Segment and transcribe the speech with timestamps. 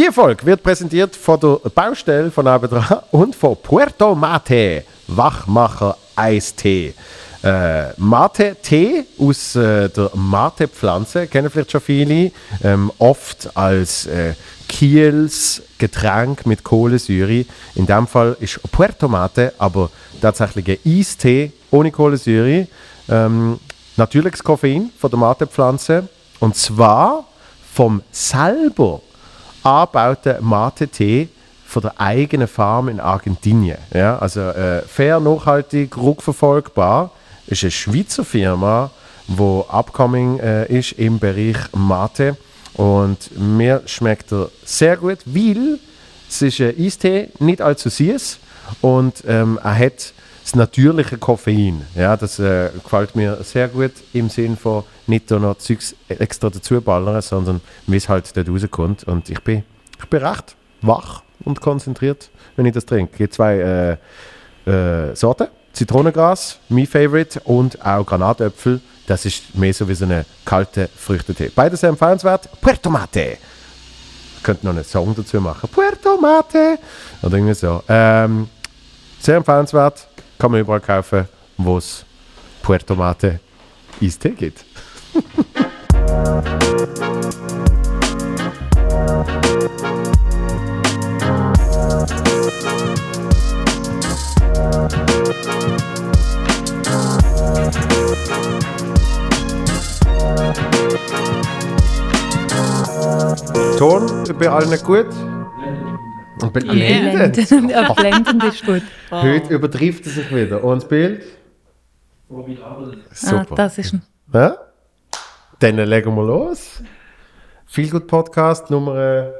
[0.00, 6.94] Die Folge wird präsentiert von der Baustelle von nebenan und von Puerto Mate, Wachmacher Eistee.
[7.42, 12.32] Äh, Mate-Tee aus äh, der Mate-Pflanze, kennen vielleicht schon viele,
[12.64, 14.32] ähm, oft als äh,
[14.66, 17.44] Kiels Getränk mit Kohlensäure.
[17.74, 22.68] In dem Fall ist Puerto Mate aber tatsächlich ein Eistee ohne Kohlensäure.
[23.06, 23.60] Ähm,
[23.98, 26.08] natürliches Koffein von der Mate-Pflanze
[26.38, 27.26] und zwar
[27.74, 29.02] vom selber
[29.62, 31.28] angebauten Mate-Tee
[31.66, 33.78] von der eigenen Farm in Argentinien.
[33.94, 37.10] Ja, also äh, fair, nachhaltig, rückverfolgbar.
[37.46, 38.90] Ist eine Schweizer Firma,
[39.28, 42.36] die upcoming äh, ist im Bereich Mate.
[42.74, 45.78] Und mir schmeckt er sehr gut, weil
[46.28, 48.38] es ist ein Eistee, nicht allzu süß
[48.80, 50.12] und ähm, er hat
[50.44, 51.82] das natürliche Koffein.
[51.94, 56.48] Ja, das äh, gefällt mir sehr gut im Sinn von nicht da noch Zeugs extra
[56.48, 59.04] dazu ballern, sondern wie es halt dort rauskommt.
[59.04, 59.64] Und ich bin,
[59.98, 63.12] ich bin recht wach und konzentriert, wenn ich das trinke.
[63.12, 63.98] Es gibt zwei
[64.66, 65.48] äh, äh, Sorten.
[65.72, 68.80] Zitronengras, mein Favorite, und auch Granatäpfel.
[69.06, 71.50] Das ist mehr so wie so eine kalte Früchtetee.
[71.54, 72.48] Beides sehr empfehlenswert.
[72.60, 73.38] Puerto Mate.
[74.36, 75.68] Ich könnte noch einen Song dazu machen.
[75.70, 76.78] Puerto Mate.
[77.22, 77.82] Oder irgendwie so.
[77.88, 78.48] Ähm,
[79.20, 80.08] sehr empfehlenswert.
[80.38, 82.04] Kann man überall kaufen, wo es
[82.62, 83.38] Puerto Mate
[84.02, 84.64] Eistee gibt.
[103.78, 105.06] Ton bei allen gut?
[106.42, 107.34] Und blendend.
[107.34, 107.70] Blendend.
[107.70, 108.82] Ja, blendend ist gut.
[109.10, 110.62] Heute übertrifft er sich wieder.
[110.62, 111.22] Und das Bild?
[112.30, 112.76] Ah,
[113.12, 113.54] Super.
[113.56, 114.02] das ist ein
[114.32, 114.56] Ja?
[115.60, 116.82] Dann legen wir los.
[117.66, 119.32] Viel gut Podcast Nummer äh,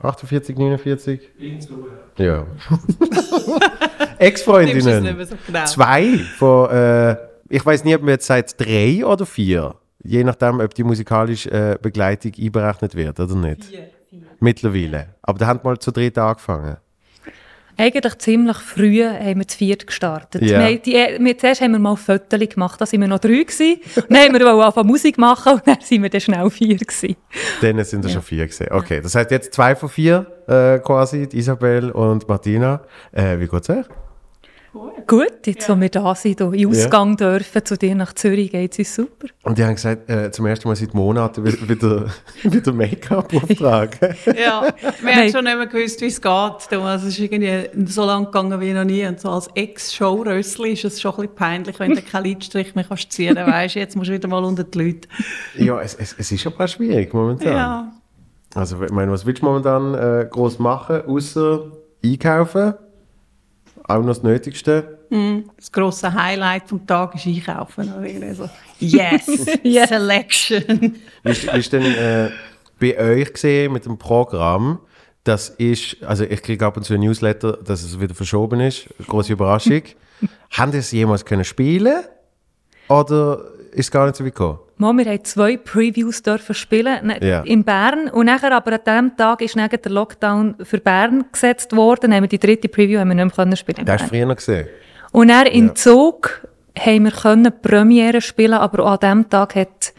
[0.00, 1.20] 48, 49.
[2.16, 2.46] Ja.
[4.18, 5.26] Ex-Freundinnen.
[5.26, 5.64] so genau.
[5.66, 7.16] Zwei von, äh,
[7.50, 11.50] ich weiß nie, ob wir jetzt seit drei oder vier, je nachdem, ob die musikalische
[11.50, 13.70] äh, Begleitung einberechnet wird oder nicht.
[14.40, 15.14] Mittlerweile.
[15.20, 16.78] Aber da haben wir mal zu dritt angefangen.
[17.76, 20.42] Eigentlich ziemlich früh haben wir zu viert gestartet.
[20.42, 20.68] Ja.
[20.68, 23.42] Wir, die, wir, zuerst haben wir mal Fotos gemacht, da waren wir noch drei.
[23.42, 23.80] Gewesen.
[24.08, 26.76] Dann haben wir anfangen Musik machen und dann sind wir dann schnell vier.
[26.76, 27.16] Gewesen.
[27.60, 28.68] Dann sind es schon vier gesehen.
[28.70, 32.82] Okay, das heißt jetzt zwei von vier äh, quasi, Isabel und Martina.
[33.12, 33.86] Äh, wie geht's euch?
[35.06, 38.72] Gut, jetzt wo wir da sind, hier in Ausgang dürfen, zu dir nach Zürich, geht
[38.72, 39.26] es uns super.
[39.42, 42.06] Und die haben gesagt, äh, zum ersten Mal seit Monaten wi- wieder,
[42.42, 43.98] wieder Make-up-Auftrag.
[44.26, 44.66] Ja,
[45.02, 46.30] wir haben schon nicht mehr gewusst, wie es geht.
[46.32, 49.04] Also es ist irgendwie so lang gegangen wie noch nie.
[49.04, 52.84] Und so als Ex-Showrössli ist es schon ein bisschen peinlich, wenn du keinen Lidstrich mehr
[52.84, 53.52] kannst ziehen kannst.
[53.52, 55.08] Weisst, jetzt musst du wieder mal unter die Leute.
[55.58, 57.52] ja, es, es, es ist aber schwierig momentan.
[57.52, 57.92] Ja.
[58.54, 61.70] Also, ich meine, was willst du momentan äh, groß machen, außer
[62.04, 62.74] einkaufen?
[63.84, 64.98] Auch noch das Nötigste.
[65.56, 67.92] Das grosse Highlight vom Tag ist Einkaufen.
[67.92, 68.48] Oder irgendwie so.
[68.78, 69.26] Yes,
[69.62, 69.88] Yes.
[69.88, 70.96] Selection.
[71.22, 72.30] Wie ist denn äh,
[72.80, 74.78] bei euch gesehen mit dem Programm?
[75.24, 78.88] Das ist, also ich kriege ab und zu ein Newsletter, dass es wieder verschoben ist.
[79.06, 79.82] Große Überraschung.
[80.50, 82.04] Haben das jemals können spielen?
[82.88, 84.58] Oder ist es gar nicht so weit gekommen?
[84.78, 87.40] Mal, wir haben zwei Previews dürfen spielen ne- Ja.
[87.42, 91.74] in Bern und nachher aber an diesem Tag ist nachher der Lockdown für Bern gesetzt
[91.76, 92.00] worden.
[92.02, 94.16] Dann haben wir die dritte Preview haben wir nicht mehr können spielen Das hast du
[94.16, 94.66] früher noch gesehen.
[95.12, 95.74] Und dann in Ja.
[95.74, 96.46] Zug
[96.78, 99.92] haben wir können Premiere spielen, aber auch an diesem Tag hat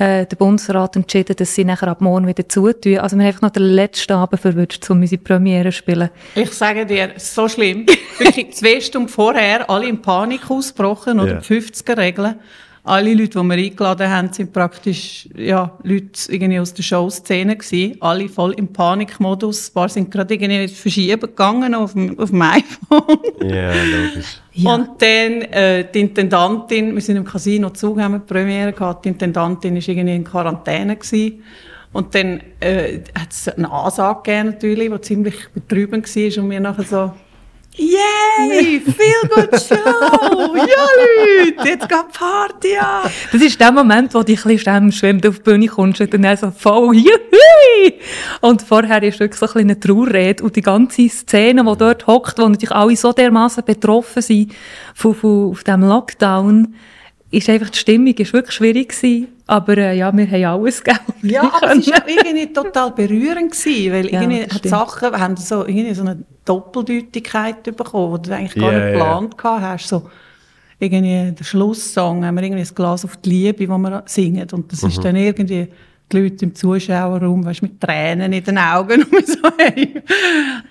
[0.00, 2.98] äh, der Bundesrat entschieden, dass sie nachher ab morgen wieder zutun.
[2.98, 6.10] Also wir haben einfach noch den letzten Abend verwünscht, um unsere Premiere zu spielen.
[6.36, 7.84] Ich sage dir, so schlimm.
[8.18, 11.40] Wirklich zwei Stunden vorher, alle in Panik ausgebrochen, oder Ja.
[11.40, 12.36] die 50er-Regeln.
[12.88, 17.96] Alle Leute, die wir eingeladen haben, sind praktisch ja, Leute irgendwie aus der Showszene gewesen.
[18.00, 19.68] Alle voll im Panikmodus.
[19.68, 23.18] Ein paar sind gerade irgendwie verschieben gegangen auf dem, auf dem iPhone.
[23.42, 24.40] Ja, logisch.
[24.54, 24.74] Ja.
[24.74, 29.04] Und dann äh, die Intendantin, wir sind im Casino Zug, haben wir die Premiere gehabt,
[29.04, 30.96] die Intendantin war irgendwie in Quarantäne.
[30.96, 31.42] Gewesen.
[31.92, 36.60] Und dann äh, hat es eine Ansage gegeben, natürlich, die ziemlich betrüben war und wir
[36.60, 37.12] nachher so
[37.78, 39.76] «Yay, feel good show!
[40.54, 45.20] Ja, Leute, jetzt geht Party an!» Das ist der Moment, wo du dich ein bisschen
[45.20, 48.00] du auf die Bühne kommst und dann so voll «Juhui!»
[48.40, 52.38] Und vorher ist wirklich so ein eine Trauerrede und die ganze Szene, die dort hockt,
[52.38, 54.52] wo natürlich alle so dermaßen betroffen sind
[54.94, 56.74] von, von auf diesem Lockdown,
[57.30, 59.28] ist einfach die Stimmung ist wirklich schwierig gewesen.
[59.46, 61.04] Aber äh, ja, wir haben alles gegeben.
[61.22, 64.70] Ja, aber es war auch irgendwie total berührend, gewesen, weil Ja, irgendwie das hat stimmt.
[64.74, 69.38] Sachen haben so, irgendwie so eine Doppeldeutigkeit bekommen, die du eigentlich gar Ja, nicht geplant
[69.38, 69.88] gehabt hast.
[69.88, 70.10] So,
[70.78, 74.46] irgendwie der Schlusssong haben wir irgendwie ein Glas auf die Liebe, wo wir singen.
[74.52, 74.88] Und das Mhm.
[74.88, 75.68] ist dann irgendwie
[76.10, 79.94] die Leute im Zuschauerraum, weißt, mit Tränen in den Augen und so, hey.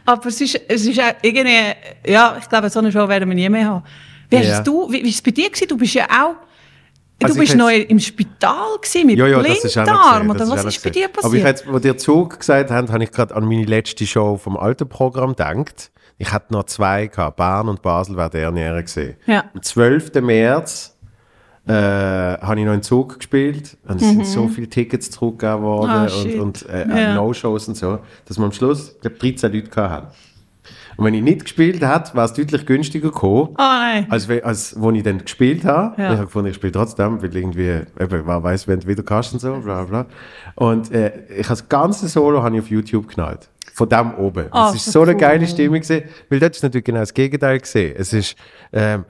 [0.06, 1.74] Aber es ist, es ist auch irgendwie,
[2.07, 3.83] ja, ich glaube, so eine Show werden wir nie mehr haben.
[4.30, 5.68] Wie es du, wie, wie ist es bei dir gewesen?
[5.68, 6.36] Du bist ja auch,
[7.24, 10.84] Also du bist noch hätt's- im Spital gewesen mit Ja, ja, Blinddarm, oder was ist
[10.84, 11.25] bei dir passiert?
[11.25, 14.38] Aber ich jetzt, wo dir Zug gesagt haben, habe ich gerade an meine letzte Show
[14.38, 15.92] vom alten Programm gedacht.
[16.19, 17.38] Ich hatte noch zwei gehabt.
[17.38, 19.16] Bern und Basel wäre der näher gesehen.
[19.25, 19.46] Ja.
[19.54, 20.22] Am 12.
[20.22, 20.96] März
[21.68, 25.92] äh, habe ich noch in Zug gespielt und es sind so viele Tickets zurückgegeben worden
[26.04, 26.08] Mhm.
[26.08, 27.16] Ah, und, und äh, Ja.
[27.16, 30.08] No-Shows und so, dass wir am Schluss, ich glaube, 13 Leute haben.
[30.98, 33.50] Und wenn ich nicht gespielt hätte, wäre es deutlich günstiger gekommen.
[33.58, 34.04] Oh.
[34.10, 36.02] Als, als wo ich dann gespielt habe.
[36.02, 36.10] Ja.
[36.12, 39.34] Ich habe gefunden, ich spiele trotzdem, weil irgendwie, eben, wer weiß, wenn du wieder kannst
[39.34, 40.06] und so, bla bla.
[40.56, 43.48] Und äh, ich habe das ganze Solo habe ich auf YouTube geknallt.
[43.74, 44.48] Von dem oben.
[44.50, 45.20] Ah, es ist so so eine cool.
[45.20, 46.02] geile Stimmung gewesen,
[46.32, 47.96] weil dort ist natürlich genau das Gegenteil gesehen.
[47.96, 48.36] Es ist,
[48.74, 49.06] ähm,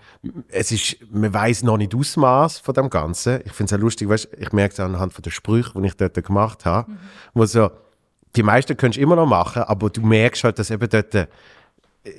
[0.50, 3.40] es ist, man weiß noch nicht Ausmaß von dem Ganzen.
[3.46, 5.96] Ich finde es auch lustig, weißt, ich merke es anhand von den Sprüchen, die ich
[5.96, 6.98] dort gemacht habe, Mhm.
[7.34, 7.70] wo so,
[8.36, 11.30] die meisten kannst du immer noch machen, aber du merkst halt, dass eben dort,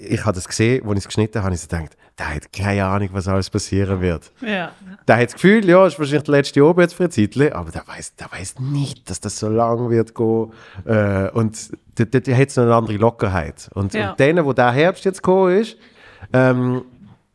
[0.09, 2.85] ich habe das gesehen, als ich es geschnitten habe, ich so gedacht, der hat keine
[2.85, 4.33] Ahnung, was alles passieren wird.
[4.41, 4.73] Ja.
[5.07, 7.71] Der hat das Gefühl, ja, ist wahrscheinlich der letzte Oben jetzt für ein Zeitchen, aber
[7.71, 10.53] der weiß, der weiß nicht, dass das so lang wird gehen.
[10.85, 13.71] Äh, und der, der, der hat so eine andere Lockerheit.
[13.75, 14.11] Und, Ja.
[14.11, 15.77] und denen, wo der Herbst jetzt gekommen ist,
[16.33, 16.83] ähm,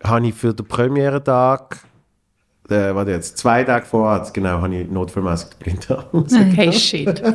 [0.03, 1.79] habe ich für den Premierentag,
[2.69, 6.05] äh, warte jetzt, zwei Tage vorher, genau, habe ich notfallmäßig den Blinddarm.
[6.13, 7.23] Okay, shit.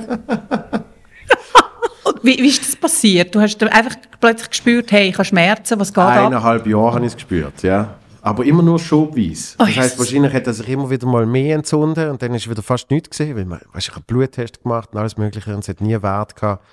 [2.09, 3.35] Und wie, wie ist das passiert?
[3.35, 6.27] Du hast dann einfach plötzlich gespürt, hey, ich habe Schmerzen, was geht ab?
[6.27, 7.95] Eineinhalb Jahre habe ich es gespürt, ja.
[8.23, 9.55] Aber immer nur schubweise.
[9.59, 12.49] Oh, Das heisst, wahrscheinlich hat er sich immer wieder mal mehr entzündet und dann ist
[12.51, 15.55] wieder fast nichts gesehen, weil man, weißt, ich habe einen Bluttest gemacht und alles Mögliche
[15.55, 16.65] und es hat nie Wert gehabt.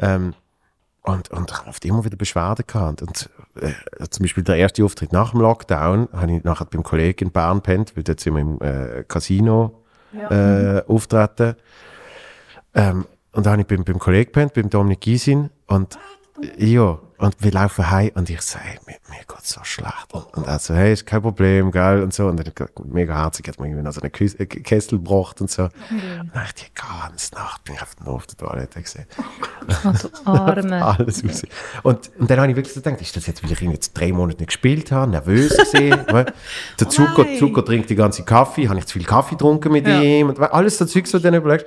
[0.00, 0.34] Ähm,
[1.02, 3.02] und, und ich habe oft immer wieder Beschwerden gehabt.
[3.02, 3.28] Und
[3.60, 3.72] äh,
[4.08, 7.60] zum Beispiel der erste Auftritt nach dem Lockdown habe ich nachher beim Kollegen in Bern
[7.60, 9.82] pennt, weil dort sind wir im äh, Casino
[10.30, 11.56] äh, auftreten.
[12.74, 15.50] Ähm, und dann habe ich beim, beim Kollegen gepennt, beim Dominik Gysin.
[15.66, 15.98] Und
[16.58, 20.12] ja, und wir laufen heim und ich sage, hey, mir, mir geht so schlecht.
[20.12, 22.02] Und, und er so, hey, ist kein Problem, gell?
[22.02, 22.26] Und so.
[22.26, 25.64] Und dann mega herzig hat man irgendwie noch so einen äh, Kessel gebracht und so.
[25.64, 29.06] Und dann ich die ganze Nacht bin ich einfach nur auf der Toilette gesehen.
[29.84, 30.84] Oh, du Arme.
[30.98, 31.42] Alles raus.
[31.84, 33.92] Und, und dann habe ich wirklich so gedacht, ist das jetzt, weil ich ihn jetzt
[33.92, 36.00] drei Monate nicht gespielt habe, nervös gesehen.
[36.80, 37.38] der Zucker, nein.
[37.38, 40.00] Zucker trinkt die ganze Kaffee, habe ich zu viel Kaffee getrunken mit Ja.
[40.00, 41.66] ihm und alles so Zeug, so dann überlegst.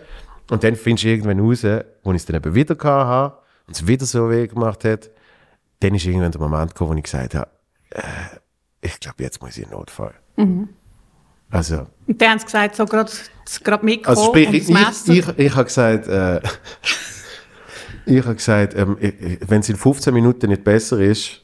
[0.50, 1.64] Und dann findest du irgendwann raus,
[2.04, 3.38] wo ich es dann eben wieder habe
[3.68, 5.10] und es wieder so weh gemacht hat,
[5.80, 7.50] dann ist irgendwann der Moment gekommen, wo ich gesagt habe,
[7.92, 8.02] äh,
[8.82, 10.14] ich glaube, jetzt muss ich in Notfall.
[10.36, 10.70] Mhm.
[11.50, 13.12] Also, Und dann haben sie gesagt, so gerade,
[13.64, 16.42] gerade mitgekommen also sprich, ich, ich, ich, ich habe gesagt, äh,
[18.06, 18.98] ich habe gesagt, ähm,
[19.48, 21.42] wenn es in 15 Minuten nicht besser ist,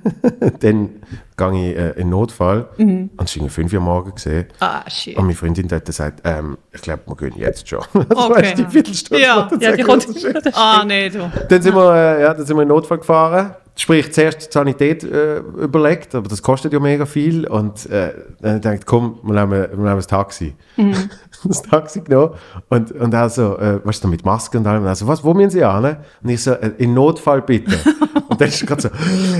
[0.60, 0.90] dann
[1.36, 2.68] gehe ich äh, in den Notfall.
[2.76, 3.10] Mhm.
[3.16, 4.46] Und es war irgendwie 5 Uhr morgens gesehen.
[4.60, 5.16] ah, shit.
[5.16, 7.80] Und meine Freundin dort sagt, ähm, ich glaube, wir gehen jetzt schon.
[7.92, 8.42] Das Okay.
[8.42, 9.22] weißt die Viertelstunde.
[9.22, 9.48] Ja.
[9.60, 10.06] Ja, die kommt.
[10.54, 11.30] Ah, nee, du.
[11.48, 13.54] dann sind wir, äh, ja, dann sind wir in Notfall gefahren.
[13.80, 17.46] Sprich, zuerst die Sanität äh, überlegt, aber das kostet ja mega viel.
[17.46, 20.52] Und äh, dann denkt, komm, wir nehmen, wir nehmen das Taxi.
[21.44, 22.34] das Taxi genommen.
[22.70, 24.82] Und, und er so, äh, weißt du, mit Maske und allem.
[24.82, 25.96] Und er so, was, wo müssen Sie an?
[26.20, 27.78] Und ich so, äh, in Notfall bitte.
[28.28, 28.88] und dann ist gerade so,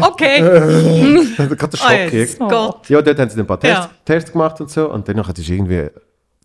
[0.06, 0.40] Okay.
[1.36, 2.38] dann hat gerade der oh, Schock gekriegt.
[2.38, 2.88] Gott.
[2.88, 3.90] Ja, dort haben sie dann ein paar Tests, Ja.
[4.04, 4.88] Tests gemacht und so.
[4.88, 5.88] Und dann hat es irgendwie,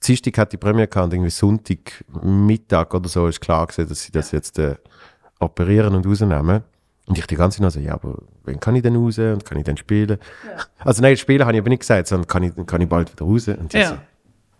[0.03, 4.01] Dienstag hat die Premiere gehabt und irgendwie Sonntag Mittag oder so ist klar gewesen, dass
[4.01, 4.77] sie das jetzt äh,
[5.39, 6.63] operieren und rausnehmen.
[7.05, 9.57] Und ich die ganze Zeit so, ja, aber wann kann ich denn raus und kann
[9.57, 10.17] ich dann spielen?
[10.79, 13.25] Also nein, spielen habe ich aber nicht gesagt, sondern kann ich, kann ich bald wieder
[13.25, 13.47] raus?
[13.49, 13.87] Und Ja.
[13.89, 13.95] so,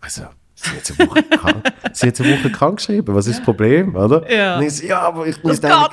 [0.00, 0.22] also,
[0.54, 3.44] sie hat jetzt eine Woche krank, sie hat eine Woche krank geschrieben, was ist das
[3.44, 4.30] Problem, oder?
[4.30, 4.58] Ja.
[4.58, 5.88] Und ich so, ja, aber ich muss geht am.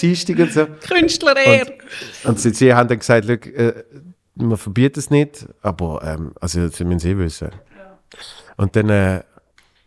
[0.00, 0.66] Dienstag und so.
[0.88, 1.66] Künstler eher.
[2.24, 3.84] Und sie, sie haben dann gesagt, «Schau, äh,
[4.34, 7.50] wir verbieten es nicht, aber ähm, also, sie müssen es eh wissen.
[8.56, 9.20] Und dann äh,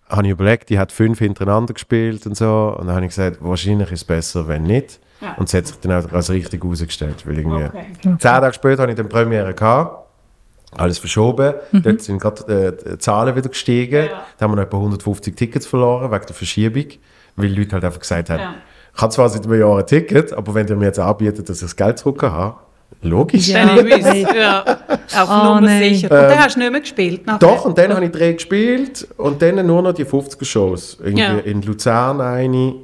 [0.07, 2.75] habe ich überlegt, die hat fünf hintereinander gespielt und so.
[2.79, 4.99] Und dann habe ich gesagt, wahrscheinlich ist es besser, wenn nicht.
[5.21, 5.35] Ja.
[5.37, 7.25] Und sie hat sich dann auch als richtig herausgestellt.
[7.25, 7.85] Weil irgendwie Okay.
[8.01, 10.03] Zehn Tage später habe ich dann Premiere gehabt.
[10.77, 11.53] Alles verschoben.
[11.71, 14.09] Dort sind gerade äh, die Zahlen wieder gestiegen.
[14.37, 16.85] Da haben wir noch etwa 150 Tickets verloren wegen der Verschiebung.
[17.37, 18.55] Weil die Leute halt einfach gesagt haben, Ja.
[18.93, 21.57] ich habe zwar seit einem Jahr ein Ticket, aber wenn ihr mir jetzt anbietet, dass
[21.57, 22.55] ich das Geld zurück habe,
[23.01, 23.47] logisch.
[23.49, 23.75] Ja.
[23.75, 24.63] Ja.
[25.17, 25.93] Auf Oh, Nummer nein.
[25.93, 26.11] sicher.
[26.11, 27.25] Und dann hast du nicht mehr gespielt.
[27.25, 27.39] nachher?
[27.39, 30.97] Doch, und dann habe ich drei gespielt und dann nur noch die 50er-Shows.
[31.01, 31.37] Irgendwie Ja.
[31.37, 32.75] in Luzern eine.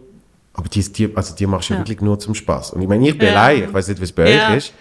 [0.54, 1.80] Aber die, die, also die machst du ja.
[1.80, 2.72] Wirklich nur zum Spaß.
[2.72, 3.34] Und ich meine, ich bin Ja.
[3.36, 4.50] allein, ich weiß nicht, wie es bei Ja.
[4.52, 4.74] euch ist.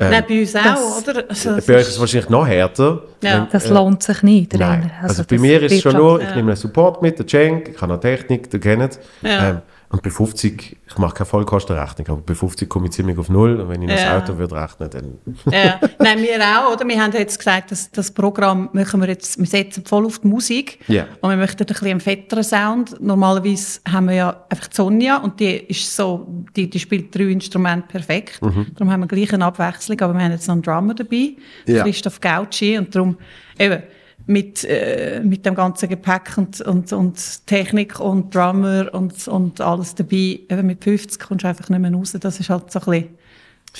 [0.00, 1.24] Ähm, Nein, bei uns auch, oder?
[1.28, 3.02] Also, bei euch ist es wahrscheinlich noch härter.
[3.20, 3.32] Ja.
[3.40, 4.52] Wenn- Das äh, lohnt sich nicht.
[4.52, 4.90] Nein, Rainer.
[5.02, 7.80] also, bei mir ist es schon nur, ich nehme einen Support mit, der Cenk, ich
[7.82, 9.48] habe noch Technik, der kennt Ja.
[9.50, 9.58] ähm,
[9.90, 13.58] Und bei 50, ich mache keine Vollkostenrechnung, aber bei 50 komme ich ziemlich auf Null.
[13.58, 14.18] Und wenn ich Ja.
[14.18, 15.18] das Auto würde rechnen, dann.
[15.52, 15.80] Ja.
[15.98, 16.86] Nein, wir auch, oder?
[16.86, 20.26] Wir haben jetzt gesagt, dass das Programm machen wir jetzt, wir setzen voll auf die
[20.28, 20.80] Musik.
[20.88, 21.06] Ja.
[21.22, 23.00] Und wir möchten ein bisschen einen fetteren Sound.
[23.00, 27.88] Normalerweise haben wir ja einfach Sonja und die ist so, die, die spielt drei Instrumente
[27.88, 28.40] perfekt.
[28.42, 31.30] Darum haben wir gleich eine Abwechslung, aber wir haben jetzt noch einen Drummer dabei,
[31.66, 31.82] Ja.
[31.84, 33.16] Christoph Gauci, und darum
[33.58, 33.82] eben
[34.28, 39.94] mit, äh, mit dem ganzen Gepäck und, und, und Technik und Drummer und, und alles
[39.94, 42.14] dabei, eben mit 50 kommst du einfach nicht mehr raus.
[42.20, 43.08] Das ist halt so ein bisschen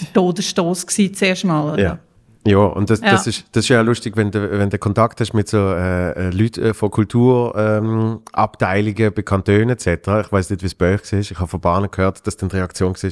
[0.01, 1.75] der Todesstoß gewesen zuerst mal.
[1.75, 1.83] oder?
[1.83, 1.99] Ja.
[2.47, 3.31] Ja, und das, das, Ja.
[3.31, 6.31] ist, das ist ja lustig, wenn du, wenn du Kontakt hast mit so äh, äh,
[6.31, 9.87] Leuten äh, von Kulturabteilungen, ähm, bei Kantonen etc.
[10.25, 11.19] Ich weiß nicht, wie es bei euch war.
[11.21, 13.11] Ich habe von Bahnen gehört, dass dann die Reaktion war,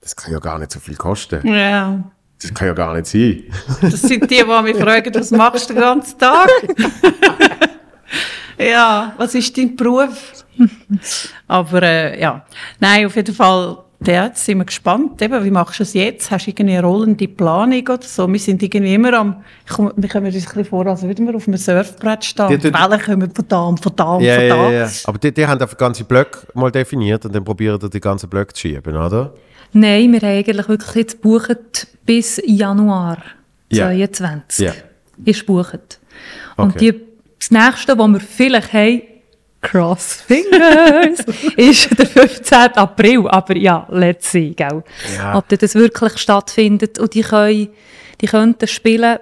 [0.00, 1.46] das kann ja gar nicht so viel kosten.
[1.46, 2.04] Ja,
[2.42, 3.44] Das kann ja gar nicht sein.
[3.80, 6.48] das sind die, die mich fragen, was machst du den ganzen Tag?
[8.58, 10.44] ja, was ist dein Beruf?
[11.48, 12.44] Aber äh, ja,
[12.80, 15.20] nein, auf jeden Fall, ja, jetzt sind wir gespannt.
[15.22, 16.30] Eben, wie machst du es jetzt?
[16.30, 18.30] Hast du irgendwie eine rollende Planung oder so?
[18.30, 21.26] Wir sind irgendwie immer am, ich komm, wir kommen uns ein bisschen vor, als würden
[21.26, 22.48] wir auf einem Surfbrett stehen.
[22.48, 24.70] Die Die tun- Wellen kommen von da und von da und Ja, von da.
[24.70, 24.88] ja, ja.
[25.04, 28.28] Aber die, die haben einfach ganze Blöcke mal definiert und dann probieren die die ganzen
[28.28, 29.32] Blöcke zu schieben, oder?
[29.72, 33.18] Nein, wir haben eigentlich wirklich jetzt gebucht bis Januar
[33.70, 33.86] Ja.
[33.86, 34.66] 2022.
[34.66, 34.72] Ja.
[35.24, 36.00] Ist gebucht.
[36.56, 36.92] Und Okay.
[36.92, 37.00] die,
[37.38, 39.02] das nächste, was wir vielleicht haben,
[39.60, 41.20] Cross Fingers,
[41.56, 42.58] ist der 15.
[42.76, 43.26] April.
[43.28, 44.82] Aber ja, let's see, gell?
[45.16, 45.36] Ja.
[45.38, 46.98] Ob das wirklich stattfindet.
[46.98, 47.68] Und die können,
[48.20, 49.18] die könnten spielen,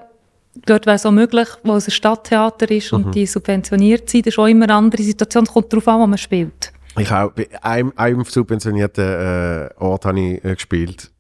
[0.67, 3.05] dort wäre es auch möglich, wo es ein Stadttheater ist Mhm.
[3.05, 4.27] und die subventioniert sind.
[4.27, 5.45] Das ist auch immer eine andere Situation.
[5.45, 6.73] Es kommt darauf an, wo man spielt.
[6.99, 11.11] Ich auch bei einem, einem subventionierten äh, Ort habe ich äh, gespielt.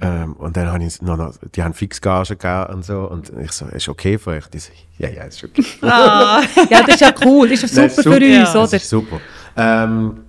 [0.00, 3.00] Ähm, und dann habe ich noch, noch, die haben Fixgage gegeben und so.
[3.08, 4.46] Und ich so, ist okay für euch?
[4.46, 5.64] Die so, ja, ja, ist okay.
[5.82, 7.48] Ah, Ja, das ist ja cool.
[7.48, 8.16] Das ist ja super super.
[8.16, 8.40] für Ja.
[8.40, 8.76] uns, Das oder?
[8.76, 9.20] ist super.
[9.56, 10.24] Ähm,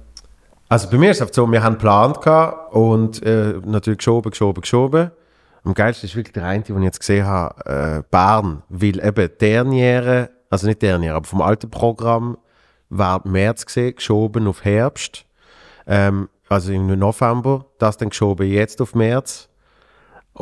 [0.68, 4.62] also bei mir ist es so, wir haben geplant gehabt und äh, natürlich geschoben, geschoben,
[4.62, 5.12] geschoben.
[5.64, 9.30] Am geilsten ist wirklich der eine, den ich jetzt gesehen habe, äh, Bern, weil eben
[9.40, 12.36] Derniere, also nicht Derniere, aber vom alten Programm
[12.90, 15.26] war März gesehen, geschoben auf Herbst,
[15.86, 19.50] ähm, also im November, das dann geschoben jetzt auf März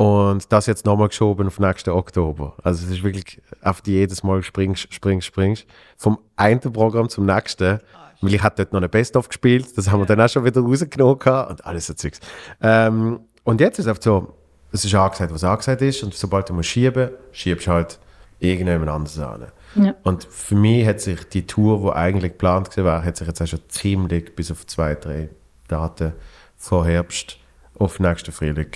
[0.00, 2.54] und das jetzt nochmal geschoben auf nächsten Oktober.
[2.62, 5.66] Also es ist wirklich auf die jedes Mal springst, springst, springst.
[5.98, 7.80] Vom einen Programm zum nächsten.
[8.22, 9.76] Weil ich hatte dort noch ein Best-of gespielt.
[9.76, 12.18] Das haben wir dann auch schon wieder rausgenommen und alles so Zeugs.
[12.62, 14.34] Ähm, und jetzt ist es einfach so,
[14.72, 16.02] es ist angesagt, was angesagt ist.
[16.02, 17.98] Und sobald du musst schieben, schiebst du halt
[18.38, 19.48] irgendjemand anderes an.
[19.74, 19.94] Ja.
[20.02, 23.46] Und für mich hat sich die Tour, die eigentlich geplant war, hat sich jetzt auch
[23.46, 25.28] schon ziemlich bis auf zwei, drei
[25.68, 26.14] Daten
[26.56, 27.36] vor Herbst
[27.78, 28.70] auf nächsten Frühling.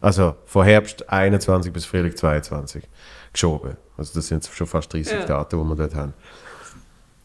[0.00, 2.84] Also von Herbst 21 bis Frühling 22
[3.32, 3.76] geschoben.
[3.96, 5.24] Also das sind schon fast 30 Ja.
[5.26, 6.14] Daten, die wir dort haben.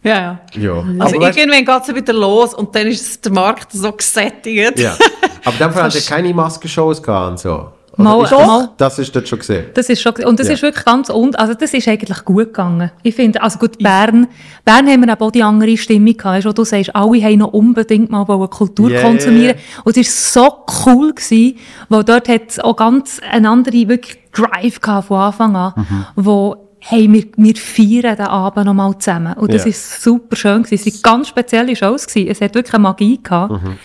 [0.03, 0.39] ja, ja.
[0.56, 4.80] Ja, Also aber irgendwann geht es wieder los und dann ist der Markt so gesättigt.
[4.80, 4.98] ja.
[5.46, 7.72] aber dann haben wir keine Maskenshows gehabt und so.
[7.96, 8.70] Mal- ist das, mal.
[8.78, 9.66] das ist dort schon gesehen.
[9.76, 10.54] Das ist schon, und das Ja.
[10.54, 12.90] ist wirklich ganz, und, also das ist eigentlich gut gegangen.
[13.04, 14.28] Ich finde, also gut, Bern,
[14.66, 17.54] Bern haben wir aber auch die andere Stimmung gehabt, wo du sagst, alle haben noch
[17.54, 19.58] unbedingt mal wollen Kultur ja, konsumieren.
[19.84, 21.58] Und es war so cool gewesen,
[21.90, 26.06] weil dort hat es auch ganz eine andere, wirklich Drive gehabt von Anfang an, Mhm.
[26.16, 29.34] wo, hey, wir, wir feiern den Abend noch mal zusammen.
[29.36, 29.70] Und das Ja.
[29.70, 30.88] ist super schön gewesen.
[30.90, 32.30] Es waren ganz spezielle Shows gewesen.
[32.32, 33.52] Es hat wirklich eine Magie gehabt.
[33.52, 33.78] Mhm.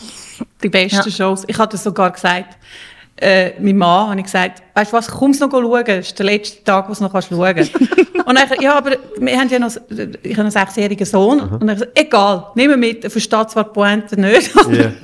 [0.62, 1.11] Die besten Ja.
[1.11, 1.45] Shows.
[1.47, 2.57] Ich hatte sogar gesagt,
[3.20, 6.26] äh, mein Mann, habe ich gesagt, weißt du was, komm noch schauen, das ist der
[6.26, 7.75] letzte Tag, wo du noch kannst schauen kannst.
[7.80, 9.70] und dann, ja, aber wir haben ja noch,
[10.22, 13.64] ich habe einen sechsjährigen Sohn, und dann gesagt, egal, nimm ihn mit, er versteht zwar
[13.64, 14.54] die Pointe nicht.
[14.54, 14.92] Ja.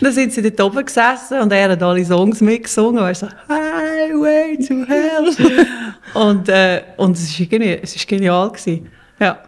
[0.00, 3.28] Und dann sind sie dort oben gesessen und er hat alle Songs mitgesungen und so
[3.48, 5.66] Highway to Hell.
[6.14, 8.88] und, äh, und es ist irgendwie, es ist genial gewesen.
[9.20, 9.38] Ja.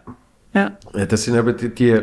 [0.53, 0.71] Ja.
[0.93, 2.01] Ja, das sind eben die, die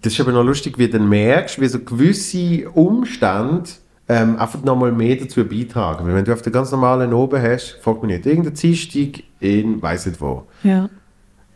[0.00, 3.70] das ist eben noch lustig, wie du dann merkst, wie so gewisse Umstände
[4.08, 6.06] ähm, einfach nochmal mehr dazu beitragen.
[6.06, 9.80] Weil wenn du auf der ganz normalen oben hast, fragt mich nicht, irgendein Dienstag in
[9.82, 10.44] weiss nicht wo.
[10.62, 10.88] Ja.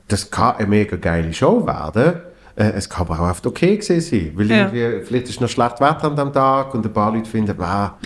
[0.09, 2.21] Das kann eine mega geile Show werden.
[2.55, 4.33] Äh, es kann aber auch oft okay gewesen sein.
[4.35, 4.57] Weil Ja.
[4.73, 7.99] irgendwie, vielleicht ist noch schlecht Wetter an dem Tag und ein paar Leute finden, ah,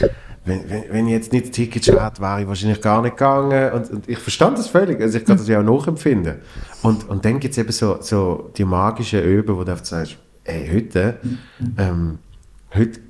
[0.46, 3.72] wenn, wenn, wenn ich jetzt nicht das Ticket hätte, wäre ich wahrscheinlich gar nicht gegangen.
[3.72, 4.98] Und, und ich verstand das völlig.
[5.00, 6.36] Also ich kann das ja auch nachempfinden.
[6.82, 10.16] Und, und dann gibt es eben so, so die magischen Öben, wo du einfach sagst,
[10.44, 11.18] ey, heute,
[11.76, 12.18] ähm,
[12.74, 13.00] heute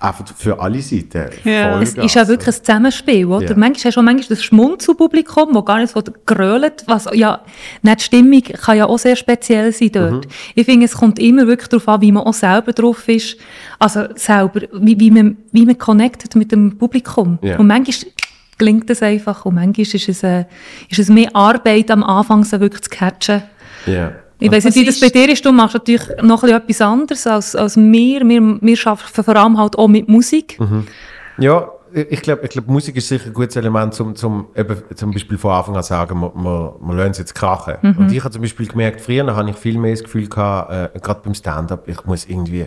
[0.00, 1.28] einfach für alle Seiten.
[1.44, 1.72] Ja.
[1.72, 1.96] Vollgas.
[1.96, 3.48] Es ist ja wirklich ein Zusammenspiel, oder?
[3.48, 3.56] Ja.
[3.56, 7.40] Manchmal hast du auch manchmal das Schmunzelpublikum, das gar nicht so grölt, was ja,
[7.82, 10.26] nicht die Stimmung kann ja auch sehr speziell sein dort.
[10.26, 10.30] Mhm.
[10.54, 13.36] Ich finde, es kommt immer wirklich darauf an, wie man auch selber drauf ist,
[13.78, 17.38] also selber, wie, wie man, wie man connectet mit dem Publikum.
[17.42, 17.58] Ja.
[17.58, 18.12] Und manchmal
[18.56, 20.44] gelingt es einfach und manchmal ist es, äh,
[20.88, 23.42] ist es mehr Arbeit am Anfang, so wirklich zu catchen.
[23.86, 24.12] Ja.
[24.40, 25.44] Ich weiß nicht, wie das bei dir ist.
[25.44, 28.28] Du machst natürlich noch ein etwas anderes als, als wir.
[28.28, 28.58] wir.
[28.60, 30.58] Wir arbeiten vor allem halt auch mit Musik.
[30.60, 30.86] Mhm.
[31.38, 35.10] Ja, ich glaube, ich glaub, Musik ist sicher ein gutes Element, zum, zum, eben, zum
[35.10, 37.74] Beispiel von Anfang an sagen, wir, wir, wir lernen es jetzt krachen.
[37.80, 37.96] Mhm.
[37.98, 40.98] Und ich habe zum Beispiel gemerkt, früher habe ich viel mehr das Gefühl gehabt, äh,
[41.00, 42.66] gerade beim Stand-up, ich muss irgendwie,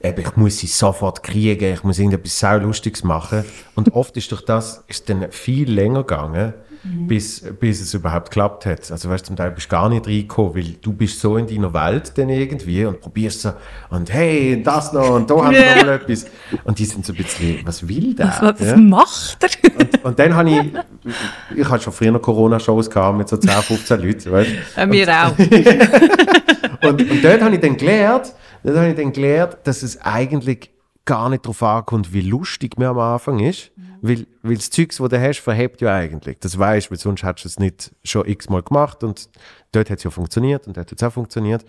[0.00, 3.44] eben, ich muss sie sofort kriegen, ich muss irgendetwas sau Lustiges machen.
[3.74, 7.06] Und oft ist durch das ist dann viel länger gegangen, mhm.
[7.06, 8.90] bis, bis es überhaupt geklappt hat.
[8.90, 11.72] Also weißt, zum Teil bist du gar nicht reingekommen, weil du bist so in deiner
[11.72, 13.52] Welt dann irgendwie und probierst so
[13.90, 16.26] und hey, das noch und da haben wir noch mal etwas.
[16.64, 18.28] Und die sind so ein bisschen, was will der?
[18.28, 18.76] Was, was ja?
[18.76, 19.80] macht er?
[19.80, 24.00] und, und, dann habe ich, ich hatte schon früher Corona-Shows gehabt mit so 10, 15
[24.04, 24.80] Leuten, weißt du?
[24.80, 25.38] Äh, wir auch.
[26.88, 28.32] und, und dort habe ich dann gelernt,
[28.62, 30.70] dort habe ich dann gelernt, dass es eigentlich
[31.10, 33.72] gar nicht darauf ankommt, wie lustig man am Anfang ist.
[33.74, 33.82] Mhm.
[34.00, 36.38] Weil, weil das Zeug, das du hast, verhebt ja eigentlich.
[36.38, 39.28] Das weißt du, weil sonst hättest du es nicht schon x-mal gemacht und
[39.72, 41.64] dort hat es ja funktioniert und dort hat es auch funktioniert.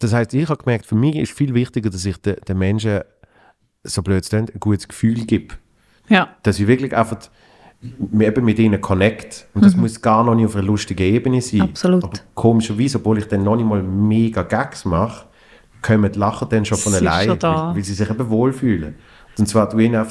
[0.00, 3.02] Das heißt, ich habe gemerkt, für mich ist viel wichtiger, dass ich den, den Menschen,
[3.84, 5.54] so blöd es ein gutes Gefühl gebe.
[6.08, 6.34] Ja.
[6.42, 7.18] Dass ich wirklich einfach
[8.18, 9.46] eben mit ihnen connect.
[9.54, 9.82] Und das mhm.
[9.82, 11.60] muss gar noch nicht auf einer lustigen Ebene sein.
[11.60, 12.02] Absolut.
[12.02, 15.26] Aber komischerweise, obwohl ich dann noch nicht mal mega Gags mache,
[15.84, 18.94] kommen die Lachen dann schon von alleine, weil, weil, sie sich eben wohlfühlen.
[19.38, 20.04] Und zwar, du ihnen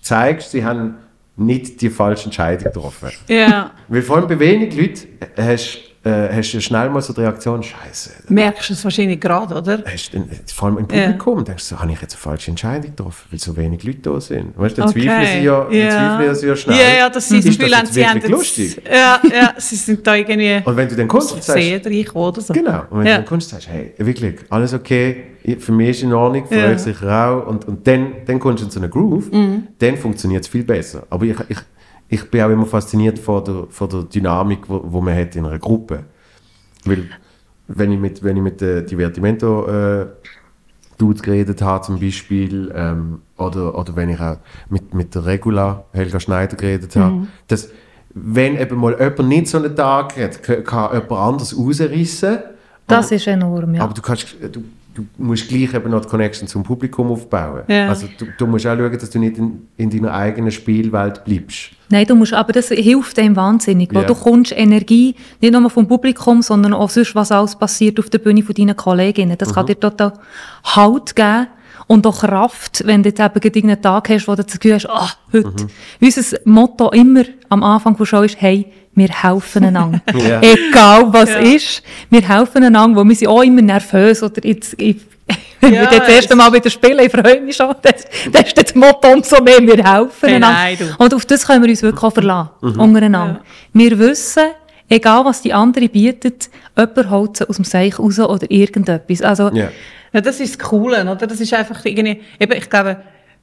[0.00, 0.96] zeigst, sie haben
[1.36, 3.10] nicht die falsche Entscheidung getroffen.
[3.28, 3.70] Ja.
[3.88, 7.62] weil vor allem bei wenigen Leuten hast äh, hast du schnell mal so die Reaktion,
[7.62, 8.10] Scheiße.
[8.28, 9.82] Merkst du es wahrscheinlich gerade, oder?
[9.86, 10.10] Hast
[10.52, 11.44] vor allem im Publikum ja.
[11.44, 14.58] denkst du, habe ich jetzt eine falsche Entscheidung getroffen, weil so wenig Leute da sind.
[14.58, 15.02] Weißt du, dann okay.
[15.02, 16.78] zweifeln sie ja, zweifeln sie ja schnell.
[16.78, 18.82] Ja, ja, das ist das Gefühl, das sie haben lustig.
[18.84, 21.86] Ja, ja, sie sind da irgendwie Und wenn du dann kommst und sagst...
[21.86, 22.52] Reich oder so.
[22.52, 23.12] Genau, und wenn ja.
[23.12, 25.24] du dann kommst und sagst, hey, wirklich, alles okay,
[25.58, 26.66] für mich ist in Ordnung, für ja.
[26.66, 29.68] euch sicher auch, und, und dann, dann kommst du in so einen Groove, mhm.
[29.78, 31.06] dann funktioniert es viel besser.
[31.08, 31.58] Aber ich, ich,
[32.10, 35.46] ich bin auch immer fasziniert von der, von der Dynamik, wo, wo man hat in
[35.46, 36.04] einer Gruppe hat.
[36.84, 37.08] Weil,
[37.68, 40.06] wenn ich mit, wenn ich mit den Divertimento äh,
[40.98, 44.38] Dudes geredet habe, zum Beispiel, ähm, oder, oder wenn ich auch
[44.68, 47.28] mit, mit der Regula, Helga Schneider, geredet habe, mhm.
[47.46, 47.70] dass,
[48.12, 52.38] wenn eben mal jemand nicht so einen Tag hat, kann jemand anders rausrissen.
[52.88, 53.82] Das aber, ist enorm, ja.
[53.82, 54.64] Aber du kannst, du,
[54.94, 57.62] du musst gleich eben noch die Connection zum Publikum aufbauen.
[57.68, 57.88] Ja.
[57.88, 61.70] Also du, du, musst auch schauen, dass du nicht in, in deiner eigenen Spielwelt bleibst.
[61.90, 64.08] Nein, du musst, aber das hilft dem wahnsinnig, weil ja.
[64.08, 68.18] du kommst Energie nicht nur vom Publikum, sondern auch sonst, was alles passiert auf der
[68.18, 69.36] Bühne von deinen Kolleginnen.
[69.38, 69.54] Das mhm.
[69.54, 70.12] kann dir total
[70.64, 71.48] Halt geben
[71.86, 74.88] und auch Kraft, wenn du jetzt eben einen Tag hast, wo du das Gefühl hast,
[74.88, 75.64] ah, heute.
[75.64, 75.68] Mhm.
[76.00, 80.00] Unser Motto immer am Anfang der Show ist, hey, wir helfen einander.
[80.14, 80.40] yeah.
[80.42, 81.38] Egal was ja.
[81.38, 84.96] ist, wir helfen einander, wo wir sind auch immer nervös oder jetzt, ich,
[85.60, 88.58] wenn ja, wir das erste Mal wieder spielen, ich freue mich schon, das, das ist
[88.58, 90.58] das Motto umso mehr, wir helfen hey, einander.
[90.58, 92.80] Nein, Und auf das können wir uns wirklich auch verlassen, mhm.
[92.80, 93.40] untereinander.
[93.44, 93.50] Ja.
[93.72, 94.44] Wir wissen,
[94.88, 99.22] egal was die andere bietet, jemand holt sie aus dem Seich raus oder irgendetwas.
[99.22, 99.70] Also, yeah.
[100.12, 101.26] Ja, das ist das Coole, oder?
[101.26, 102.96] Das ist einfach irgendwie, eben, ich glaube,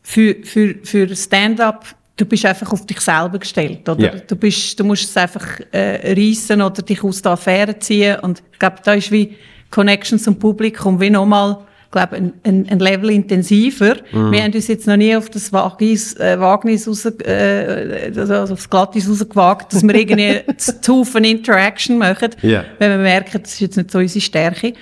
[0.04, 1.86] für, für, für Stand-up
[2.18, 4.00] du bist einfach auf dich selber gestellt, oder?
[4.00, 4.22] Yeah.
[4.28, 8.20] Du, bist, du musst es einfach äh, reissen oder dich aus der Affäre ziehen.
[8.22, 9.36] Und ich glaube, da ist wie
[9.70, 11.60] Connection zum Publikum wie nochmal
[11.92, 13.96] glaube ein, ein, ein Level intensiver.
[14.12, 14.32] Mm.
[14.32, 18.70] Wir haben uns jetzt noch nie auf das Wagnis, äh, Wagnis raus, äh, also aufs
[18.70, 22.66] Glattis rausgewagt, dass wir irgendwie zu viel Interaction machen, yeah.
[22.80, 24.74] wenn wir merken, das ist jetzt nicht so unsere Stärke.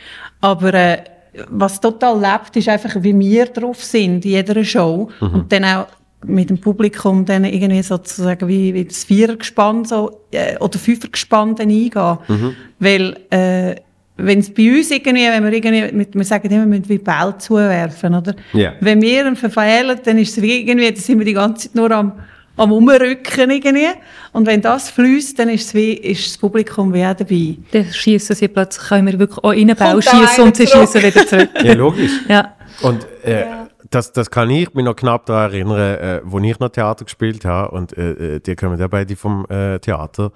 [0.42, 1.04] Aber äh,
[1.50, 5.10] was total lebt, ist einfach, wie wir drauf sind in jeder Show.
[5.20, 5.28] Mhm.
[5.28, 5.88] Und dann auch
[6.28, 11.70] mit dem Publikum dann irgendwie sozusagen wie, wie das Vierergespann so, äh, oder Fünfergespann dann
[11.70, 12.18] eingehen.
[12.28, 12.56] Mhm.
[12.80, 13.76] Weil, äh,
[14.18, 16.98] wenn es bei uns irgendwie, wenn wir irgendwie, mit, wir sagen immer, wir müssen wie
[16.98, 18.34] Ball zuwerfen, oder?
[18.54, 18.74] Yeah.
[18.80, 21.76] Wenn wir ihn verfehlen, dann ist es wie irgendwie, dann sind wir die ganze Zeit
[21.76, 22.14] nur am,
[22.56, 23.90] am Umrücken irgendwie.
[24.32, 27.58] Und wenn das fließt, dann ist, es wie, ist das Publikum wie auch dabei.
[27.72, 31.04] Dann schießen sie plötzlich, können wir wirklich auch in den Ball schießen und sie schießen
[31.04, 31.50] wieder zurück.
[31.62, 32.12] Ja, logisch.
[32.30, 32.54] ja.
[32.82, 36.60] Und, äh, ja das, das kann ich mich noch knapp daran erinnern, äh, wo ich
[36.60, 40.32] noch Theater gespielt habe und äh, äh die kommen ja beide vom äh, Theater,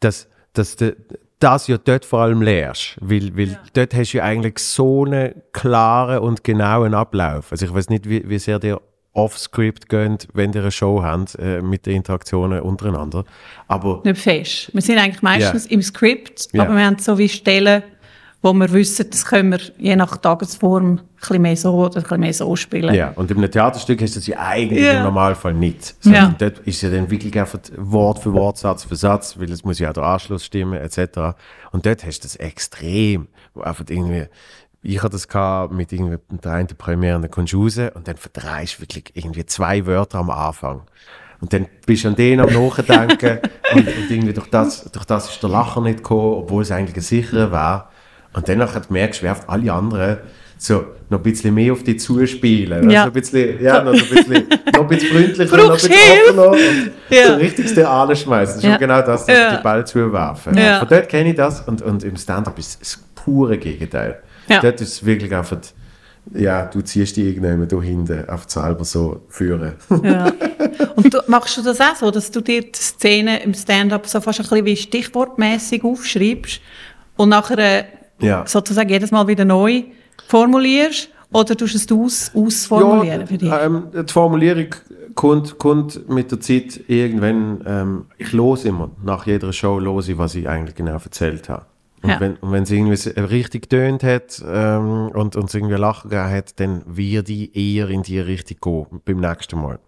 [0.00, 0.96] dass, dass de,
[1.38, 3.58] das ja dort vor allem lernst, weil, weil ja.
[3.72, 7.50] dort hast du ja eigentlich so einen klaren und genauen Ablauf.
[7.50, 8.80] Also ich weiß nicht, wie, wie sehr dir
[9.12, 13.24] off-script gehen, wenn ihr eine Show habt, äh, mit den Interaktionen untereinander.
[13.66, 14.02] Aber...
[14.04, 14.70] Nicht fest.
[14.72, 15.74] Wir sind eigentlich meistens yeah.
[15.74, 16.64] im Skript, yeah.
[16.64, 17.82] aber wir haben so wie Stellen,
[18.42, 22.02] wo wir wissen, das können wir je nach Tagesform ein bisschen mehr so oder ein
[22.02, 22.94] bisschen mehr so spielen.
[22.94, 24.98] Ja, und in einem Theaterstück hast du das ja eigentlich ja.
[24.98, 25.94] im Normalfall nicht.
[26.00, 26.36] Sondern ja.
[26.38, 29.78] dort ist ja dann wirklich einfach Wort für Wort, Satz für Satz, weil es muss
[29.78, 31.36] ja auch der Anschluss stimmen, etc.
[31.70, 34.26] Und dort hast du das extrem, wo einfach irgendwie
[34.82, 35.28] ich hatte das
[35.70, 39.84] mit irgendwie der einen Premiere, kommst du raus und dann verdreist du wirklich irgendwie zwei
[39.86, 40.82] Wörter am Anfang.
[41.40, 43.40] Und dann bist du an denen am Nachdenken
[43.74, 46.96] und, und, irgendwie durch das, durch das ist der Lacher nicht gekommen, obwohl es eigentlich
[46.96, 47.90] ein sicherer war.
[48.32, 50.18] Und danach merkst du, wie oft alle anderen
[50.58, 52.90] so noch ein bisschen mehr auf dich zuspielen.
[52.90, 53.04] Ja.
[53.04, 55.92] Also ein bisschen, ja, noch ein bisschen, noch ein bisschen freundlicher, noch ein bisschen
[56.28, 57.26] offener und Ja.
[57.28, 58.54] so richtig den anschmeißen.
[58.56, 58.76] Das ist Ja.
[58.76, 59.56] genau das, dass Ja.
[59.56, 60.56] die Ball zuwerfen.
[60.56, 60.78] Ja.
[60.80, 64.20] Von dort kenne ich das und, und im Stand-up ist es das pure Gegenteil.
[64.48, 64.60] Ja.
[64.60, 65.56] Dort ist es wirklich einfach,
[66.34, 69.72] ja, du ziehst dich irgendjemand da hinten auf selber so führen.
[70.04, 70.30] Ja.
[70.96, 74.20] Und du, machst du das auch so, dass du dir die Szene im Stand-up so
[74.20, 76.60] fast ein bisschen wie stichwortmäßig aufschreibst
[77.16, 77.84] und nachher
[78.26, 78.46] Ja.
[78.46, 79.82] sozusagen jedes Mal wieder neu
[80.28, 81.10] formulierst?
[81.32, 83.48] Oder tust du es aus, ausformulieren für dich?
[83.48, 84.66] Ja, ähm, die Formulierung
[85.14, 90.18] kommt, kommt mit der Zeit irgendwann, ähm, ich los immer, nach jeder Show los ich,
[90.18, 91.66] was ich eigentlich genau erzählt habe.
[92.02, 92.20] Und Ja.
[92.20, 96.30] wenn und wenn es irgendwie richtig tönt hat ähm, und uns irgendwie ein Lachen gegeben
[96.30, 99.78] hat, dann wird ich eher in die Richtung gehen beim nächsten Mal.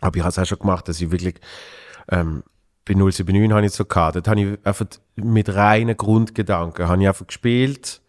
[0.00, 1.36] Aber ich habe es auch schon gemacht, dass ich wirklich
[2.10, 2.42] ähm,
[2.88, 4.16] bei 079 habe ich so gehabt.
[4.16, 8.00] Dort habe ich einfach mit reinen Grundgedanken habe ich einfach gespielt,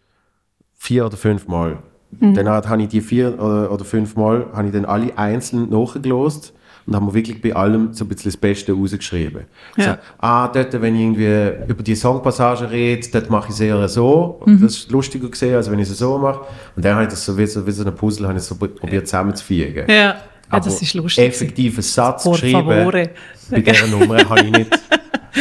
[0.74, 1.78] vier oder fünf Mal.
[2.12, 6.52] Dann habe ich die vier oder, oder fünf Mal habe ich dann alle einzeln nachgelost
[6.86, 9.44] und haben wir wirklich bei allem so ein bisschen das Beste rausgeschrieben.
[9.76, 9.84] Ja.
[9.84, 13.88] So, ah, dort, wenn ich irgendwie über die Songpassage rede, dort mache ich es eher
[13.88, 14.40] so.
[14.40, 16.40] Und Das ist lustiger gesehen, als wenn ich es so mache.
[16.74, 18.56] Und dann habe ich das so wie so, wie so ein Puzzle habe ich so
[18.56, 19.88] probiert zusammenzufügen.
[19.88, 20.16] ja.
[20.52, 21.24] Ja, das ist lustig.
[21.26, 22.60] effektiven Satz Por geschrieben.
[22.60, 23.10] favore.
[23.50, 24.70] Bei dieser Nummer habe ich nicht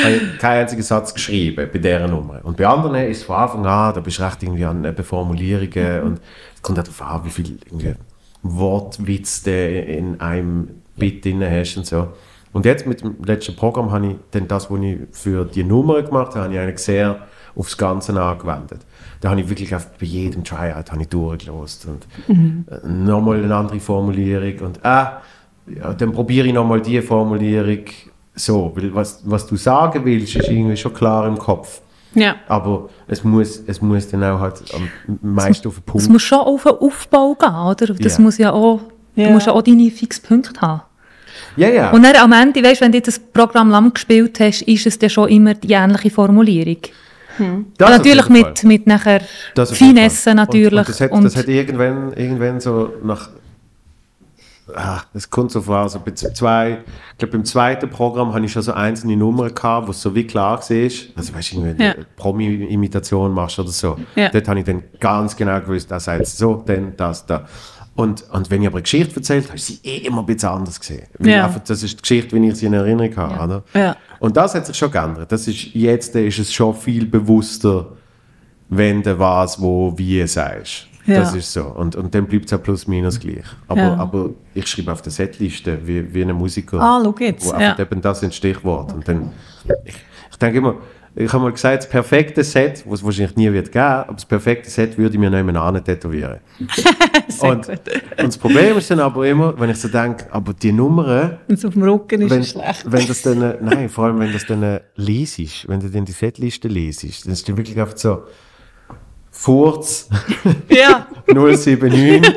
[0.03, 2.39] habe ich keinen einzigen Satz geschrieben bei dieser Nummer.
[2.43, 6.03] Und bei anderen ist es von Anfang an, da bist du recht irgendwie an Formulierungen
[6.03, 6.21] und
[6.55, 7.95] es kommt auch darauf an, wie viel irgendwie
[8.43, 12.09] Wortwitz du in einem Bit drin hast und so.
[12.51, 16.01] Und jetzt mit dem letzten Programm habe ich dann das, was ich für die Nummer
[16.01, 18.81] gemacht habe, habe ich eigentlich sehr aufs Ganze angewendet.
[19.21, 23.55] Da habe ich wirklich auf, bei jedem Tryout habe ich durchgelost und äh, nochmal eine
[23.55, 25.21] andere Formulierung und ah,
[25.67, 27.83] ja, dann probiere ich nochmal die Formulierung
[28.35, 31.81] so, weil was, was du sagen willst, ist irgendwie schon klar im Kopf.
[32.15, 32.35] Ja.
[32.47, 36.01] Aber es muss, es muss dann auch halt am meisten auf den Punkt.
[36.01, 37.93] Es muss schon auf einen Aufbau gehen, oder?
[38.01, 38.23] Das Ja.
[38.23, 38.79] muss ja auch,
[39.15, 39.27] Ja.
[39.27, 40.81] du musst ja auch deine Fixpunkte haben.
[41.57, 41.91] ja, ja.
[41.91, 45.09] Und dann am Ende, weißt, wenn du das Programm lang gespielt hast, ist es dann
[45.11, 46.77] schon immer die ähnliche Formulierung.
[47.39, 49.21] Auf natürlich mit, mit nachher
[49.55, 50.71] Das Finesse natürlich.
[50.71, 53.29] Und, und, das, hat, das hat irgendwann, irgendwann so nach.
[54.75, 55.77] Ah, das kommt so vor.
[55.77, 56.79] Also bei zwei,
[57.13, 60.13] ich glaube, beim zweiten Programm hatte ich schon so einzelne Nummern gehabt, wo es so
[60.13, 60.59] wie klar war.
[60.59, 61.91] Also, weißt du, wenn du Ja.
[61.93, 63.97] eine Promi-Imitation machst oder so.
[64.15, 64.29] Ja.
[64.29, 67.45] Dort habe ich dann ganz genau gewusst, das heißt so, dann das, da.
[67.99, 70.47] Und, und wenn ich aber eine Geschichte erzählt habe, ich sie eh immer ein bisschen
[70.47, 71.03] anders gesehen.
[71.19, 71.45] Ja.
[71.47, 73.33] einfach, das ist die Geschichte, wie ich sie in Erinnerung habe.
[73.35, 73.43] Ja.
[73.43, 73.63] Oder?
[73.73, 73.95] Ja.
[74.19, 75.29] Und das hat sich schon geändert.
[75.29, 77.87] Das ist, jetzt ist es schon viel bewusster,
[78.69, 80.87] wenn du was, wo, wie sagst.
[81.07, 81.19] Ja.
[81.19, 81.63] Das ist so.
[81.65, 83.43] Und, und dann bleibt es auch plus minus gleich.
[83.67, 83.95] Aber, Ja.
[83.97, 86.79] aber ich schreibe auf der Setliste wie, wie ein Musiker.
[86.79, 87.77] Ah, schau jetzt, Wo ja.
[87.77, 88.93] eben das sind Stichwort.
[88.93, 89.31] Und dann,
[89.83, 89.95] ich,
[90.31, 90.75] ich denke immer,
[91.15, 94.25] ich habe mal gesagt, das perfekte Set, was es wahrscheinlich nie wird geben, aber das
[94.25, 96.37] perfekte Set würde ich mir noch immer tätowieren.
[97.41, 97.79] und, und
[98.17, 101.65] das Problem ist dann aber immer, wenn ich so denke, aber die Nummern, Wenn es
[101.65, 102.83] auf dem Rücken ist, wenn, ist es schlecht.
[102.85, 106.05] wenn das dann, äh, nein, vor allem wenn das dann äh, lesest, wenn du dann
[106.05, 108.23] die Setliste lesest, dann ist dann wirklich oft so,
[109.31, 110.09] Furz,
[110.69, 111.07] Ja.
[111.27, 112.33] 079,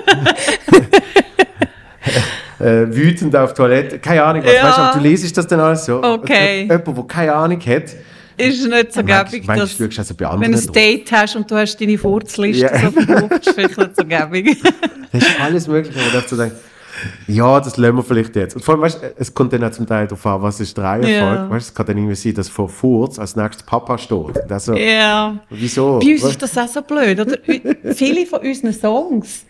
[2.59, 4.65] äh, wütend auf Toilette, keine Ahnung was, Ja.
[4.65, 6.03] weißt du, aber du lesest das dann alles so.
[6.03, 6.63] Okay.
[6.63, 7.85] Jemand, der keine Ahnung hat,
[8.37, 10.73] Ist nicht so gäbig, dass, also wenn du ein.
[10.73, 12.79] Date hast und du hast deine Furzliste Ja.
[12.79, 14.63] so verkauft, ist vielleicht nicht so gäbig.
[15.13, 16.43] Das ist alles möglich, aber dachte so,
[17.27, 18.55] ja, das lassen wir vielleicht jetzt.
[18.57, 20.81] Und vor allem, weißt, es kommt dann auch zum Teil darauf an, was ist die
[20.81, 21.15] Reihenfolge.
[21.17, 21.51] Ja.
[21.51, 24.13] Weißt, es kann dann irgendwie sein, dass vor Furz als nächstes Papa steht.
[24.13, 25.37] Und das so, Ja.
[25.51, 25.99] Wieso?
[25.99, 27.21] Bei uns ist das auch so blöd.
[27.21, 27.37] Oder?
[27.95, 29.45] Viele von unseren Songs,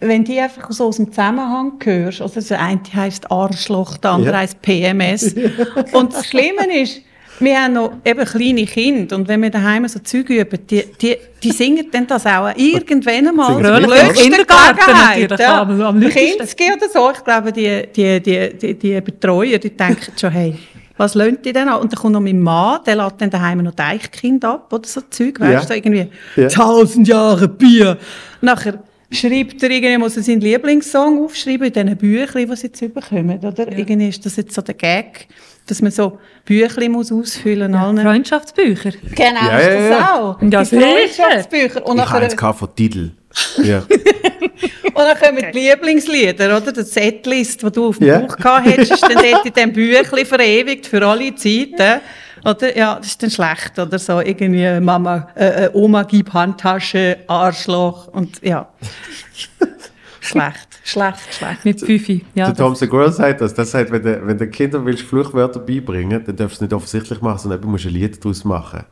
[0.00, 4.32] wenn die einfach so aus dem Zusammenhang hörst, also der eine heisst Arschloch, der andere
[4.32, 4.38] Ja.
[4.40, 5.34] heisst PMS.
[5.92, 7.00] Und das Schlimme ist,
[7.40, 11.16] wir haben noch eben kleine Kinder und wenn wir daheim so Zeug üben, die, die,
[11.42, 13.46] die singen dann das auch irgendwann einmal.
[13.56, 13.90] Singen zur sie mit?
[13.90, 16.38] blödsten Kindergarten natürlich, aber am leichtesten.
[16.38, 20.54] Kinski oder so, ich glaube, die, die, die, die, die Betreuer, die denken schon, hey,
[20.96, 21.80] was lönt die denn an?
[21.80, 25.00] Und dann kommt noch mein Mann, der lädt dann daheim noch Deichkind ab oder so
[25.08, 25.76] Zeug, weißt Ja.
[25.76, 26.48] du, irgendwie Ja.
[26.48, 27.98] tausend Jahre Bier.
[28.40, 32.80] Nachher schreibt er irgendwie, muss er seinen Lieblingssong aufschreiben in diesen Büchern, die sie jetzt
[32.94, 33.68] bekommen, oder?
[33.78, 35.28] Irgendwie ist das jetzt so der Gag,
[35.68, 37.80] dass man so Büchlein muss ausfüllen muss.
[37.80, 38.90] allen- Freundschaftsbücher.
[39.14, 40.14] Genau, Ja, ist ja, das ja.
[40.18, 40.42] auch.
[40.42, 40.66] Ja, die.
[40.80, 41.86] Freundschaftsbücher.
[41.86, 43.10] Und Ich habe jetzt von Titel.
[43.62, 43.78] Ja.
[43.88, 46.72] und dann kommen die Lieblingslieder, oder?
[46.72, 48.18] Die Setlist, die du auf dem Ja.
[48.20, 52.00] Buch gehabt hättest, ist dann dort in diesem Büchlein verewigt für alle Zeiten.
[52.44, 52.76] Oder?
[52.76, 53.78] Ja, das ist dann schlecht.
[53.78, 58.08] Oder so irgendwie Mama, äh, äh, Oma gib Handtasche, Arschloch.
[58.08, 58.68] Und ja.
[60.28, 61.64] Schlecht, schlecht, schlecht.
[61.64, 62.24] Mit Fifi.
[62.34, 63.54] Ja, Der Tom Segura sagt das.
[63.54, 66.72] Das sagt, wenn du, wenn du Kindern willst Fluchwörter beibringen dann darfst du es nicht
[66.72, 68.84] offensichtlich machen, sondern eben musst du ein Lied daraus machen.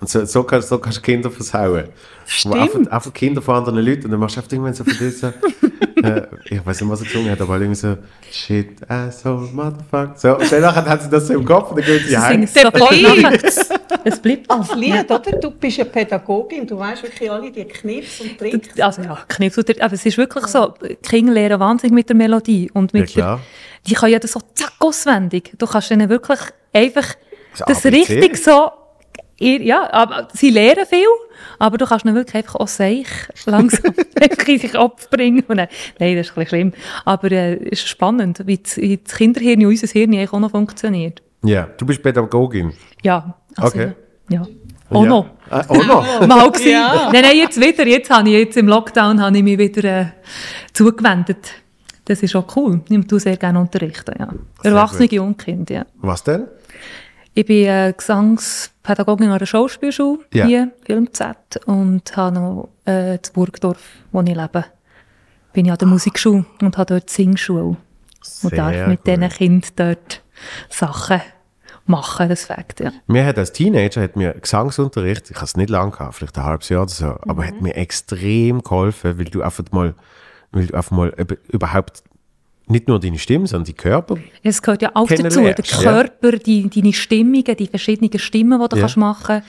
[0.00, 1.84] Und so, so, kannst, so kannst du Kinder versauen.
[2.26, 2.54] Stimmt.
[2.56, 5.10] Einfach, einfach Kinder von anderen Leuten und dann machst du einfach irgendwann so von dir
[5.10, 5.26] so,
[6.02, 7.96] äh, ich weiß nicht, was er gesungen hat, aber irgendwie so,
[8.30, 10.14] shit, asshole, motherfucker.
[10.16, 12.42] So, und danach hat sie das so im Kopf und dann geht sie heim.
[12.42, 12.78] es bleibt.
[12.78, 13.38] nachher.
[14.06, 15.18] Es bleibt Als Lied, oder?
[15.40, 18.78] Du bist eine Pädagogin, du weißt wirklich alle die Kniffs und Tricks.
[18.78, 22.16] Also ja, Kniff tut er- aber es ist wirklich so, Kinder lernen wahnsinnig mit der
[22.16, 23.36] Melodie und mit Ja, klar.
[23.36, 23.44] der,
[23.86, 25.52] die können ja das so zack auswendig.
[25.56, 26.38] Du kannst ihnen wirklich
[26.74, 27.14] einfach
[27.56, 28.72] Das das richtig so,
[29.38, 31.06] ihr- ja, aber sie lernen viel,
[31.58, 33.06] aber du kannst ihnen wirklich einfach auch seich
[33.46, 35.44] langsam einfach in den Kopf bringen.
[35.48, 35.68] Und dann,
[35.98, 36.72] nein, das ist ein bisschen schlimm,
[37.04, 40.40] aber äh, es ist spannend, wie das, wie das Kinderhirn und unser Hirn eigentlich auch
[40.40, 41.22] noch funktioniert.
[41.44, 42.72] Ja, du bist Pädagogin.
[43.02, 43.92] Ja, also, Okay.
[44.30, 44.42] ja.
[44.90, 45.08] Auch ja.
[45.08, 45.26] noch.
[45.50, 46.26] Ah, auch noch?
[46.26, 46.70] Mal gewesen.
[46.72, 47.10] Ja.
[47.12, 47.86] Nein, nein, jetzt wieder.
[47.86, 50.06] Jetzt habe ich jetzt im Lockdown habe ich mich wieder äh,
[50.72, 51.52] zugewendet.
[52.04, 52.80] Das ist auch cool.
[52.88, 54.28] Ich tue sehr gerne unterrichten, ja.
[54.62, 55.86] Erwachsene und Kinder, ja.
[55.96, 56.46] Was denn?
[57.32, 57.94] Ich bin äh,
[58.84, 60.46] Gesangspädagogin an der Schauspielschule Ja.
[60.46, 63.80] hier, Film Z, und habe noch äh, in Burgdorf,
[64.12, 64.64] wo ich lebe,
[65.52, 67.76] bin ich an der Musikschule und habe dort Singschule.
[68.22, 69.06] Sehr und darf mit gut.
[69.06, 70.22] diesen Kindern dort
[70.68, 71.20] Sachen
[71.86, 72.92] machen, das Fakt, ja.
[73.06, 76.44] Mir hat als Teenager hat mir Gesangsunterricht, ich habe es nicht lange gehabt, vielleicht ein
[76.44, 79.94] halbes Jahr oder so, aber hat mir extrem geholfen, weil du einfach mal,
[80.52, 81.12] weil du einfach mal
[81.48, 82.02] überhaupt
[82.66, 84.16] nicht nur deine Stimme, sondern die Körper.
[84.42, 85.78] Es gehört ja auch dazu, der Kennenlernst, ja.
[85.92, 88.80] Körper, die, deine Stimmungen, die verschiedenen Stimmen, die du Ja.
[88.82, 89.48] kannst machen kannst.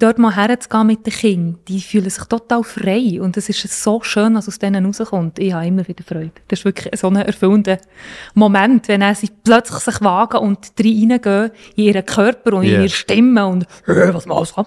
[0.00, 3.20] Dort mal herzugehen mit den Kindern, die fühlen sich total frei.
[3.20, 5.38] Und es ist so schön, was aus denen rauskommt.
[5.38, 6.32] Ich habe immer wieder Freude.
[6.48, 7.78] Das ist wirklich so ein erfüllender
[8.34, 12.74] Moment, wenn sie plötzlich sich wagen und reingehen in ihren Körper und Ja.
[12.78, 14.64] in ihre Stimme und «Hä, was machst du?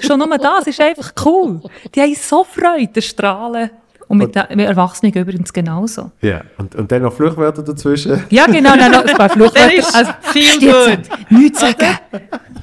[0.00, 1.60] Schon nur das ist einfach cool.
[1.94, 3.70] Die haben so Freude, strahlen.
[4.08, 6.10] Und mit, mit Erwachsenen übrigens genauso.
[6.22, 6.40] Ja.
[6.56, 8.24] Und, und dann noch Fluchwörter dazwischen.
[8.30, 9.74] Ja, genau, dann noch ein paar Fluchwörter.
[9.74, 11.00] Ist Also, viel gut.
[11.30, 11.98] Nichts sagen.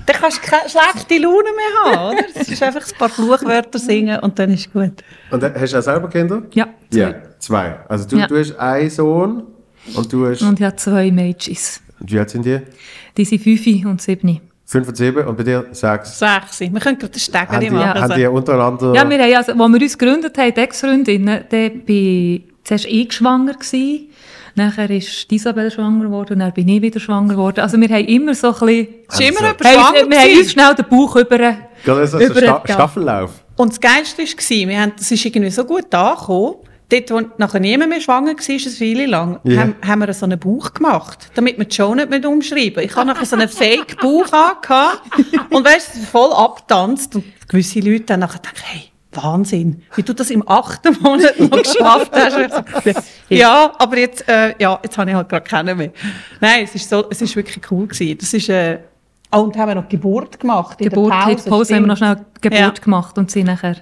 [0.07, 2.25] Dann kannst du keine schlechte Laune mehr haben, oder?
[2.35, 5.03] Es ist einfach ein paar Fluchwörter singen und dann ist gut.
[5.31, 6.41] Und dann, hast du auch selber Kinder?
[6.53, 6.99] Ja, zwei.
[6.99, 7.79] Ja, zwei.
[7.87, 8.27] Also du, Ja.
[8.27, 9.43] du hast einen Sohn
[9.95, 11.57] und du hast, Und ich habe zwei Mädchen.
[11.99, 12.59] wie alt sind die?
[13.17, 14.41] Die sind fünf und sieben.
[14.67, 16.17] Fünf und sieben und bei dir sechs.
[16.17, 16.59] Sechs.
[16.59, 18.01] Wir können gerade den Haben die, machen.
[18.01, 18.93] haben die untereinander...
[18.95, 23.13] Ja, wir haben, also, als wir uns gegründet haben, die Ex-Freundinnen, da bin zuerst ich
[23.13, 24.09] schwanger gewesen.
[24.55, 27.59] Nachher ist Isabel schwanger geworden und dann bin ich wieder schwanger geworden.
[27.59, 28.87] Also wir haben immer so ein bisschen...
[29.07, 31.37] Es ist immer Also- Hey, schwanger wir haben uns schnell den Bauch über...
[31.37, 32.73] Gerade so, so Über- Sta ja.
[32.73, 33.31] Staffellauf.
[33.57, 36.55] Und das Geilste war, wir haben, das ist irgendwie so gut angekommen,
[37.01, 39.61] dort, wo nachher niemand mehr schwanger war, eine Weile lang, Ja.
[39.61, 42.83] haben, haben wir so einen Bauch gemacht, damit wir die Show nicht mehr umschreiben.
[42.83, 45.01] Ich habe nachher so einen Fake-Bauch angehabt
[45.49, 50.29] und weißt, voll abgetanzt und gewisse Leute haben nachher gedacht, hey, Wahnsinn, wie du das
[50.29, 53.05] im achten Monat noch geschafft hast.
[53.29, 55.91] Ja, aber jetzt, äh, ja, jetzt habe ich halt gerade keinen mehr.
[56.41, 58.17] Nein, es ist so, es ist wirklich cool gewesen.
[58.19, 58.79] Das ist, äh,
[59.31, 60.79] oh, und haben wir noch Geburt gemacht.
[60.79, 62.69] in der Geburt, in der Pause haben wir noch schnell Geburt Ja.
[62.69, 63.77] gemacht und sind nachher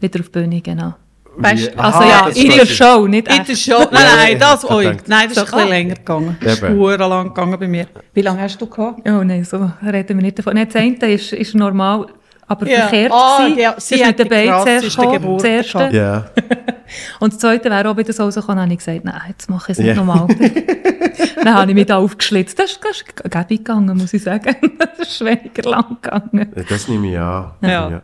[0.00, 0.94] wieder auf die Bühne, genau.
[1.36, 2.66] Weißt, Also ja, das in ist der.
[2.66, 3.48] Show, nicht In echt.
[3.48, 3.88] der Show?
[3.90, 5.08] Nein, Ja, nein, das, oi, gedacht.
[5.08, 6.36] nein, das ist ein bisschen länger gegangen.
[6.42, 7.86] Das ist lang gegangen bei mir.
[8.12, 9.00] Wie lange hast du gehabt?
[9.08, 10.54] Oh nein, so reden wir nicht davon.
[10.54, 12.06] Nein, das eine ist, ist normal,
[12.46, 12.82] aber Ja.
[12.88, 13.58] verkehrt Ah, gewesen.
[13.58, 15.92] ja, sie ist hat mit Beinen zuerst gekommen, gehabt.
[15.92, 16.26] Ja.
[17.18, 19.72] Und das zweite wäre auch wieder so rausgekommen, dann habe ich gesagt, nein, jetzt mache
[19.72, 19.94] ich es nicht Ja.
[20.04, 20.28] normal.
[21.44, 22.58] dann habe ich mich da aufgeschlitzt.
[22.58, 24.54] Das ist, das ist gäbig gegangen, muss ich sagen.
[24.98, 26.52] Das ist weniger lang gegangen.
[26.68, 27.50] Das nehme ich an.
[27.62, 27.68] Ja.
[27.90, 28.02] Ja,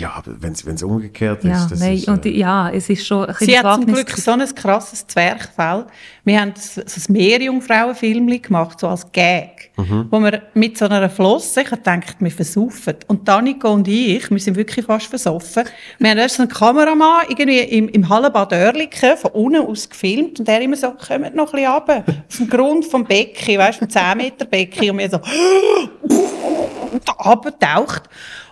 [0.00, 2.08] ja aber wenn es umgekehrt Ja, ist, das nein, ist...
[2.08, 5.86] und äh, ja, es ist schon ein Sie hat zum Glück so ein krasses Zwerchfell.
[6.24, 11.62] Wir haben so ein Meerjungfrauenfilm gemacht, so als Gag, wo wir mit so einer Flosse,
[11.62, 12.96] ich habe gedacht, wir versaufen.
[13.06, 15.64] Und Danica und ich, wir sind wirklich fast versoffen.
[15.98, 20.48] Wir haben erst einen Kameramann irgendwie im, im Hallenbad Oerlikon von unten aus gefilmt und
[20.48, 23.86] der immer so, kommt noch ein bisschen runter, auf dem Grund vom Becken, weißt du,
[23.86, 25.18] vom 10 Meter Becken und wir so,
[27.04, 28.08] da abgetaucht.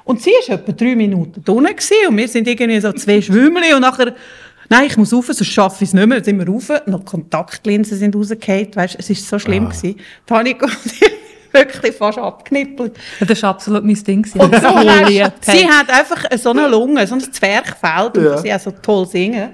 [0.09, 3.75] Und sie war etwa drei Minuten unten gewesen, und wir sind irgendwie so zwei Schwimmeli
[3.75, 4.15] und nachher,
[4.71, 6.17] nein, ich muss rauf, sonst schaffe ich es nicht mehr.
[6.17, 9.67] Dann sind wir rauf, noch Kontaktlinsen sind rausgefallen, weißt es war so schlimm.
[9.67, 9.69] Ah.
[9.69, 9.97] Gewesen.
[10.25, 11.13] Panik und ich
[11.53, 12.97] wirklich fast abgeknippelt.
[13.27, 14.23] Das war absolut mein Ding.
[14.23, 14.41] gewesen.
[14.41, 14.61] Und so
[15.53, 18.33] sie hat einfach so eine Lunge, so ein Zwerchfell, Ja.
[18.33, 19.51] wo sie auch so toll singen.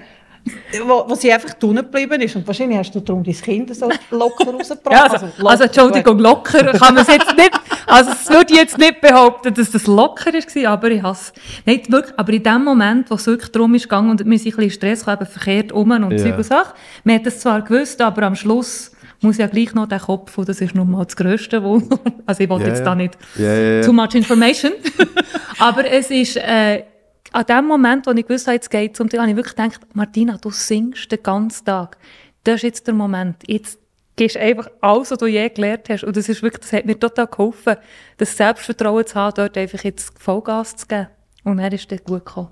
[0.85, 2.35] Wo, wo sie einfach unten geblieben ist.
[2.35, 4.91] Und wahrscheinlich hast du darum dein Kind so locker rausgebracht.
[4.91, 7.51] Ja, also, locker, also Entschuldigung, locker kann man es jetzt nicht,
[7.87, 11.33] also es würde ich jetzt nicht behaupten, dass das locker war, aber ich hasse
[11.65, 14.53] Nein, wirklich, aber in dem Moment, wo es wirklich darum ist gegangen und wir sind
[14.53, 16.17] ein bisschen Stress eben verkehrt um und Ja.
[16.17, 19.87] Zeug und Sachen, man hat das zwar gewusst, aber am Schluss muss ja gleich noch
[19.87, 21.81] der Kopf, und das ist nun mal das Grösste, wo,
[22.27, 23.81] also ich wollte Ja, jetzt da nicht ja.
[23.81, 24.73] too much information,
[25.59, 26.83] aber es ist, äh,
[27.31, 29.55] an dem Moment, wo ich gewusst habe, jetzt geht es um dich, habe ich wirklich
[29.55, 31.97] gedacht, Martina, du singst den ganzen Tag.
[32.43, 33.37] Das ist jetzt der Moment.
[33.47, 33.79] Jetzt
[34.15, 36.03] gibst einfach alles, was du je gelernt hast.
[36.03, 37.75] Und das, ist wirklich, das hat mir total geholfen,
[38.17, 41.07] das Selbstvertrauen zu haben, dort einfach jetzt Vollgas zu geben.
[41.43, 42.49] Und dann ist das gut gekommen.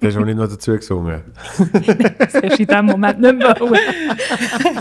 [0.00, 1.22] Du hast auch nicht noch dazu gesungen.
[2.18, 3.78] Das hast du in dem Moment nicht mehr wollen.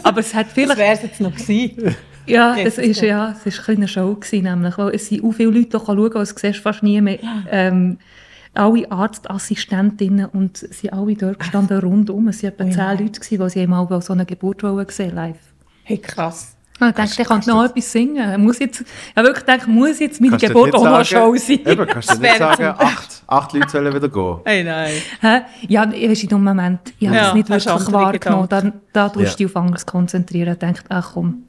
[0.04, 0.78] Aber es hat Das vielleicht...
[0.78, 1.96] wäre es jetzt noch gewesen.
[2.28, 5.32] Ja, das ist, ja, es ist ein eine Show gewesen, nämlich, weil es sind auch
[5.32, 7.18] viele Leute, die schauen können, das siehst du fast nie mehr.
[7.50, 7.98] Ähm,
[8.60, 12.28] alle Arztassistentinnen und sie sind alle dort gestanden rundum.
[12.28, 12.74] Es waren etwa Oh ja.
[12.96, 15.38] zehn Leute, gewesen, die sie einmal so eine Geburt wollen sehen live.
[15.84, 16.56] Hey, krass.
[16.82, 18.42] Und ich dachte, ich kann noch etwas singen.
[18.42, 21.60] Muss jetzt, ich habe wirklich gedacht, muss jetzt meine Geburt auch noch Show sein?
[21.66, 24.38] Eben, kannst du Das nicht sagen, acht, acht Leute sollen wieder gehen.
[24.46, 24.94] Hey, nein.
[25.20, 25.42] Hä?
[25.68, 28.48] Ja, ich weiß in dem Moment, ich habe Ja, es nicht wirklich wahrgenommen.
[28.50, 28.62] Da,
[28.94, 29.32] da tust Ja.
[29.32, 31.44] du dich auf anderes konzentrieren und denkst, ach komm,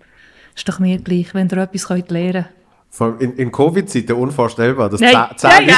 [0.57, 2.47] ist doch mir gleich, wenn ihr etwas könnt lernen
[2.99, 5.77] allem In, in Covid-Zeiten unvorstellbar, dass Nein, zehn, zehn nein,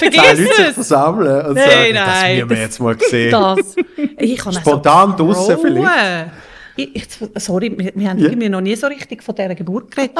[0.00, 2.80] Leute, nein, vergiss Leute sich versammeln und Nein, sagen, das nein, müssen wir das- jetzt
[2.80, 3.30] mal sehen.
[3.30, 3.76] Das.
[4.18, 6.30] Ich kann Spontan so draussen vielleicht.
[6.74, 10.16] Ich, sorry, wir, wir haben irgendwie noch nie so richtig von dieser Geburt geredet.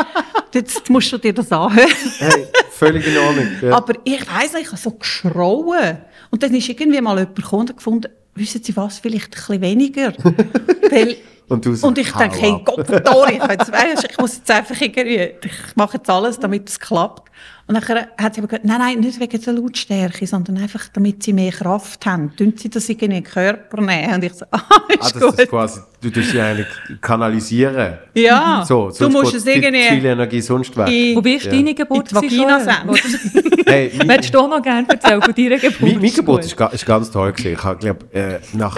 [0.52, 1.88] Jetzt musst du dir das anhören.
[2.18, 3.46] Hey, völlig in Ordnung.
[3.62, 3.76] Ja.
[3.76, 5.98] Aber ich weiss nicht, ich habe so geschrauen.
[6.30, 9.60] Und dann ist irgendwie mal jemand gekommen und gefunden, wissen Sie was, vielleicht ein bisschen
[9.62, 10.12] weniger.
[10.90, 11.16] Weil,
[11.52, 12.56] Und du so, und ich denke, hey.
[12.64, 17.30] Gott, verdammt, ich, ich muss jetzt einfach irgendwie, ich mache jetzt alles, damit es klappt.
[17.68, 21.22] Und dann hat sie aber gesagt, nein, nein, nicht wegen der Lautstärke, sondern einfach, damit
[21.22, 22.34] sie mehr Kraft haben.
[22.36, 24.14] Tun sie das irgendwie in den Körper nehmen?
[24.14, 25.38] Und ich so, ah, ist Ah, das gut.
[25.38, 26.66] ist quasi, du tust sie eigentlich
[27.00, 27.98] kanalisieren.
[28.14, 30.88] ja, So, du musst es irgendwie viel Energie sonst weg.
[30.88, 31.52] in, Wo bist Ja.
[31.52, 32.10] deine Geburt?
[32.12, 32.84] in die Vagina.
[33.66, 35.80] Hey, Möchtest du auch noch gerne erzählen von deiner Geburt?
[35.80, 37.52] mein, mein Geburt ist ganz toll gewesen.
[37.52, 38.76] Ich glaube äh, nach,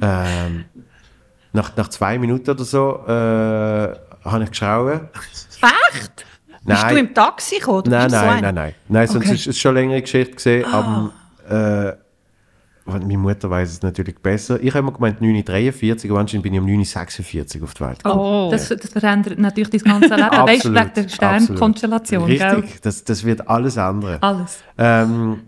[0.00, 0.64] ähm,
[1.52, 3.10] nach, nach zwei Minuten oder so äh,
[4.24, 5.08] habe ich geschrauen.
[5.92, 6.26] Echt?
[6.64, 7.78] Bist du im Taxi gekommen?
[7.78, 8.74] oder Nein, nein, ein- nein, nein.
[8.88, 9.34] Nein, sonst Okay.
[9.34, 10.64] ist es schon längere Geschichte gesehen.
[10.72, 11.12] Aber
[11.48, 11.96] äh,
[12.84, 14.60] meine Mutter weiß es natürlich besser.
[14.60, 18.20] Ich habe immer gemeint 943, aber anscheinend bin ich um 946 auf die Welt gekommen.
[18.20, 18.48] Oh.
[18.50, 20.30] Das, das verändert natürlich dein ganze Leben.
[20.46, 22.24] weißt du, wegen der Sternkonstellation?
[22.24, 24.22] Richtig, das, das wird alles andere.
[24.22, 24.58] Alles.
[24.78, 25.42] Ähm,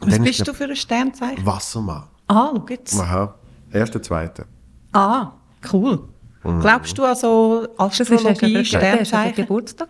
[0.00, 1.44] Was bist du für ein Sternzeichen?
[1.44, 2.04] Wassermann.
[2.28, 2.98] Ah, schau jetzt.
[3.00, 3.34] Aha.
[3.72, 4.44] Erster, zweiter.
[4.92, 5.32] Ah,
[5.72, 6.00] cool.
[6.42, 6.60] Mhm.
[6.60, 9.34] Glaubst du an so Das ist hast du Astrologie, Sternzeichen?
[9.36, 9.88] Geburtstag.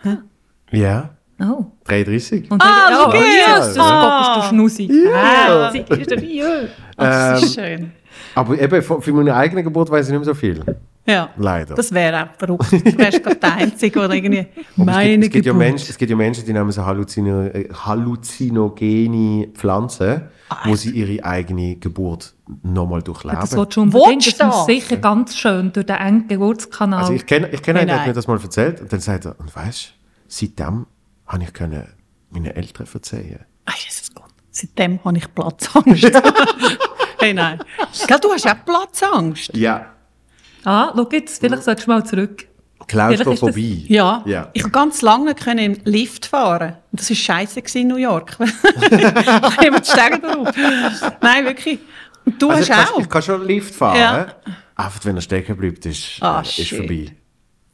[0.73, 1.11] Ja,
[1.43, 1.65] Oh.
[1.85, 2.51] 33.
[2.51, 3.67] Und Ah, schau oh, jetzt.
[3.69, 4.41] Jesus Ah.
[4.43, 4.91] Du Schnusi.
[4.93, 5.73] Ja.
[5.73, 6.47] Herzig ist Rio.
[6.99, 7.93] Ah, das ist Ähm, schön.
[8.35, 10.63] Aber eben, für für meine eigene Geburt weiß ich nicht mehr so viel.
[11.07, 11.75] Ja, Leider.
[11.75, 12.71] das wäre auch verrückt.
[12.73, 15.91] Du wärst gerade der Einzige, der irgendwie meine es, gibt, es, gibt ja Geburt- Menschen,
[15.91, 17.49] es gibt ja Menschen, die nehmen so Halluzino,
[17.87, 20.23] halluzinogene Pflanzen,
[20.65, 23.41] wo sie ihre eigene Geburt nochmal durchleben.
[23.41, 24.41] Das wird schon unbedingt.
[24.41, 27.01] Das ist sicher ganz schön durch den engen Geburtskanal.
[27.01, 29.27] also ich kenne ich kenn einen, der hat mir das mal erzählt und dann sagt
[29.27, 29.93] er, und weißt du,
[30.29, 30.87] seitdem
[31.27, 31.87] habe ich können
[32.31, 33.45] meinen Eltern verzeihen.
[33.67, 34.31] Ah, Jesus Gott.
[34.51, 36.05] Seitdem habe ich Platzangst.
[37.19, 37.61] hey, nein.
[38.07, 39.57] Gell, du hast auch Platzangst?
[39.57, 39.87] Ja.
[40.65, 42.47] ah, schau jetzt, vielleicht solltest du mal zurück.
[42.87, 43.85] Klaustrophobie.
[43.88, 44.23] Ja.
[44.27, 44.49] Ja.
[44.53, 46.75] Ich konnte ganz lange können im Lift fahren.
[46.90, 48.37] Und das war scheiße in New York.
[48.40, 48.51] ich
[48.90, 50.49] die Stege drauf.
[51.21, 51.79] Nein, wirklich.
[52.25, 53.01] Und du Also ich, hast kann, auch.
[53.01, 53.99] ich kann schon Lift fahren.
[53.99, 54.27] Ja.
[54.77, 56.79] Einfach wenn er stecken bleibt, ist, Ah, äh, ist shit.
[56.79, 57.12] vorbei.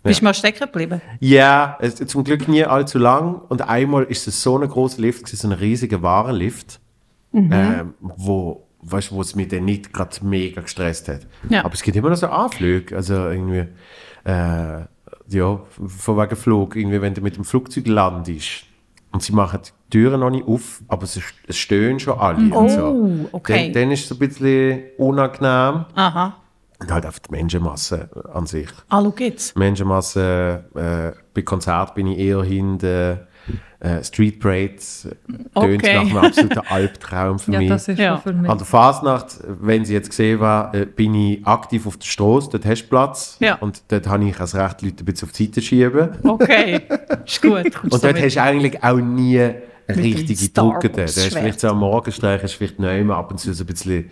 [0.02, 1.00] Bist du mal stecken geblieben?
[1.18, 3.40] Ja, es, zum Glück nie allzu lang.
[3.48, 6.78] Und einmal ist es so ein großer Lift, so ein riesiger Warenlift,
[7.32, 7.52] Mhm.
[7.52, 11.26] ähm, wo, weißt, wo es mich dann nicht gerade mega gestresst hat.
[11.50, 11.64] Ja.
[11.64, 13.66] Aber es gibt immer noch so Anflüge, also irgendwie,
[14.24, 14.84] äh,
[15.28, 18.64] ja, von wegen Flug, irgendwie, wenn du mit dem Flugzeug landest
[19.12, 22.70] und sie machen die Türen noch nicht auf, aber es, es stöhnen schon alle und
[22.70, 22.84] so.
[22.84, 23.72] Oh, okay.
[23.72, 25.86] Dann, dann ist es ein bisschen unangenehm.
[25.94, 26.36] Aha.
[26.78, 28.68] Und halt einfach die Menschenmasse an sich.
[28.90, 29.56] Ah, schau jetzt.
[29.56, 33.20] Menschenmasse, äh, bei Konzert bin ich eher hinten.
[33.78, 35.10] Äh, Street Parades äh,
[35.60, 35.94] tönt Okay.
[35.94, 37.68] nach einem absoluten Albtraum für Ja, mich.
[37.68, 38.16] das ist Ja.
[38.16, 38.50] für mich.
[38.50, 42.48] An der Fasnacht, wenn sie jetzt gesehen war, äh, bin ich aktiv auf der Straße,
[42.50, 43.36] dort hast du Platz.
[43.40, 43.56] Ja.
[43.56, 46.08] Und dort habe ich als recht Leute ein bisschen auf die Seite schieben.
[46.24, 46.80] Okay.
[47.24, 47.74] Ist gut.
[47.74, 49.50] Kommst Und dort hast du eigentlich auch nie
[49.88, 50.88] richtige Drucke.
[50.90, 51.42] Da Wars hast du Schwert.
[51.42, 54.10] vielleicht so am Morgenstreich, hast du vielleicht neu ab und zu so ein bisschen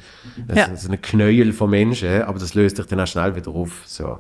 [0.55, 0.69] Ja.
[0.69, 3.83] so, so eine Knäuel von Menschen, aber das löst dich dann auch schnell wieder auf.
[3.87, 4.19] So.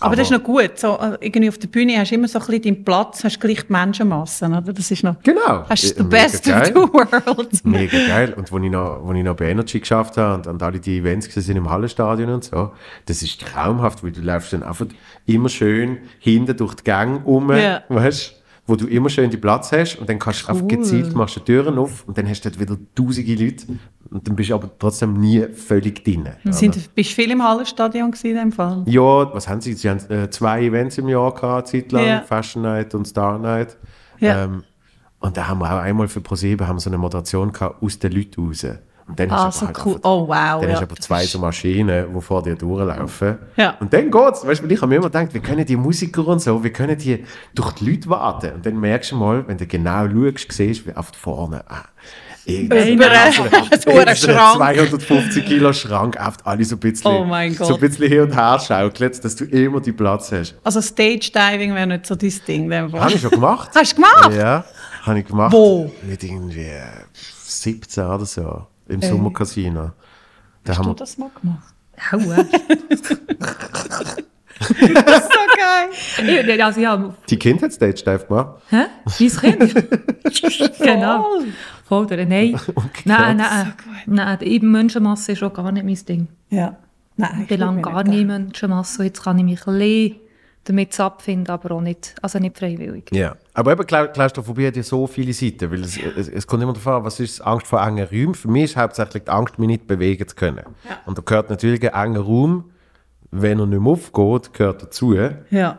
[0.00, 0.78] Aber das ist noch gut.
[0.78, 3.40] So, äh, irgendwie auf der Bühne hast du immer so ein bisschen deinen Platz, hast
[3.40, 4.72] gleich die Menschenmassen, oder?
[4.72, 5.16] Das ist noch...
[5.22, 5.64] Genau.
[5.68, 6.66] Hast Äh, the mega best of geil.
[6.66, 7.64] the world.
[7.64, 8.34] Mega geil.
[8.36, 10.98] Und wo ich noch, wo ich noch bei Energy geschafft habe und, und alle die
[10.98, 12.72] Events gesehen sind im Hallenstadion und so,
[13.06, 14.86] das ist traumhaft, weil du läufst dann einfach
[15.26, 17.82] immer schön hinten durch die Gang um, Ja.
[17.88, 18.34] weißt
[18.66, 20.66] wo du immer schön die Platz hast und dann kannst du Cool.
[20.68, 23.66] gezielt, machst du die Türen auf und dann hast du dort wieder tausende Leute
[24.10, 26.28] und dann bist du aber trotzdem nie völlig drin.
[26.50, 28.82] Sind, bist du viel im Hallenstadion gewesen in dem Fall?
[28.86, 29.74] Ja, was haben sie?
[29.74, 32.20] Sie haben äh, zwei Events im Jahr gehabt, Zeit lang, Ja.
[32.22, 33.76] Fashion Night und Star Night.
[34.20, 34.44] Ja.
[34.44, 34.62] Ähm,
[35.20, 38.12] und da haben wir auch einmal für ProSieben haben so eine Moderation gehabt aus den
[38.12, 38.66] Leuten raus.
[39.06, 39.94] Und dann Ah, hast du so halt cool.
[39.96, 40.60] einfach- Oh, wow.
[40.60, 40.68] Dann ja.
[40.70, 43.36] hast du aber zwei so Maschinen, die vor dir durchlaufen.
[43.56, 43.76] Ja.
[43.80, 44.46] Und dann geht's.
[44.46, 46.96] Weißt du, ich habe mir immer gedacht, wie können die Musiker und so, wie können
[46.96, 47.22] die
[47.54, 48.52] durch die Leute warten?
[48.54, 51.84] Und dann merkst du mal, wenn du genau schaust, siehst, wie auf vorne, ah,
[52.46, 52.98] irgendein
[53.32, 53.80] Schrank.
[53.82, 57.26] 250 Kilo Schrank, oft alle so ein bisschen, Oh
[57.64, 60.54] so ein bisschen hin und her schaukelt, dass du immer die Platz hast.
[60.64, 62.72] Also Stage Diving wäre nicht so dein Ding.
[62.72, 63.70] Habe ich schon gemacht.
[63.74, 64.32] Hast du gemacht?
[64.34, 64.64] Ja,
[65.02, 65.52] habe ich gemacht.
[65.52, 65.90] Wo?
[66.02, 66.82] Mit irgendwie äh,
[67.14, 69.90] 17 oder so, im Sommercasino.
[70.64, 71.74] Da Hast haben du wir, das mal gemacht?
[72.12, 72.44] Aua.
[74.56, 76.46] Das ist so geil.
[76.54, 78.62] Ich- also ja, die Kind hat Stage Dive gemacht.
[78.70, 78.84] hä?
[79.04, 80.78] Mein Kind?
[80.78, 81.26] genau.
[81.88, 82.16] Voll, oder?
[82.24, 82.58] Nein.
[83.04, 83.74] Nein, nein.
[84.06, 86.28] Nein, eben Menschenmasse ist schon gar nicht mein Ding.
[86.50, 86.76] Ja.
[87.16, 89.00] Nein, Ich bin lange gar nie Menschenmasse.
[89.00, 90.14] und Jetzt kann ich mich ein
[90.64, 93.10] damit abfinden, aber auch nicht, also nicht freiwillig.
[93.12, 93.34] Ja.
[93.54, 96.72] Aber eben Klau- Klaustrophobie hat ja so viele Seiten, weil es, es, es kommt immer
[96.72, 98.34] darauf an, was ist Angst vor engen Räumen.
[98.34, 100.62] Für mich ist hauptsächlich die Angst, mich nicht bewegen zu können.
[101.06, 102.70] Und da gehört natürlich ein enger Raum,
[103.30, 105.14] wenn er nicht mehr aufgeht, gehört dazu.
[105.50, 105.78] Ja.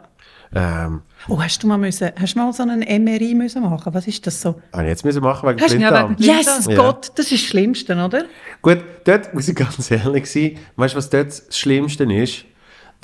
[0.54, 3.94] Ähm, Oh, hast du mal, müssen, hast du mal so einen MRI müssen machen?
[3.94, 4.62] Was ist das so?
[4.74, 6.12] ich jetzt müssen machen wegen ja Blinddarm.
[6.12, 6.76] wegen- Jesus Ja.
[6.78, 8.24] Gott, das ist das Schlimmste, oder?
[8.62, 10.58] Gut, dort muss ich ganz ehrlich sein.
[10.76, 12.46] Weißt du, was dort das Schlimmste ist?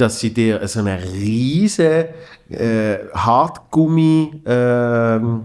[0.01, 2.09] Dass sie dir so eine riesige
[2.49, 5.43] äh, Hartgummi ähm,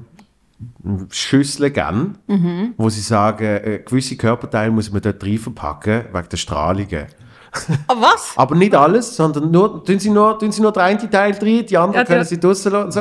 [1.10, 2.16] Schüssel geben,
[2.78, 7.06] wo sie sagen, äh, gewisse Körperteile muss man dort rein verpacken, wegen der Strahlungen.
[7.86, 8.32] Ah, was?
[8.36, 11.66] Aber nicht alles, sondern nur, tun sie nur, tun sie nur den einen Teil rein,
[11.66, 12.24] die anderen Ja, können ja.
[12.24, 13.00] sie draussen lassen und so.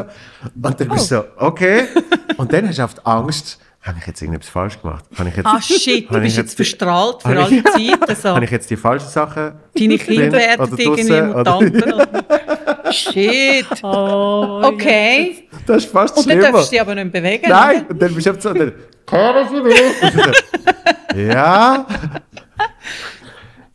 [0.61, 1.85] Und dann bist du so, okay.
[2.37, 5.05] Und dann hast du oft Angst, habe ich jetzt irgendetwas falsch gemacht?
[5.17, 8.15] Habe ich jetzt, Ah, shit, du bist jetzt verstrahlt für alle Zeiten.
[8.15, 8.29] So.
[8.29, 11.93] habe ich jetzt die falschen Sachen Deine Kinder werden irgendwie Mutanten.
[11.93, 12.91] Oder?
[12.91, 13.65] Shit.
[13.83, 15.47] Oh, Okay.
[15.65, 16.51] Das ist fast Und dann schlimmer.
[16.53, 17.45] darfst du dich aber nicht bewegen.
[17.49, 18.73] Nein, und dann bist du einfach so, dann,
[19.49, 21.27] Sie mich?
[21.29, 21.85] ja.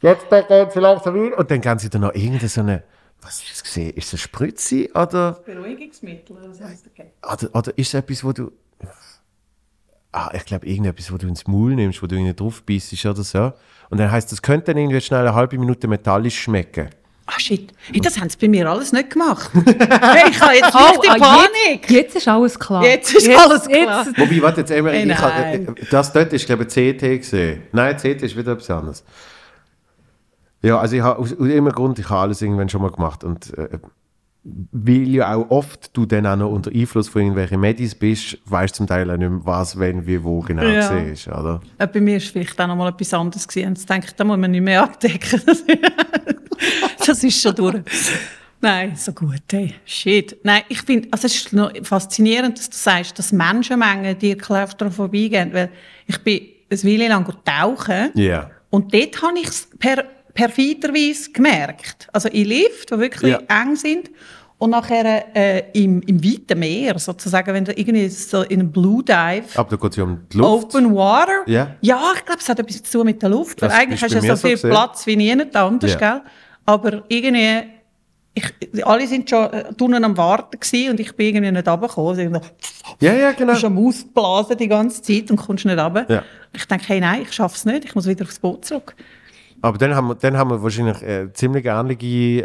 [0.03, 1.33] Jetzt geht sie langsam rein.
[1.35, 2.83] Und dann gehen sie dann noch irgendeine so eine,
[3.23, 3.91] was ist das gesehen?
[3.91, 6.65] Ist das eine Spritze oder, Beruhigungsmittel oder so.
[6.65, 7.11] Okay.
[7.23, 8.51] oder, oder ist es etwas, wo du,
[10.13, 13.23] ah, ich glaube irgendetwas, wo du ins Maul nimmst, wo du irgendwie drauf beißt oder
[13.23, 13.53] so.
[13.91, 16.89] Und dann heisst das könnte dann irgendwie schnell eine halbe Minute metallisch schmecken.
[17.27, 17.73] Ah, shit.
[17.93, 19.51] Hey, das haben sie bei mir alles nicht gemacht.
[19.55, 21.83] hey, ich habe jetzt richtig ah, Panik.
[21.83, 22.83] Jetzt, jetzt ist alles klar.
[22.85, 24.05] Jetzt ist alles klar.
[24.07, 25.69] Jetzt, Wobei, warte, jetzt einmal, Hey, ich hab, nein.
[25.69, 27.63] äh, das dort ist, glaube ich, CT gesehen.
[27.71, 29.05] Nein, CT ist wieder etwas anderes.
[30.63, 33.23] Ja, also ich habe aus, aus irgendeinem Grund, ich habe alles irgendwann schon mal gemacht
[33.23, 33.79] und äh,
[34.43, 38.75] weil ja auch oft du dann auch noch unter Einfluss von irgendwelchen Medis bist, weißt
[38.75, 40.83] zum Teil auch nicht mehr, was, wenn, wie, wo genau Ja.
[40.83, 41.61] siehst, oder?
[41.79, 43.47] Äh, Bei mir war vielleicht auch noch mal etwas anderes.
[43.47, 43.69] Gewesen.
[43.75, 45.43] Jetzt denke ich, da muss man nicht mehr abdecken.
[47.07, 47.83] das ist schon durch.
[48.63, 49.75] Nein, so gut, hey.
[49.85, 50.37] Shit.
[50.43, 55.31] Nein, ich finde, also es ist noch faszinierend, dass du sagst, dass Menschenmengen dir Klaustrophobie
[55.31, 55.53] geben.
[55.55, 55.71] Weil
[56.07, 58.11] ich bin eine Weile lang tauchen.
[58.15, 58.51] Ja.
[58.69, 60.05] Und dort habe ich es per,
[60.41, 62.09] perfiderweise gemerkt.
[62.13, 63.63] Also in Lift, die wirklich Ja.
[63.63, 64.11] eng sind.
[64.59, 69.03] Und nachher äh, im, im weiten Meer, sozusagen, wenn du irgendwie so in einem Blue
[69.03, 70.75] Dive, Aber da geht es ja um die Luft.
[70.75, 71.77] Open Water, Ja.
[71.81, 73.63] ja ich glaube, es hat etwas zu tun mit der Luft.
[73.63, 74.71] Weil eigentlich hast du ja so so viel gesehen.
[74.71, 75.97] Platz wie niemand anders, Ja.
[75.99, 76.21] gell?
[76.67, 77.71] Aber irgendwie,
[78.35, 82.35] ich, alle sind schon äh, unten am Warten gewesen und ich bin irgendwie nicht runtergekommen.
[82.35, 82.41] Also
[83.01, 83.53] Ja, ja, Du genau.
[83.55, 86.05] bist am Ausblasen die ganze Zeit und kommst nicht runter.
[86.07, 86.23] Ja.
[86.53, 88.95] Ich denke, hey, nein, ich schaffe es nicht, ich muss wieder aufs Boot zurück.
[89.63, 92.45] Aber dann haben wir, dann haben wir wahrscheinlich äh, ziemlich ähnliche,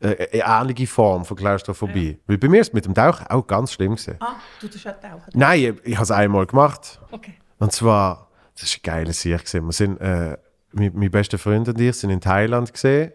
[0.00, 2.18] äh, äh, eine ähnliche Form von Klaustrophobie.
[2.26, 4.16] Weil bei mir ist es mit dem Tauchen auch ganz schlimm gewesen.
[4.20, 5.30] Ah, du tust auch tauchen.
[5.34, 7.00] Nein, ich, ich habe es einmal gemacht.
[7.10, 7.34] Okay.
[7.58, 8.28] Und zwar,
[8.58, 9.66] das war ein geiles gewesen.
[9.66, 10.36] Wir sind, äh,
[10.72, 13.12] mein, mein bester Freund und ich sind in Thailand gesehen,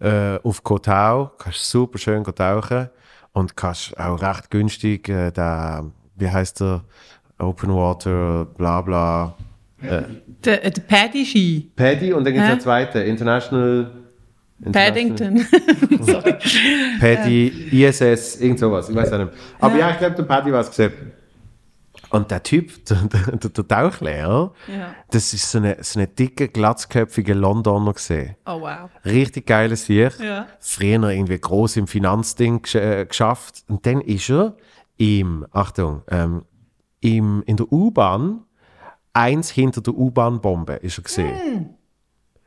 [0.00, 1.32] äh, auf Koh Tao.
[1.38, 2.88] Kannst super schön tauchen
[3.32, 5.84] und kannst auch recht günstig, äh, da,
[6.16, 6.84] wie heißt der,
[7.38, 9.34] Open Water, bla bla.
[9.82, 11.72] Der, äh, der Paddy-Ski.
[11.76, 12.52] Paddy und dann gibt es Hä?
[12.52, 13.90] einen zweiten, International.
[14.70, 15.38] Paddington.
[16.02, 16.34] Sorry.
[17.00, 19.32] Paddy, ISS, irgend sowas, ich weiß nicht.
[19.58, 20.92] Aber ja, ich glaube, der Paddy war es gesehen.
[22.10, 24.94] Und der Typ, der, der, der Tauchlehrer, Ja.
[25.10, 28.36] das ist so eine, so eine dicke, glatzköpfige Londoner gesehen.
[28.46, 28.90] Oh, wow.
[29.04, 30.12] Richtig geiles Sieg.
[30.20, 30.46] Ja.
[30.60, 33.64] Früher irgendwie groß im Finanzding gesch äh, geschafft.
[33.68, 34.54] Und dann ist er
[34.98, 36.44] im, Achtung, ähm,
[37.00, 38.42] im, in der U-Bahn,
[39.12, 41.74] eins hinter der U-Bahn-Bombe ist er gesehen.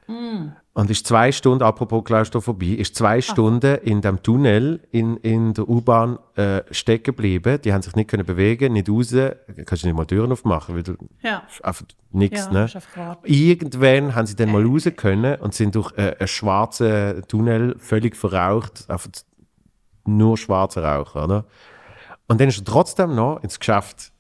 [0.08, 5.68] Und ist zwei Stunden, apropos Klaustrophobie, ist zwei Stunden in dem Tunnel in, in der
[5.68, 7.60] U-Bahn äh, stecken geblieben.
[7.64, 9.16] Die haben sich nicht können bewegen, nicht raus.
[9.66, 11.42] Kannst du nicht mal Türen aufmachen, weil du Ja.
[11.64, 12.70] einfach nichts, Ja, ne?
[13.24, 18.16] Irgendwann haben sie dann mal raus können und sind durch äh, einen schwarzen Tunnel völlig
[18.16, 19.10] verraucht, einfach
[20.06, 21.46] nur schwarzer Rauch, oder?
[22.28, 24.12] Und dann ist er trotzdem noch ins Geschäft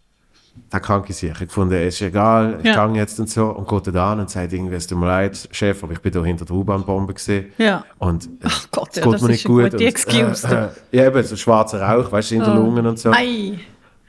[0.71, 1.39] der kranke sich.
[1.41, 2.85] Ich fand, es ist egal, ich Ja.
[2.87, 3.45] gehe jetzt und so.
[3.47, 6.11] Und geht dann an und sagt irgendwie, es tut mir leid, Chef, aber ich bin
[6.11, 7.51] da hinter der U-Bahn-Bombe gesehen.
[7.57, 7.83] Ja.
[7.99, 9.73] Und es Gott, ja, geht das mir ist nicht gut.
[9.73, 12.45] und, Excuse, äh, äh, ja, eben, so schwarzer Rauch, weißt du, in Oh.
[12.45, 13.11] den Lungen und so.
[13.11, 13.59] Ei.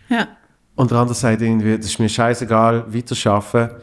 [0.08, 0.28] Ja.
[0.74, 3.76] Und der andere sagt irgendwie, das ist mir scheißegal, weiterarbeiten.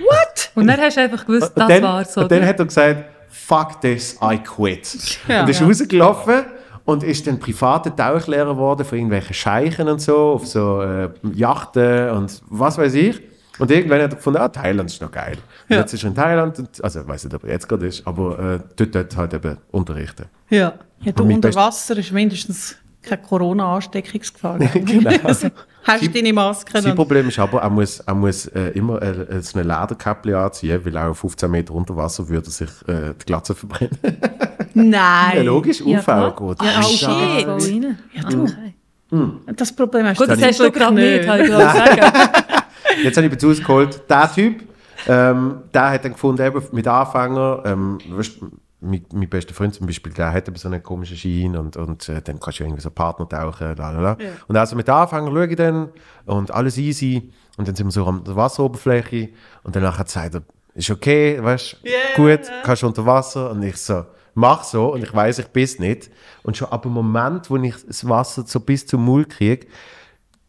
[0.00, 0.50] What?
[0.54, 2.16] Und dann hast du einfach gewusst, Und das dann, war's.
[2.16, 2.48] Und dann oder?
[2.48, 5.18] hat er gesagt, fuck this, I quit.
[5.28, 5.42] Ja.
[5.42, 5.66] und ist Ja.
[5.66, 6.44] rausgelaufen
[6.84, 12.10] und ist dann privater Tauchlehrer geworden von irgendwelchen Scheichen und so, auf so äh, Yachten
[12.10, 13.20] und was weiß ich.
[13.58, 15.38] Und irgendwann hat er gefunden, ah, Thailand ist noch geil.
[15.68, 15.78] Ja.
[15.78, 18.06] jetzt ist er in Thailand, und, also ich weiß nicht, ob er jetzt gerade ist,
[18.06, 20.26] aber äh, dort, dort halt eben unterrichten.
[20.50, 20.74] Ja.
[21.00, 24.58] ja du unter Wasser ist mindestens keine Corona-Ansteckungsgefahr.
[24.74, 25.10] genau.
[25.84, 26.96] Hast du deine Maske Sein dann?
[26.96, 30.80] Problem ist aber, er muss, er muss äh, immer äh, äh, so eine Lederkappe anziehen,
[30.82, 33.98] weil auch auf 15 Meter unter Wasser würde sich äh, die Glatze verbrennen.
[34.74, 35.36] Nein.
[35.36, 36.36] Ja, logisch, Ja, UV klar.
[36.36, 36.62] geht.
[36.62, 36.98] Ja, Ah, auch shit.
[36.98, 37.72] shit.
[37.72, 37.98] rein.
[38.12, 39.54] Ja, okay.
[39.56, 42.12] Das Problem hast Gut, das hast du gerade nicht, habe ich gerade.
[43.02, 44.02] Jetzt habe ich Bezug geholt.
[44.08, 44.62] Der Typ,
[45.08, 48.38] ähm, der hat dann gefunden, eben mit Anfänger, ähm, weißt,
[48.80, 52.08] mein, mein bester Freund zum Beispiel, der hat eben so einen komischen Schein und, und
[52.08, 54.16] äh, dann kannst du irgendwie so Partner tauchen, lalala.
[54.20, 54.30] Ja.
[54.48, 55.88] Und also mit Anfänger schaue ich dann
[56.26, 59.30] und alles easy und dann sind wir so an der Wasseroberfläche
[59.62, 60.42] und danach hat er,
[60.74, 62.62] ist okay, weißt Ja, gut, ja.
[62.64, 64.04] kannst du unter Wasser und ich so,
[64.34, 66.10] mach so und ich weiß, ich bin es nicht.
[66.42, 69.66] Und schon ab dem Moment, wo ich das Wasser so bis zum Maul kriege,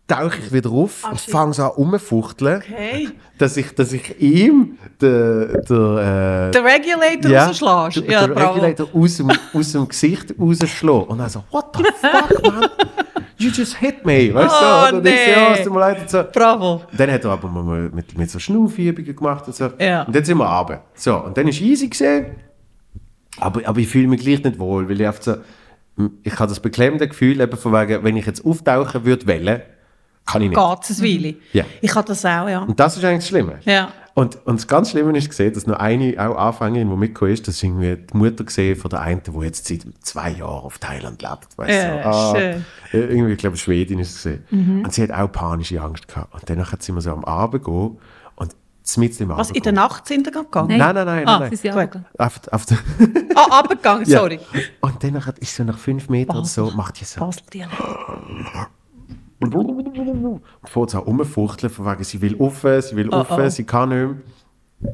[0.08, 1.32] tauche ich wieder auf und shit.
[1.32, 3.10] fange so an rumfuchteln Okay.
[3.40, 7.98] dass ich, dass ich ihm der, der, äh, Den Regulator ja, rausschlägst.
[8.08, 8.54] der, Ja, der bravo.
[8.60, 11.04] Regulator aus dem, aus dem Gesicht rausschlagen.
[11.08, 12.70] Und dann so, what the fuck, man?
[13.38, 14.66] You just hit me, weißt du?
[14.66, 14.96] Oh, so.
[14.98, 15.32] Und ich so, nee.
[15.32, 16.02] ja, es tut mir leid.
[16.02, 16.24] Und so.
[16.32, 16.82] Bravo.
[16.96, 19.72] Dann hat er aber mal mit, mit so Schnaufübungen gemacht und so.
[19.80, 20.04] Ja.
[20.04, 20.84] Und dann sind wir runter.
[20.94, 22.28] So, und dann ist easy gesehen.
[23.38, 25.36] Aber, aber ich fühle mich gleich nicht wohl, weil ich so,
[26.24, 29.62] ich habe das beklemmende Gefühl, eben von wegen, wenn ich jetzt auftauchen würde, wollen,
[30.26, 30.60] kann ich nicht.
[30.60, 31.36] Geht es Weile.
[31.54, 31.66] Ja.
[31.82, 32.60] Ich habe das auch, ja.
[32.64, 33.60] Und das ist eigentlich das Schlimme.
[33.64, 33.92] Ja.
[34.16, 37.48] Und, und das ganz Schlimme ist gesehen, dass noch eine auch Anfängerin, die mitgekommen ist,
[37.48, 40.80] das ist irgendwie die Mutter gesehen von der einen, die jetzt seit zwei Jahren auf
[40.80, 41.58] Thailand lebt.
[41.58, 42.06] Weißt Ja, du?
[42.08, 42.66] Ah, schön.
[42.94, 44.82] äh, irgendwie, ich glaube, Schwedin ist es gesehen.
[44.84, 46.34] Und sie hat auch panische Angst gehabt.
[46.34, 47.98] Und danach hat sie immer so am Abend gehen
[48.98, 50.78] mitten im Was, in der Nacht sind wir gegangen?
[50.78, 51.28] Nein, nein, nein.
[51.28, 51.76] Ah, nein, Sie sind.
[52.18, 52.78] Auf, auf der
[53.36, 53.64] Ah,
[54.06, 54.20] Ja.
[54.20, 54.40] sorry.
[54.82, 57.74] Und dann ist so nach fünf Metern oder so, macht die so Basel Dialekt.
[59.40, 63.50] und fährt so rumfuchteln, von wegen, sie will rauf, sie will Oh, rauf, oh.
[63.50, 63.98] sie kann nicht
[64.82, 64.94] mehr.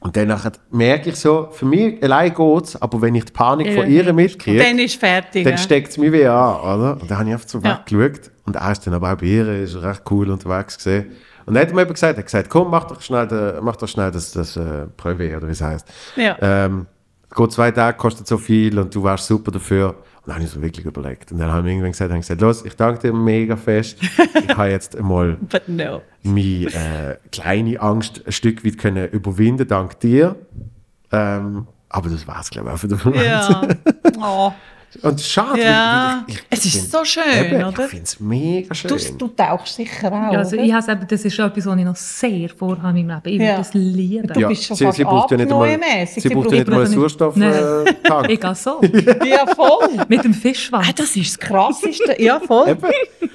[0.00, 0.32] Und dann
[0.70, 4.04] merke ich so, für mich allein geht's, aber wenn ich die Panik Ja, von ihr
[4.04, 4.12] ja.
[4.12, 5.42] mitkriege, Dann ist fertig.
[5.42, 5.58] dann ja.
[5.58, 6.98] steckt es mich wie an, oder?
[7.00, 7.80] Und dann habe ich einfach so Ja.
[7.88, 8.30] weggeschaut.
[8.46, 11.10] Und er ist dann aber auch bei ihr, ist recht cool unterwegs gesehen.
[11.48, 13.60] Und dann hat er mir eben gesagt, er hat gesagt, komm, mach doch schnell, de,
[13.60, 15.86] mach doch schnell das, das äh, Pröve, oder wie es heißt.
[16.16, 16.36] Ja.
[16.40, 16.86] Ähm,
[17.34, 19.88] geht zwei Tage, kostet so viel und du wärst super dafür.
[19.88, 21.32] Und dann habe ich so wirklich überlegt.
[21.32, 23.98] Und dann haben wir irgendwann gesagt, habe ich gesagt, los, ich danke dir mega fest.
[24.00, 26.02] ich habe jetzt einmal But no.
[26.22, 30.36] meine äh, kleine Angst ein Stück weit können überwinden, dank dir.
[31.10, 33.24] Ähm, aber das war es, glaube ich, auch für den Moment.
[33.24, 33.62] Ja.
[34.20, 34.52] Oh.
[35.02, 36.24] Und schade, Ja.
[36.26, 37.84] weil ich, ich, Es ist find- so schön, eben, oder?
[37.84, 38.88] Ich finde es mega schön.
[38.90, 41.84] Du, du tauchst sicher auch, Ja, also ich habe eben, das ist etwas, was ich
[41.84, 43.36] noch sehr vorhabe in meinem Leben.
[43.36, 43.48] Ich Ja.
[43.52, 44.26] würde das lieben.
[44.28, 46.92] Du bist schon fast braucht ja nicht einmal, sie Sie braucht ja nicht einmal einen
[46.94, 48.28] Sauerstofftank.
[48.28, 48.80] Äh, gehe so.
[49.26, 49.88] Ja, voll.
[50.08, 50.86] Mit dem Fischschwanz.
[50.88, 52.16] Ah, das ist das Krasseste.
[52.22, 52.76] Ja, voll.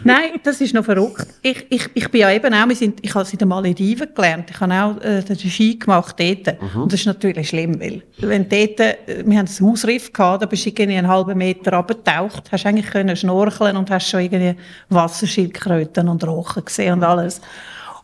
[0.04, 1.28] Nein, das ist noch verrückt.
[1.41, 4.49] Ich, ich, ich bin ja eben auch, wir sind, ich habe in den Malediven gelernt.
[4.49, 6.58] Ich habe auch äh, den Ski gemacht dort.
[6.76, 8.95] Und das ist natürlich schlimm, weil wenn dort, äh,
[9.26, 12.87] wir haben einen Hausriff gehabt, da bist du irgendwie einen halben Meter runtergetaucht, hast eigentlich
[12.87, 14.55] können schnorcheln und hast schon irgendwie
[14.89, 17.41] Wasserschildkröten und Rochen gesehen und alles.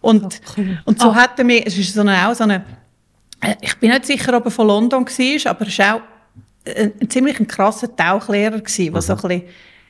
[0.01, 0.79] Und, cool.
[0.85, 2.63] und so hatten wir, es ist so eine, auch so eine,
[3.41, 6.01] äh, ich bin nicht sicher, ob er von London war, aber es war auch
[6.65, 9.43] ein, ein ziemlich ein krasser Tauchlehrer gewesen, was so ein bisschen,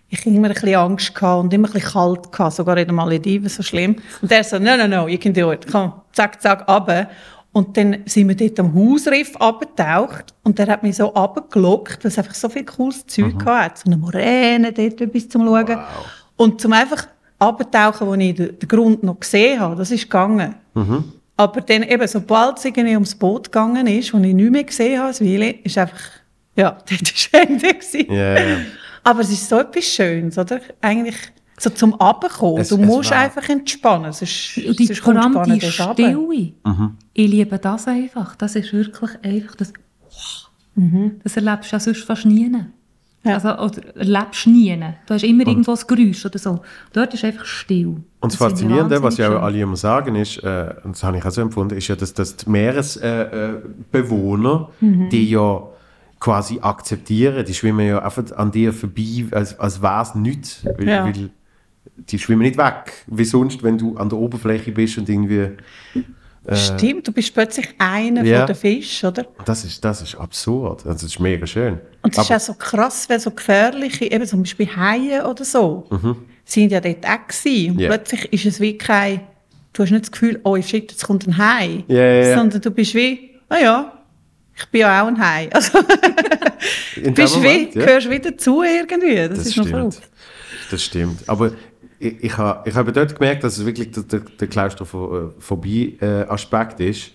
[0.10, 2.96] ich immer ein bisschen Angst hatte und immer ein bisschen kalt hatte, sogar in den
[2.96, 3.98] Malediven, so schlimm.
[4.22, 7.10] Und er so, no, no, no, you can do it, komm, zack, zack, runter.
[7.52, 12.12] Und dann sind wir dort am Hausriff abgetaucht und der hat mich so abgelockt, weil
[12.12, 13.82] es einfach so viel cooles Zeug hatte.
[13.84, 15.80] So eine Moräne dort etwas zum Schauen.
[16.38, 17.08] Und zum einfach
[17.40, 20.56] abtauchen, wo ich den, Grund noch gesehen habe, das ist gegangen.
[21.38, 25.02] Aber dann eben, sobald es irgendwie ums Boot gegangen ist, wo ich nicht mehr gesehen
[25.02, 26.02] habe, Weile, ist einfach,
[26.56, 28.14] ja, dort war Ende.
[28.14, 28.58] ja.
[29.04, 30.60] Aber es ist so etwas Schönes, oder?
[30.82, 31.16] Eigentlich
[31.60, 32.60] so zum Abkommen.
[32.62, 34.12] Es- Du musst einfach entspannen.
[34.14, 35.46] Sonst, Und die, sonst runter.
[35.60, 36.54] Stille.
[37.14, 38.36] Ich liebe das einfach.
[38.36, 39.74] Das ist wirklich einfach, das,
[41.24, 42.52] das erlebst du ja sonst fast nie.
[43.26, 43.34] Ja.
[43.34, 44.74] Also, oder erlebst nie.
[45.06, 46.62] Du hast immer irgendwo ein Geräusch oder so.
[46.94, 47.98] Dort ist einfach still.
[48.22, 51.26] Und das, Faszinierende, was ja auch alle immer sagen, ist, äh, und das habe ich
[51.26, 55.10] auch so empfunden, ist ja, dass, dass die Meeresbewohner, äh, Bewohner, Mhm.
[55.10, 55.62] die ja
[56.22, 60.66] quasi akzeptieren, die schwimmen ja einfach an dir vorbei, als, als wäre es nichts.
[60.78, 61.04] Weil, Ja.
[61.06, 61.30] weil
[61.98, 65.50] die schwimmen nicht weg, wie sonst, wenn du an der Oberfläche bist und irgendwie...
[66.52, 68.40] Stimmt, du bist plötzlich einer Ja.
[68.40, 69.26] von den Fischen, oder?
[69.46, 71.80] Das ist, das ist absurd, also das ist mega schön.
[72.02, 75.88] Und es ist auch so krass, weil so gefährliche, eben zum Beispiel Haie oder so,
[76.46, 77.72] sind ja dort auch gewesen.
[77.72, 77.80] Und Mhm.
[77.82, 77.88] Ja.
[77.90, 79.22] plötzlich ist es wie kein,
[79.74, 81.84] du hast nicht das Gefühl, oh shit, jetzt kommt ein Hai.
[81.88, 82.36] Ja, ja.
[82.38, 83.94] Sondern du bist wie, ah ja,
[84.58, 85.50] ich bin ja auch ein Hai.
[85.54, 85.80] Also,
[87.14, 87.86] bist Moment, wie, ja.
[87.86, 89.16] gehörst wieder zu irgendwie.
[89.16, 89.94] Das, Das ist noch stimmt.
[89.94, 90.10] verrückt.
[90.72, 91.30] Das stimmt.
[91.30, 91.52] Aber
[92.00, 97.12] ich, ich habe ich habe dort gemerkt, dass es wirklich der, der, der Klaustrophobie-Aspekt ist.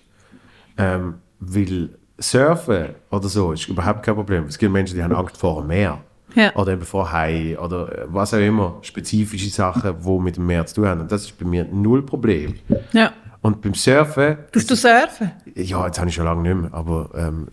[0.77, 4.45] Ähm, weil Surfen oder so ist überhaupt kein Problem.
[4.45, 5.99] Es gibt Menschen, die haben Angst vor dem Meer.
[6.33, 6.53] Ja.
[6.55, 8.77] Oder eben vor Haien oder äh, was auch immer.
[8.81, 11.01] Spezifische Sachen, die mit dem Meer zu tun haben.
[11.01, 12.55] Und das ist bei mir null Problem.
[12.91, 13.11] Ja.
[13.41, 15.31] Und beim Surfen, Tust du surfen?
[15.53, 17.47] ja, jetzt habe ich schon lange nicht mehr, aber ähm,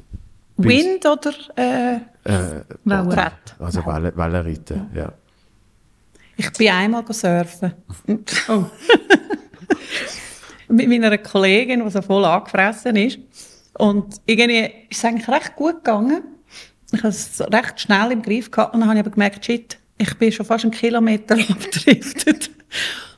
[0.57, 3.09] Wind oder äh, Wellen.
[3.09, 3.57] Brett?
[3.59, 5.13] also Wellen, Wellenreiten, ja.
[6.37, 7.75] Ich bin einmal surfen.
[8.49, 8.65] Oh.
[10.69, 13.19] Mit meiner Kollegin, die so voll angefressen ist.
[13.79, 16.23] Und irgendwie ist es eigentlich recht gut gegangen.
[16.93, 19.79] Ich habe es recht schnell im Griff gehabt und dann habe ich aber gemerkt, shit,
[19.99, 22.51] ich bin schon fast einen Kilometer abgedriftet.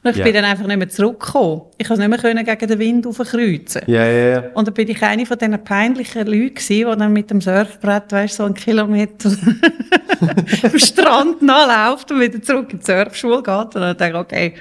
[0.03, 0.25] Und ich Ja.
[0.25, 1.63] bin dann einfach nicht mehr zurückgekommen.
[1.79, 3.83] Ich konnte es nicht mehr gegen den Wind aufkreuzen.
[3.87, 4.45] Ja, ja, ja.
[4.53, 8.13] Und dann bin ich eine von diesen peinlichen Leuten gewesen, die dann mit dem Surfbrett,
[8.13, 9.31] weißt, so einen Kilometer
[10.63, 13.49] am Strand nachläuft und wieder zurück in die Surfschule geht.
[13.49, 14.55] Und dann denke ich, okay,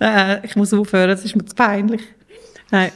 [0.00, 2.00] äh, ich muss aufhören, das ist mir zu peinlich.
[2.70, 2.90] Nein.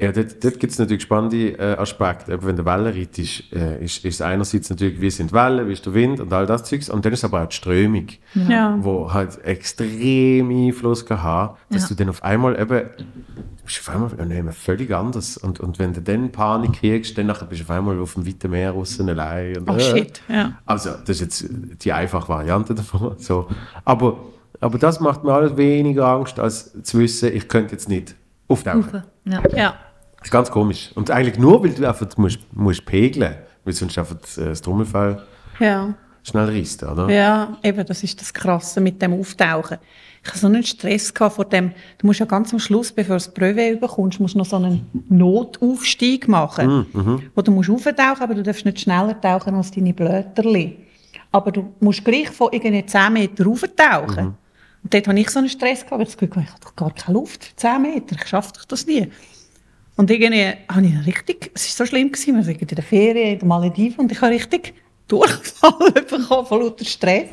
[0.00, 2.32] Ja, dort, dort gibt es natürlich spannende äh, Aspekte.
[2.32, 5.72] Eben, wenn der Wellen reitest, äh, ist, ist einerseits natürlich, wie sind die Wellen, wie
[5.72, 6.88] ist der Wind und all das Zeugs.
[6.88, 8.76] Und dann ist aber auch die Strömung, Ja.
[8.80, 11.88] wo halt extrem Einfluss kann haben, dass Ja.
[11.88, 12.88] du dann auf einmal eben,
[13.64, 15.36] bist auf einmal einem völlig anders.
[15.36, 18.26] Und, und wenn du dann Panik kriegst, dann nachher bist du auf einmal auf dem
[18.26, 19.58] weiten Meer außen allein.
[19.58, 20.52] Und, Oh shit, ja.
[20.66, 21.44] Also, das ist jetzt
[21.84, 23.14] die einfache Variante davon.
[23.18, 23.48] So.
[23.84, 24.18] Aber,
[24.60, 28.14] aber das macht mir alles weniger Angst, als zu wissen, ich könnte jetzt nicht
[28.48, 29.02] auftauchen.
[29.24, 29.42] Ja.
[29.54, 29.74] Ja.
[30.20, 30.90] Das ist ganz komisch.
[30.94, 34.62] Und eigentlich nur, weil du einfach musst, musst pegeln weil sonst einfach das, äh, das
[34.62, 35.20] Trommelfell
[35.58, 35.94] Ja.
[36.22, 37.10] schnell reißt, oder?
[37.10, 39.78] Ja, eben, das ist das Krasse mit dem Auftauchen.
[40.22, 43.16] Ich hatte so einen Stress gehabt vor dem, du musst ja ganz am Schluss, bevor
[43.16, 46.86] du das Brevet bekommst, musst du noch so einen Notaufstieg machen,
[47.34, 50.78] wo du musst auftauchen, aber du darfst nicht schneller tauchen als deine Blöterli.
[51.32, 54.34] Aber du musst gleich von irgendwie 10 Meter auftauchen.
[54.82, 56.76] Und dort hatte ich so einen Stress gehabt, weil ich das Gefühl ich habe doch
[56.76, 59.10] gar keine Luft für 10 Meter, ich schaffe doch das nie.
[59.96, 63.34] Und irgendwie habe ich richtig, es war so schlimm, gewesen, wir sind in der Ferien
[63.34, 64.74] in den Malediven und ich habe richtig
[65.08, 67.28] Durchfall bekommen von lauter Stress.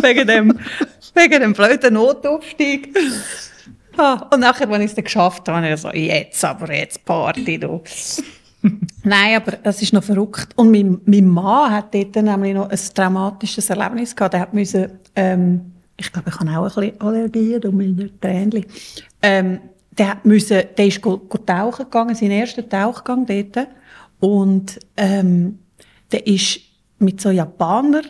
[0.00, 0.58] wegen dem,
[1.14, 2.94] wegen dem blöden Notaufstieg.
[3.96, 7.58] Ah, und nachher, als ich es dann geschafft habe, ich so, jetzt aber, jetzt Party,
[7.58, 7.82] du.
[9.04, 10.48] Nein, aber es ist noch verrückt.
[10.56, 14.34] Und mein, mein Mann hat dort nämlich noch ein traumatisches Erlebnis gehabt.
[14.34, 18.66] Der hat müssen, ähm, ich glaube, ich habe auch ein bisschen Allergien um meine Tränchen.
[19.22, 19.60] Ähm,
[19.98, 23.68] der müssen, der ist go, go tauchen gegangen, seinen ersten Tauchgang dort.
[24.20, 25.58] Und, ähm,
[26.12, 26.60] der ist
[26.98, 28.04] mit so Japanern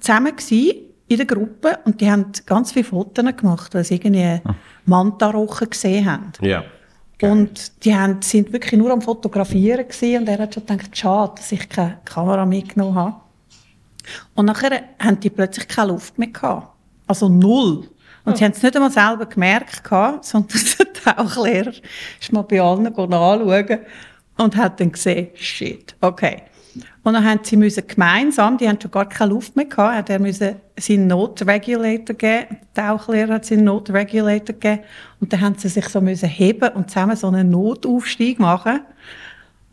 [0.00, 4.40] zusammen gewesen, in der Gruppe und die haben ganz viele Fotos gemacht, weil sie irgendwie
[4.86, 6.32] Mantarochen gesehen haben.
[6.40, 6.64] Ja.
[7.22, 11.34] Und die haben, sind wirklich nur am Fotografieren gewesen und er hat schon gedacht, schade,
[11.36, 13.14] dass ich keine Kamera mitgenommen habe.
[14.34, 16.68] Und nachher haben die plötzlich keine Luft mehr gehabt.
[17.06, 17.88] Also null.
[18.26, 19.82] Und sie haben es nicht einmal selber gemerkt
[20.20, 20.48] sondern
[20.78, 21.72] der Tauchlehrer
[22.20, 23.78] ist mal bei allen anschauen
[24.36, 26.42] und hat dann gesehen, shit, okay.
[27.04, 30.10] Und dann haben sie müssen gemeinsam, die haben schon gar keine Luft mehr gehabt, hat
[30.10, 34.82] er müssen seinen Notregulator geben, der Tauchlehrer hat seinen Notregulator gegeben
[35.20, 38.80] und dann haben sie sich so müssen heben und zusammen so einen Notaufstieg machen.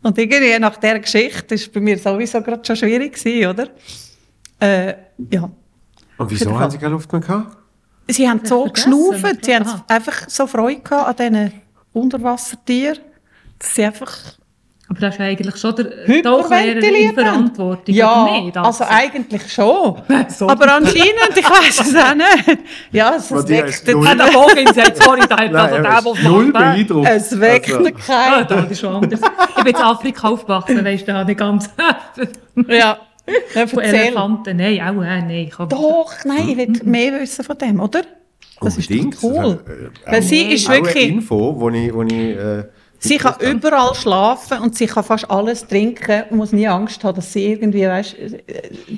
[0.02, 3.68] Und irgendwie nach dieser Geschichte, das war bei mir sowieso gerade schon schwierig gewesen, oder?
[4.60, 4.94] Äh,
[5.30, 5.50] ja.
[6.16, 7.63] Und wieso haben sie keine Luft mehr gehabt?
[8.08, 11.52] Sie haben so geschnauft, sie haben einfach so Freude gehabt an diesen
[11.92, 12.98] Unterwassertieren,
[13.58, 14.12] dass sie einfach
[14.90, 17.14] Aber das ist eigentlich schon der Tauchlehrer in.
[17.14, 18.56] Verantwortung, Ja, oder nicht?
[18.58, 20.02] also eigentlich schon.
[20.28, 20.48] So.
[20.48, 22.58] Aber anscheinend, ich weiß es auch nicht.
[22.92, 26.02] Ja, es, Aber es die weckt, der Bogin sagt, sorry, da hat also er der,
[26.02, 27.08] der null beeindruckt.
[27.08, 28.48] es weckt Also, also, Ah, keinen.
[28.48, 29.20] das ist schon anders.
[29.56, 31.70] Ich bin in Afrika aufgewachsen, weißt du, da habe ich ganz...
[32.68, 32.98] Ja,
[33.54, 33.82] ja Von.
[33.82, 35.30] Elefanten, nein, auch äh, nein.
[35.30, 38.02] Ich Doch, nein, ich will mehr wissen von dem, oder?
[38.60, 39.16] Das ist Unbedingt.
[39.16, 39.60] doch cool.
[39.64, 41.08] Das ist, äh, Weil sie ist auch eine wirklich...
[41.08, 42.64] Info, wo ich, wo ich äh,
[42.98, 47.14] Sie kann überall schlafen und sie kann fast alles trinken und muss nie Angst haben,
[47.14, 48.32] dass sie irgendwie, weißt, äh,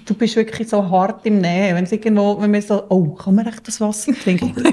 [0.04, 1.74] du bist wirklich so hart im Nähe.
[1.74, 4.54] Wenn sie irgendwo, wenn man so, oh, kann man echt das Wasser trinken?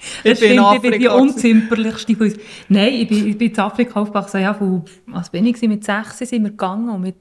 [0.00, 2.36] ah, Das stimmt, ich bin die unzimperlichste von uns.
[2.68, 4.40] Nein, ich bin, ich bin in Afrika aufgewachsen.
[4.40, 5.60] Ja, von, was bin ich?
[5.62, 7.16] Mit 6 sind wir gegangen und mit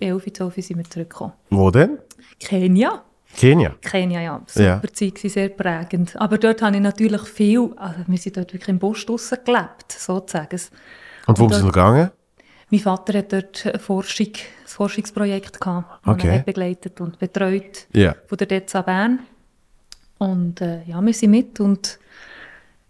[0.00, 1.32] 11, 12 sind wir zurückgekommen.
[1.50, 1.98] Wo denn?
[2.40, 3.02] Kenia.
[3.36, 3.74] Kenia.
[3.80, 4.42] Kenia, ja.
[4.46, 4.82] Super Ja.
[4.92, 6.14] Zeit, sehr prägend.
[6.20, 9.90] Aber dort habe ich natürlich viel, also wir sind dort wirklich im Busch draussen gelebt,
[9.90, 10.60] sozusagen.
[11.26, 12.10] Und Und sind wir gegangen?
[12.70, 16.28] Mein Vater hat dort eine Forschung, ein Forschungsprojekt gehabt, das Okay.
[16.28, 18.14] er hat begleitet und betreut Ja.
[18.26, 19.20] von der DEZA Bern.
[20.18, 21.98] Und äh, ja, wir sind mit und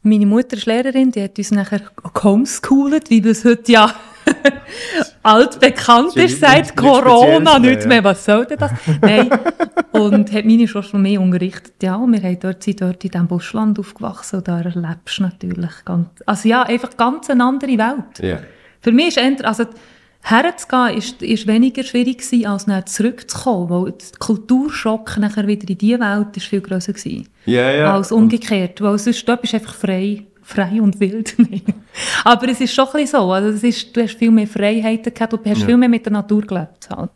[0.05, 1.80] meine Mutter ist Lehrerin, die hat uns nachher
[2.12, 3.94] gehomeschoolt, wie das heute ja
[5.22, 8.05] altbekannt ist seit nichts Corona Spezielles mehr, nicht mehr.
[8.05, 8.72] Was soll denn das?
[9.00, 9.30] Nein.
[9.92, 11.74] Und hat meine Schwester mehr unterrichtet.
[11.82, 15.22] Ja, und wir haben dort, sind dort in diesem Buschland aufgewachsen und da erlebst du
[15.22, 18.18] natürlich ganz, also ja, einfach ganz eine andere Welt.
[18.20, 18.38] Ja.
[18.80, 19.64] Für mich ist eher, also
[20.27, 25.79] herzugehen ist, ist weniger schwierig gewesen, als nachher zurückzukommen, weil der Kulturschock nachher wieder in
[25.79, 27.95] diese Welt ist viel grösser gewesen, Ja, ja.
[27.95, 31.35] als umgekehrt, weil sonst dort bist du einfach frei, frei und wild.
[32.25, 35.12] Aber es ist schon ein bisschen so, also es ist, du hast viel mehr Freiheiten
[35.12, 35.66] gehabt, du hast Ja.
[35.66, 37.11] viel mehr mit der Natur gelebt halt.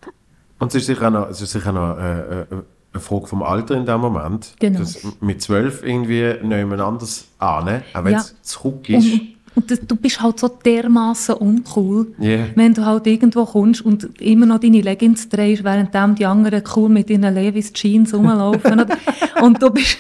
[0.58, 2.46] Und es ist sicher auch noch, es ist sicher noch äh, äh,
[2.92, 4.54] eine Frage vom Alter in dem Moment.
[4.58, 4.80] Genau.
[4.80, 8.18] Dass mit zwölf irgendwie niemand anders an, auch wenn Ja.
[8.18, 9.12] es zurück ist.
[9.12, 9.20] Und,
[9.58, 12.46] und das, du bist halt so dermaßen uncool, Ja.
[12.54, 16.88] wenn du halt irgendwo kommst und immer noch deine Leggings drehst, während die anderen cool
[16.88, 18.84] mit ihren Levis Jeans rumlaufen.
[19.42, 19.98] und du bist,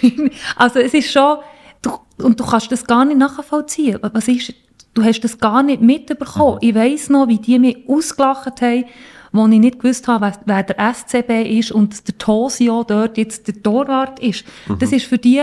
[0.54, 1.38] also es ist schon,
[1.82, 1.90] du,
[2.22, 3.98] und du kannst das gar nicht nachvollziehen.
[4.12, 4.54] Was ist,
[4.94, 6.58] du hast das gar nicht mitbekommen.
[6.62, 6.68] Mhm.
[6.68, 8.84] Ich weiss noch, wie die mich ausgelacht haben,
[9.32, 13.48] wo ich nicht gewusst habe, wer, wer der SCB ist und der Tosio dort jetzt
[13.48, 14.44] der Torwart ist.
[14.68, 14.78] Mhm.
[14.78, 15.42] Das ist für die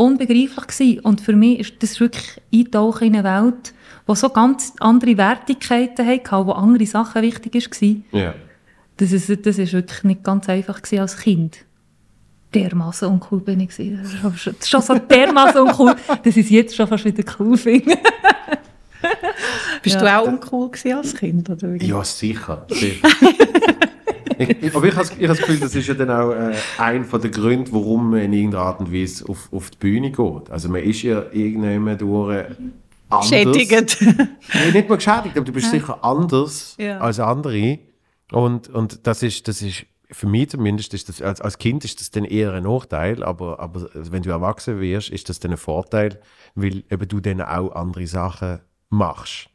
[0.00, 1.00] unbegreiflich gewesen.
[1.00, 3.74] Und für mich ist das wirklich Eintauchen in eine Welt,
[4.06, 8.04] wo so ganz andere Wertigkeiten hatte, wo andere Sachen wichtig waren.
[8.12, 8.34] Ja.
[8.96, 11.58] Das ist, das ist wirklich nicht ganz einfach gewesen als Kind.
[12.52, 14.00] Dermaßen uncool bin ich gewesen.
[14.02, 17.04] Das ist schon- Das ist schon so dermaßen uncool, dass ich es jetzt schon fast
[17.04, 17.96] wieder cool finde.
[19.82, 20.00] Bist Ja.
[20.00, 21.48] du auch uncool gewesen als Kind?
[21.48, 21.76] Oder?
[21.76, 22.66] Ja, sicher.
[22.68, 23.08] sicher.
[24.40, 27.30] ich, aber ich habe ich das Gefühl, das ist ja dann auch äh, einer der
[27.30, 30.50] Gründe, warum man in irgendeiner Art und Weise auf, auf die Bühne geht.
[30.50, 32.46] Also man ist ja irgendjemand durch
[33.08, 33.28] anders.
[33.28, 33.98] Schädigend.
[34.00, 36.98] Nee, nicht mal geschädigt, aber du bist sicher anders Ja.
[36.98, 37.78] als andere.
[38.32, 42.00] Und, und das, ist, das ist, für mich zumindest, ist das, als, als Kind ist
[42.00, 45.56] das dann eher ein Nachteil, aber, aber wenn du erwachsen wirst, ist das dann ein
[45.56, 46.20] Vorteil,
[46.54, 49.48] weil eben du dann auch andere Sachen machst.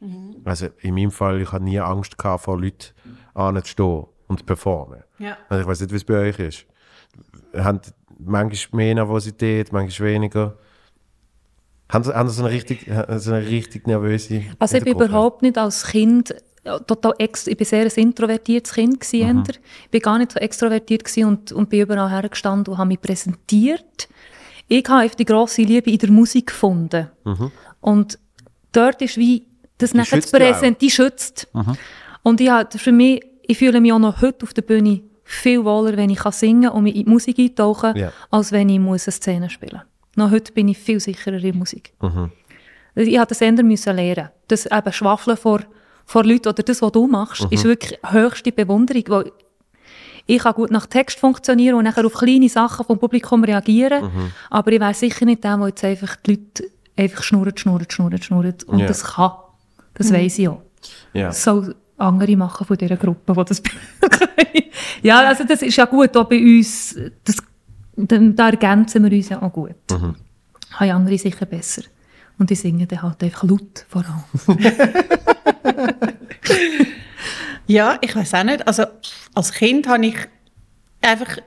[0.44, 2.92] Also in meinem Fall, ich hatte nie Angst gehabt, vor Leuten
[3.34, 5.02] anzustehen und zu performen.
[5.18, 5.36] Ja.
[5.48, 6.66] Also ich weiß nicht, wie es bei euch ist.
[7.54, 7.80] Haben
[8.18, 10.56] manchmal mehr Nervosität, manchmal weniger.
[11.88, 15.42] Haben Sie, haben Sie so eine richtig, so eine richtig nervöse Also ich bin überhaupt
[15.42, 16.34] nicht als Kind
[16.86, 19.54] total ex ich bin sehr ein introvertiertes Kind gewesen, eher.
[19.84, 23.00] Ich bin gar nicht so extrovertiert gewesen und, und bin überall hergestanden und habe mich
[23.00, 24.08] präsentiert.
[24.68, 27.08] Ich habe die grosse Liebe in der Musik gefunden.
[27.80, 28.18] Und
[28.72, 29.46] dort ist wie,
[29.78, 31.48] das nachher schützt zu präsentieren, die schützt.
[32.22, 35.64] Und ich habe, für mich, ich fühle mich auch noch heute auf der Bühne viel
[35.64, 38.12] wohler, wenn ich kann singen und mich in die Musik eintauchen, Ja.
[38.30, 40.16] als wenn ich muss eine Szene spielen muss.
[40.16, 41.92] Noch heute bin ich viel sicherer in der Musik.
[42.00, 42.30] Mhm.
[42.94, 44.30] Also Ich musste das ändern müssen lernen.
[44.48, 45.60] Das eben Schwafeln vor,
[46.06, 47.48] vor Leuten oder das, was du machst, Mhm.
[47.50, 49.02] ist wirklich höchste Bewunderung.
[49.08, 49.32] Weil
[50.26, 54.04] ich kann gut nach Text funktionieren und nachher auf kleine Sachen vom Publikum reagieren.
[54.04, 54.32] Mhm.
[54.50, 58.24] Aber ich wäre sicher nicht der, der jetzt einfach die Leute einfach schnurrt, schnurrt, schnurrt,
[58.24, 58.64] schnurrt.
[58.64, 58.86] Und Ja.
[58.86, 59.32] das kann.
[59.94, 60.62] Das weiss ich auch.
[61.12, 61.26] Ja.
[61.28, 63.62] Das soll andere machen von dieser Gruppe, die das
[65.02, 67.36] Ja, also das ist ja gut, auch bei uns, das,
[67.96, 69.74] da, ergänzen wir uns ja auch gut.
[69.90, 70.16] Mhm.
[70.72, 71.82] Haben andere sicher besser.
[72.38, 74.58] Und die singen dann halt einfach laut vor allem.
[77.66, 78.66] Ja, ich weiß auch nicht.
[78.66, 78.84] Also
[79.34, 80.16] als Kind habe ich
[81.02, 81.38] einfach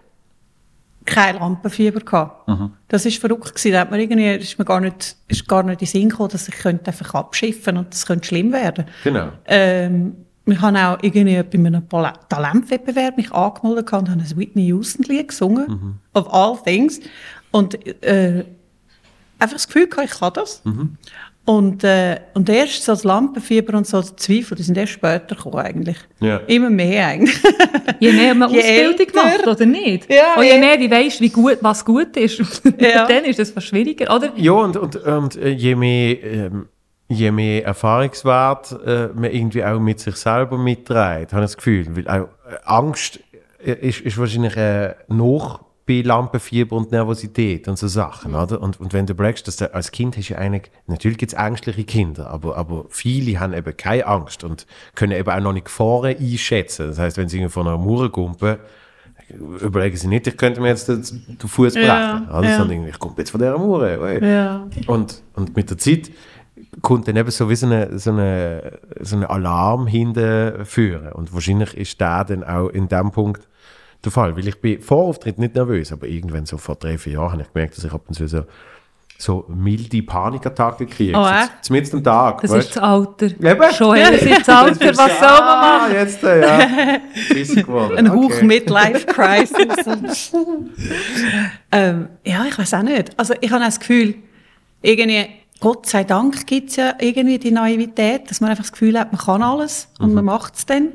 [1.06, 2.50] kein Lampenfieber gehabt.
[2.88, 3.72] Das ist verrückt gewesen.
[3.72, 6.30] Da hat man irgendwie, ist mir gar nicht, ist gar nicht in den Sinn gekommen,
[6.30, 8.86] dass ich könnte einfach abschiffen und das könnte schlimm werden.
[9.04, 9.30] Genau.
[9.46, 11.84] Ähm, ich habe auch irgendwie bei einem
[12.30, 16.00] Talentwettbewerb mich angemeldet und habe ein Whitney Houston Lied gesungen.
[16.14, 17.00] Of all things.
[17.52, 18.46] Und äh,
[19.40, 20.62] einfach das Gefühl gehabt, ich kann das.
[21.46, 25.36] Und, äh, und erst so das Lampenfieber und so die Zweifel, die sind erst später
[25.36, 25.98] gekommen eigentlich.
[26.20, 26.38] Ja.
[26.46, 27.40] Immer mehr eigentlich.
[28.00, 30.14] Je mehr man Je Ausbildung älter- macht, oder nicht?
[30.14, 30.60] Ja, und je ja.
[30.60, 32.40] mehr du weißt, wie gut, was gut ist,
[32.80, 33.08] Ja.
[33.08, 34.32] dann ist das fast schwieriger, oder?
[34.36, 36.68] Ja, und, und, und äh, je mehr, ähm,
[37.10, 41.96] je mehr Erfahrungswert äh, man irgendwie auch mit sich selber mitträgt, habe ich das Gefühl.
[41.96, 43.20] Weil auch äh, Angst
[43.64, 48.62] äh, ist, ist wahrscheinlich äh, noch bei Lampenfieber und Nervosität und so Sachen, oder?
[48.62, 51.34] Und, und wenn du merkst, dass du als Kind hast du ja eigentlich, natürlich gibt
[51.34, 55.54] es ängstliche Kinder, aber, aber viele haben eben keine Angst und können eben auch noch
[55.54, 56.90] nicht Gefahren einschätzen.
[56.90, 58.58] Das heißt, wenn sie von einer Mauer kumpen,
[59.62, 61.88] überlegen sie nicht, ich könnte mir jetzt den, den Fuß brechen.
[61.88, 62.48] Ja, oder?
[62.48, 62.58] ja.
[62.58, 64.22] Sondern ich komme jetzt von dieser Mauer.
[64.22, 64.68] ja.
[64.86, 66.12] Und, und mit der Zeit
[66.82, 71.12] kommt dann eben so wie so eine, so eine, so eine Alarm hinterführen.
[71.14, 73.48] Und wahrscheinlich ist der dann auch in dem Punkt
[74.04, 77.14] der Fall, weil ich bin vor Auftritt nicht nervös, aber irgendwann so vor drei, vier
[77.14, 78.44] Jahren habe ich gemerkt, dass ich ab und zu so,
[79.18, 81.18] so milde Panikattacken kriege.
[81.18, 81.48] Oh, äh?
[81.62, 83.26] so mitten am Tag, Das weißt ist das Alter.
[83.26, 83.74] Eben.
[83.74, 84.86] Schon, ja, das ist das Alter.
[84.86, 85.92] Jetzt Was soll man machen?
[85.92, 86.98] Ah, jetzt, äh, ja.
[87.62, 87.98] Geworden.
[87.98, 88.46] Ein Hauch Okay.
[88.46, 90.32] Midlife-Crisis.
[91.72, 93.20] ähm, ja, ich weiß auch nicht.
[93.20, 94.16] Also ich habe auch das Gefühl,
[94.82, 95.28] irgendwie,
[95.60, 99.12] Gott sei Dank gibt es ja irgendwie die Naivität, dass man einfach das Gefühl hat,
[99.12, 100.94] man kann alles und man macht es dann.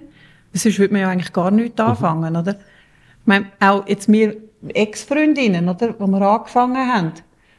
[0.55, 2.53] Sonst würde man ja eigentlich gar nichts anfangen, oder?
[2.53, 4.37] Ich meine, auch jetzt wir
[4.69, 7.12] Ex-Freundinnen, oder, wo wir angefangen haben,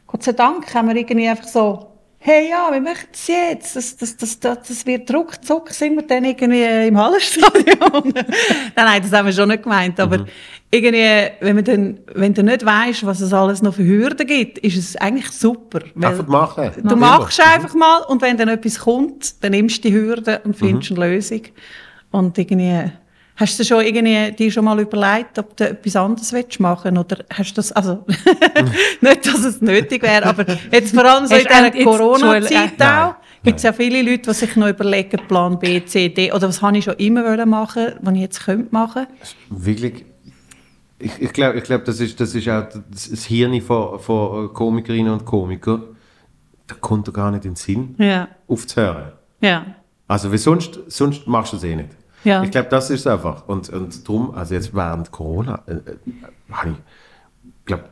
[0.08, 1.95] Gott sei Dank haben wir irgendwie einfach so,
[2.26, 3.76] hey, ja, wir möchten es jetzt.
[3.76, 8.14] Das, das, das, das, wird ruckzuck, sind wir dann irgendwie im Hallenstadion.
[8.16, 8.26] nein,
[8.76, 10.00] nein, das haben wir schon nicht gemeint.
[10.00, 10.26] Aber
[10.72, 14.58] irgendwie, wenn, man dann, wenn du nicht weißt, was es alles noch für Hürden gibt,
[14.58, 15.82] ist es eigentlich super.
[16.02, 16.72] Einfach machen.
[16.84, 20.56] du machst einfach mal und wenn dann etwas kommt, dann nimmst du die Hürde und
[20.56, 20.98] findest Mhm.
[21.04, 21.42] eine Lösung.
[22.10, 22.92] Und irgendwie,
[23.36, 27.18] hast du schon irgendwie dir schon mal überlegt, ob du etwas anderes willst machen oder
[27.34, 28.06] hast du das, also,
[29.02, 33.58] nicht, dass es nötig wäre, aber jetzt vor allem so in dieser Corona-Zeit auch, gibt
[33.58, 36.78] es ja viele Leute, die sich noch überlegen, Plan B, C, D, oder was habe
[36.78, 39.08] ich schon immer wollen machen, was ich jetzt könnte machen.
[39.50, 40.06] Wirklich,
[40.98, 45.12] ich, ich glaube, ich glaub, das, ist, das ist auch das, Hirn von, von Komikerinnen
[45.12, 45.84] und Komikern.
[46.68, 49.12] Da kommt doch gar nicht in den Sinn, Ja, aufzuhören.
[49.42, 49.66] ja.
[50.08, 51.90] Also, wie sonst, sonst machst du es eh nicht.
[52.26, 52.44] Ja.
[52.44, 53.48] Ich glaube, das ist es einfach.
[53.48, 55.80] Und, und darum, also jetzt während Corona, äh, äh,
[56.52, 56.76] habe ich,
[57.66, 57.84] glaube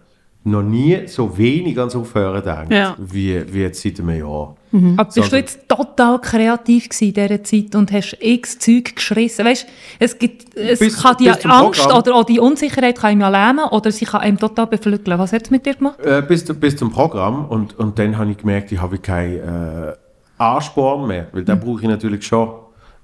[0.45, 2.97] noch nie so wenig ans Aufhören gedacht, Ja.
[2.99, 4.57] wie, wie jetzt seit einem Jahr.
[4.97, 9.45] Aber bist du jetzt total kreativ gewesen in dieser Zeit und hast x Zeug geschrissen?
[9.45, 9.65] Weißt,
[9.99, 11.97] es gibt, es Bis- kann die Angst Programm.
[11.97, 15.17] oder auch die Unsicherheit kann ihm ja lähmen oder sie kann einem total beflügeln.
[15.17, 15.99] Was hat es mit dir gemacht?
[16.01, 19.93] Äh, bis, bis zum Programm und, und dann habe ich gemerkt, ich habe keinen äh,
[20.39, 22.49] Ansporn mehr, weil den brauche ich natürlich schon.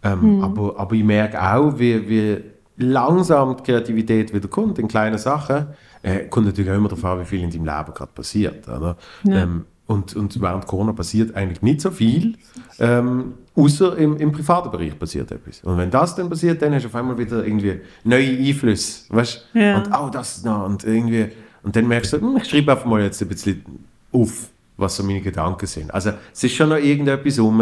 [0.04, 2.38] Ähm, aber, aber ich merke auch, wie, wie
[2.78, 5.68] langsam die Kreativität wieder kommt in kleinen Sachen.
[6.02, 8.68] Äh, kommt natürlich auch immer darauf an, wie viel in deinem Leben gerade passiert.
[8.68, 8.96] Oder?
[9.28, 12.36] Ähm, und, und während Corona passiert eigentlich nicht so viel,
[12.78, 15.62] ähm, außer im, im privaten Bereich passiert etwas.
[15.64, 19.06] Und wenn das dann passiert, dann hast du auf einmal wieder irgendwie neue Einflüsse.
[19.10, 19.48] Weißt?
[19.56, 19.78] Ja.
[19.78, 20.66] Und oh, das noch.
[20.66, 21.30] Und, irgendwie,
[21.64, 23.66] und dann merkst du, hm, ich schreibe einfach mal jetzt ein bisschen
[24.12, 25.92] auf, was so meine Gedanken sind.
[25.92, 27.58] Also es ist schon noch irgendetwas rum,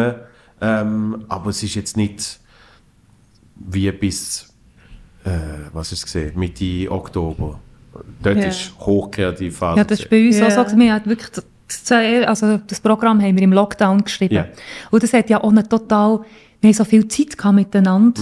[0.61, 2.39] ähm, aber es ist jetzt nicht
[3.55, 4.53] wie bis,
[5.23, 5.29] äh,
[5.73, 7.59] was ist es gesehen, Mitte Oktober.
[8.21, 8.45] Dort Ja.
[8.47, 10.47] ist hochkreativ Ja, das ist bei uns Ja.
[10.47, 10.77] auch so.
[10.77, 11.29] Wir haben wirklich
[12.27, 14.35] also das Programm haben wir im Lockdown geschrieben.
[14.35, 14.45] Ja.
[14.91, 16.21] Und das hat ja auch eine total,
[16.61, 18.21] wir haben so viel Zeit gehabt miteinander,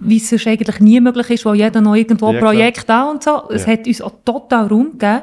[0.00, 2.34] wie es eigentlich nie möglich ist, wo jeder noch irgendwo Mhm.
[2.36, 2.40] Ja.
[2.40, 3.50] Projekt da und so.
[3.50, 3.72] Es Ja.
[3.72, 5.22] hat uns auch total Raum gegeben.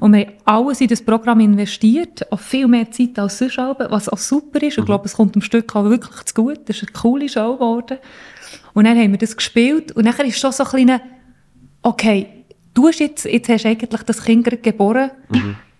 [0.00, 4.08] Und wir haben alles in das Programm investiert, auch viel mehr Zeit als sonst, was
[4.08, 4.72] auch super ist.
[4.74, 4.84] Ich Mhm.
[4.86, 6.60] glaube, es kommt dem Stück auch wirklich zu gut.
[6.66, 7.98] Das ist eine coole Show geworden.
[8.74, 11.00] Und dann haben wir das gespielt und nachher ist schon so ein kleiner,
[11.82, 12.26] okay,
[12.74, 15.10] du hast jetzt, jetzt hast eigentlich das Kind geboren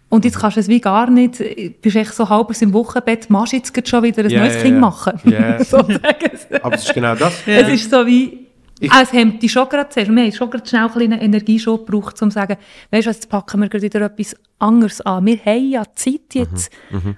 [0.09, 3.29] und jetzt kannst du es wie gar nicht, du bist echt so halbes im Wochenbett,
[3.29, 5.21] machst jetzt schon wieder ein Ja, neues ja, Kind machen.
[5.25, 5.59] Ja.
[5.65, 6.31] Sozusagen.
[6.63, 7.35] Aber es ist genau das.
[7.47, 8.46] Es ist so wie,
[8.81, 10.11] Ich- ah, es hemmt dich schon gerade zuerst.
[10.11, 12.57] Wir haben schon gerade schnell ein bisschen Energieschub gebraucht, um zu sagen,
[12.91, 15.25] weißt du, was, jetzt packen wir gerade wieder etwas anderes an.
[15.27, 16.71] Wir haben ja Zeit jetzt.
[16.91, 17.17] Mhm,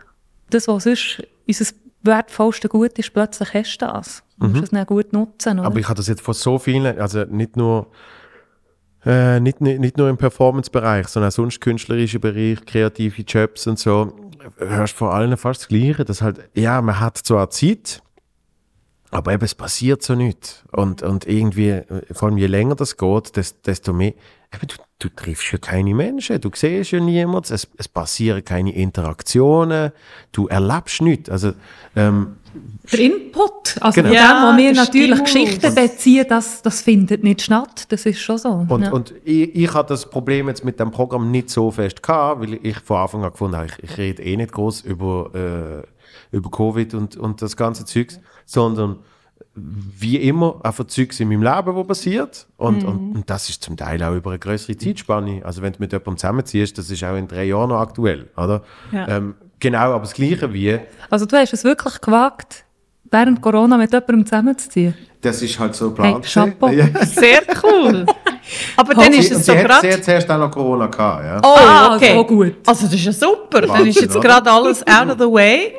[0.51, 1.67] Das, was sonst unser
[2.03, 4.23] wertvollste Gut ist, plötzlich hast du das.
[4.39, 5.59] Du musst es dann gut nutzen.
[5.59, 5.67] Oder?
[5.67, 7.91] Aber ich habe das jetzt von so vielen, also nicht nur,
[9.05, 13.79] äh, nicht, nicht, nicht nur im Performance-Bereich, sondern auch sonst künstlerischer Bereich, kreative Jobs und
[13.79, 14.13] so,
[14.59, 18.01] hörst vor allem fast das Gleiche, dass halt, ja, man hat zwar Zeit,
[19.11, 20.65] aber eben, es passiert so nicht.
[20.73, 24.13] Und, und irgendwie, äh, vor allem je länger das geht, des- desto mehr,
[24.55, 28.75] eben, du, du triffst ja keine Menschen, du siehst ja niemanden, es, es passieren keine
[28.75, 29.93] Interaktionen,
[30.33, 31.31] du erlebst nichts.
[31.31, 31.53] Also,
[31.97, 32.37] ähm,
[32.91, 34.09] Der Input, also Genau.
[34.09, 35.23] von Ja, dem, wo wir natürlich.
[35.25, 37.85] Geschichten beziehen, das, das findet nicht statt.
[37.91, 38.49] Das ist schon so.
[38.69, 38.91] Und, ja.
[38.91, 42.59] und ich, ich hatte das Problem jetzt mit dem Programm nicht so fest gehabt, weil
[42.63, 45.83] ich von Anfang an gefunden habe, ich, ich rede eh nicht groß über,
[46.33, 48.96] äh, über Covid und, und das ganze Zeugs, sondern
[49.55, 52.46] wie immer einfach Zeugs in meinem Leben, wo passiert.
[52.57, 55.42] Und, und, und das ist zum Teil auch über eine größere Zeitspanne.
[55.44, 58.62] Also wenn du mit jemandem zusammenziehst, das ist auch in drei Jahren noch aktuell, oder?
[58.92, 59.09] Ja.
[59.09, 60.78] Ähm, genau, aber das Gleiche wie,
[61.11, 62.64] also du hast es wirklich gewagt,
[63.11, 64.94] während Corona mit jemandem zusammenzuziehen.
[65.20, 66.26] das ist halt so Hey, geplant.
[66.26, 66.68] Chapeau.
[66.68, 66.86] Ja.
[67.05, 68.07] Sehr cool.
[68.76, 69.92] Aber dann ist es so hat, sie gerade...
[69.92, 71.40] hat zuerst auch noch Corona gehabt, ja.
[71.42, 72.14] Oh, Ah, okay.
[72.14, 72.55] so gut.
[72.64, 73.61] Also das ist ja super.
[73.62, 75.72] Dann Wahnsinn, ist jetzt gerade alles out of the way.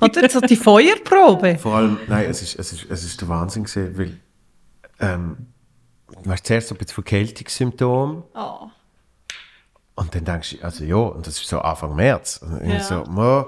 [0.00, 1.56] Oder jetzt so die Feuerprobe.
[1.58, 4.16] Vor allem, nein, es ist, es ist, es ist der Wahnsinn gewesen, weil,
[5.00, 5.36] ähm,
[6.22, 8.68] du hast zuerst so ein bisschen Verkältungssymptome Oh.
[9.94, 12.38] und dann denkst du, also ja, und das ist so Anfang März.
[12.42, 12.80] Und dann Ja.
[12.80, 13.46] so, mo,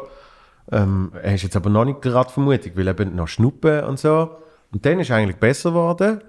[0.73, 4.31] ähm, hast jetzt aber noch nicht gerade Vermutung, weil eben noch Schnuppen und so.
[4.73, 6.23] Und dann ist eigentlich besser geworden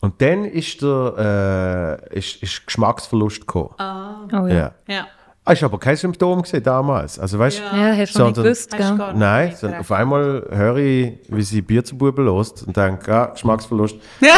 [0.00, 3.70] Und dann ist der äh, ist, ist Geschmacksverlust gekommen.
[3.80, 4.48] Oh, ja.
[4.48, 4.74] Ja.
[4.86, 5.06] Ja.
[5.48, 7.18] Das war aber kein Symptom gewesen, damals.
[7.18, 7.88] Also weißt Ja.
[7.90, 9.14] Ja, hast du nicht gewusst, Hast du gell?
[9.14, 13.96] Nein, auf einmal höre ich, wie sie Bier zu Buben lost und denke, ah, Geschmacksverlust.
[14.20, 14.34] Ja.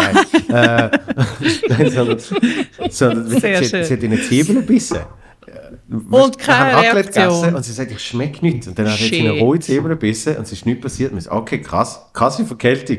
[0.48, 0.98] Nein, äh,
[1.68, 2.18] nein sondern,
[2.90, 3.84] sondern Sehr sie, schön.
[3.84, 4.98] sie hat in die Zwiebeln gebissen.
[6.10, 7.28] Und keine Wir haben Raclette Reaktion.
[7.40, 8.68] gegessen Und sie sagt, ich schmecke nichts.
[8.68, 11.10] Und dann hat sie in eine rohe Zwiebel gebissen und es ist nichts passiert.
[11.12, 12.98] Und ich so, okay, krass, krasse Verkältung.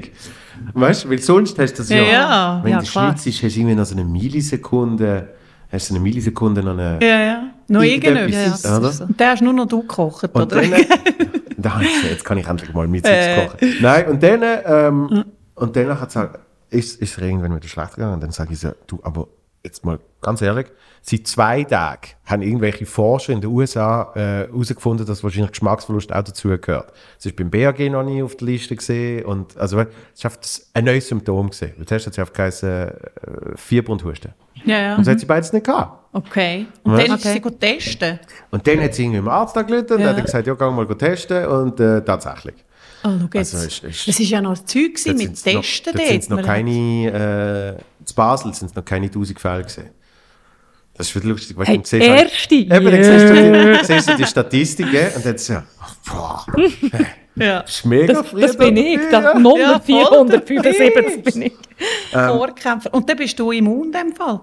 [0.74, 2.60] Weißt du, weil sonst hast du das ja, Ja.
[2.64, 3.18] wenn Ja, du klar.
[3.18, 5.30] schlitzt, hast du irgendwie noch so eine Millisekunde,
[5.72, 7.00] hast du eine Millisekunde noch eine...
[7.02, 7.44] Ja, ja.
[7.72, 8.64] Noch Irgendetwas.
[8.64, 9.06] Ja, ja.
[9.06, 10.62] Und hast nur noch du gekocht, Und oder?
[10.62, 10.72] dann,
[11.58, 13.48] da habe ich gesagt, jetzt kann ich endlich mal mit Äh.
[13.48, 13.74] kochen.
[13.82, 16.30] Nein, und dann, ähm, und dann hat sie
[16.70, 18.16] ist, ist es irgendwann wieder schlecht gegangen.
[18.16, 19.28] Und dann sage ich so, du, aber
[19.64, 20.68] jetzt mal ganz ehrlich,
[21.04, 26.24] seit zwei Tagen haben irgendwelche Forscher in den USA äh, herausgefunden, dass wahrscheinlich Geschmacksverlust auch
[26.24, 26.92] dazugehört.
[27.20, 30.40] Es ist beim BAG noch nie auf der Liste gesehen und also es ist einfach
[30.74, 31.74] ein neues Symptom gesehen.
[31.80, 32.92] Und zuerst hat sie einfach geheißen, äh,
[33.56, 34.34] Fieber und Husten.
[34.66, 34.96] ja, ja.
[34.96, 36.00] Und das hat sie beides nicht gehabt.
[36.14, 36.66] Okay.
[36.84, 37.06] Und Was?
[37.06, 37.34] dann Okay.
[37.34, 38.20] sie gut testen.
[38.52, 40.10] Und dann hat sie irgendwie im Arzt angerufen und Ja.
[40.10, 42.56] hat er gesagt, ja, geh mal testen und äh, tatsächlich.
[43.04, 43.54] Oh, schau jetzt.
[43.56, 46.08] Also ist- ist- das ist ja noch das Zeug gewesen mit sind's noch- Testen dort
[46.08, 49.90] sind's noch keine, äh, zu Basel sind es noch keine 1000 Fälle gesehen.
[50.94, 52.56] Das ist wieder lustig, weil Hey, siehst du halt- erste?
[52.56, 53.34] Eben, dann siehst du
[53.80, 55.56] die, siehst du die Statistiken und dann so,
[56.08, 56.46] boah,
[57.36, 57.62] Ja.
[57.62, 59.00] ist mega Das, das bin ich.
[59.10, 59.40] Das ja.
[59.40, 61.54] Nummer Ja, voll 475 bin ich.
[62.14, 62.28] Ähm.
[62.28, 62.94] Vorkämpfer.
[62.94, 64.42] Und dann bist du immun in dem Fall?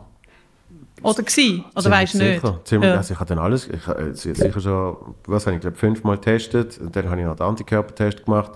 [1.03, 1.65] Oder gsi?
[1.77, 2.41] Oder weißt du nicht?
[2.41, 2.97] Sicher, ziemlich, Ja.
[2.97, 4.97] also ich habe dann alles, ich habe sicher schon,
[5.27, 8.53] was habe ich glaube fünfmal getestet und dann habe ich noch den Antikörpertest gemacht.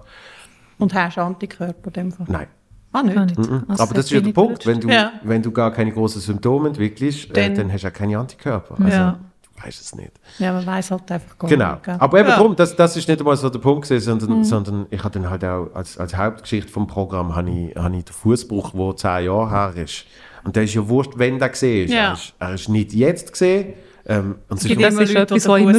[0.79, 2.27] Und hast Antikörper in dem Fall?
[2.29, 2.47] Nein.
[2.93, 3.15] Ah, nicht?
[3.15, 3.39] Kann nicht.
[3.39, 5.13] Also, Aber das ist ja der Punkt, wenn du, Ja.
[5.23, 8.75] wenn du gar keine großen Symptome entwickelst, äh, Dann- dann hast du auch keine Antikörper.
[8.79, 9.19] Also, Ja.
[9.63, 10.13] Du weißt es nicht.
[10.39, 11.73] Ja, man weiß halt einfach gar Genau.
[11.73, 11.85] nicht.
[11.85, 11.97] gell?
[11.99, 12.37] Aber eben ja.
[12.37, 14.45] darum, das, das ist nicht einmal so der Punkt gewesen, sondern, Mhm.
[14.45, 18.05] sondern ich habe dann halt auch als, als Hauptgeschichte vom Programm habe ich, habe ich
[18.05, 20.05] den Fußbruch, der zehn Jahre her ist.
[20.45, 21.93] Und der ist ja wurscht, wenn der gesehen ist.
[21.95, 22.09] Ja.
[22.09, 23.75] Er, ist er ist nicht jetzt gesehen.
[24.05, 25.79] Ähm, und es Es ist Das immer ist etwas, was immer brechen.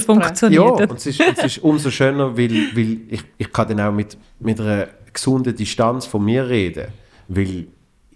[0.53, 0.89] ja, funktioniert.
[0.91, 4.17] und es ist, es ist umso schöner, weil, weil ich, ich kann dann auch mit,
[4.39, 6.87] mit einer gesunden Distanz von mir reden.
[7.27, 7.67] Weil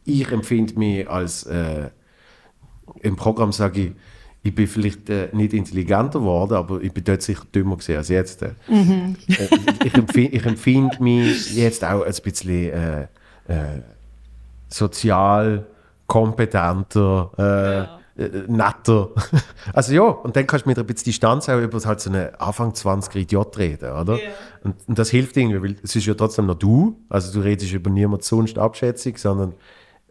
[0.06, 1.90] ich empfinde mich als, äh,
[3.02, 3.92] im Programm sage ich,
[4.48, 8.08] ich bin vielleicht äh, nicht intelligenter geworden, aber ich bin dort sicher dümmer gewesen als
[8.08, 8.42] jetzt.
[8.42, 9.14] Äh, äh,
[9.84, 13.02] ich, empfinde, ich empfinde mich jetzt auch ein bisschen äh,
[13.48, 13.82] äh,
[14.70, 15.66] sozial
[16.06, 19.10] kompetenter, äh, äh, netter.
[19.74, 22.34] Also ja, und dann kannst du mit ein bisschen Distanz auch über halt so einen
[22.36, 24.18] Anfang 20er Idiot reden, oder?
[24.64, 27.74] Und, und das hilft irgendwie, weil es ist ja trotzdem noch du, also du redest
[27.74, 29.54] über niemand sonst Abschätzung, sondern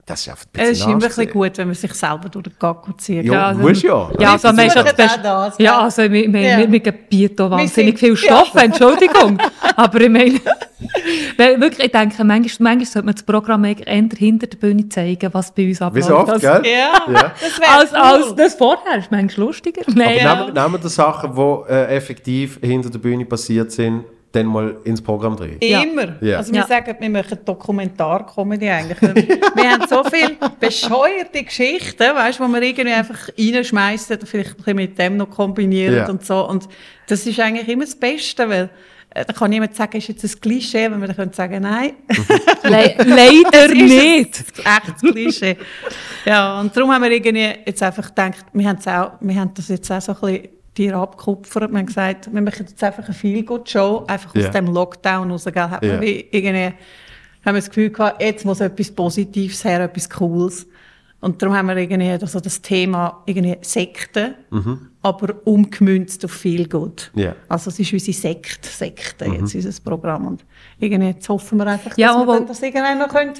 [0.06, 2.28] das ist einfach ein bisschen Es ist immer ein bisschen gut, wenn man sich selber
[2.28, 3.24] durch den Gacko zieht.
[3.24, 4.10] Ja, also- musst ja.
[4.20, 5.58] Ja, also Wir wir versuchen das das?
[5.58, 6.58] Ja, also wir, wir, Ja.
[6.58, 9.36] wir, wir auch wahnsinnig viel Stoff, Entschuldigung.
[9.74, 10.40] Aber ich meine,
[11.36, 15.28] weil wirklich, ich denke, manchmal, manchmal sollte man das Programm eher hinter der Bühne zeigen,
[15.32, 16.08] was bei uns Wie abläuft.
[16.08, 16.62] so oft, als, gell?
[16.64, 17.32] Ja, Ja.
[17.40, 17.98] das wäre als, cool.
[17.98, 19.82] als das vorher ist manchmal lustiger.
[19.92, 20.34] Nein, Ja.
[20.36, 24.04] Nehmen, nehmen wir Sachen, die äh, effektiv hinter der Bühne passiert sind,
[24.36, 25.58] dann mal ins Programm drehen.
[25.62, 25.82] Ja.
[25.82, 26.16] Immer.
[26.20, 26.38] Ja.
[26.38, 26.66] Also wir Ja.
[26.66, 29.00] sagen, wir machen Dokumentarcomedy eigentlich.
[29.54, 34.76] wir haben so viele bescheuerte Geschichten, weißt, wo wir irgendwie einfach reinschmeißen, vielleicht ein bisschen
[34.76, 36.08] mit dem noch kombinieren Ja.
[36.08, 36.46] und so.
[36.48, 36.68] Und
[37.08, 38.70] das ist eigentlich immer das Beste, weil
[39.10, 41.92] äh, da kann niemand sagen, ist jetzt ein Klischee, wenn wir dann können sagen, nein,
[42.64, 44.44] Le leider ist nicht.
[44.58, 45.56] echt ein Klischee.
[46.24, 49.68] ja, und darum haben wir irgendwie jetzt einfach gedacht, wir haben, auch, wir haben das
[49.68, 50.48] jetzt auch so ein bisschen
[50.78, 51.70] dir abgekupfert.
[51.70, 54.46] Wir haben gesagt, wir machen jetzt einfach eine Feel-Good-Show, einfach Ja.
[54.46, 55.44] aus dem Lockdown raus.
[55.44, 55.54] Gell?
[55.70, 55.92] Hat Ja.
[55.94, 56.74] man wie irgendwie, haben
[57.44, 60.66] wir das Gefühl gehabt, jetzt muss etwas Positives her, etwas Cooles.
[61.20, 64.34] Und darum haben wir irgendwie also das Thema irgendwie Sekte,
[65.02, 67.10] aber umgemünzt auf Feel-Good.
[67.14, 67.34] Ja.
[67.48, 70.26] Also es ist unsere Sekt, Sekte, jetzt unser Programm.
[70.26, 70.44] Und
[70.78, 73.32] irgendwie jetzt hoffen wir einfach, Ja, dass wir das irgendwann noch können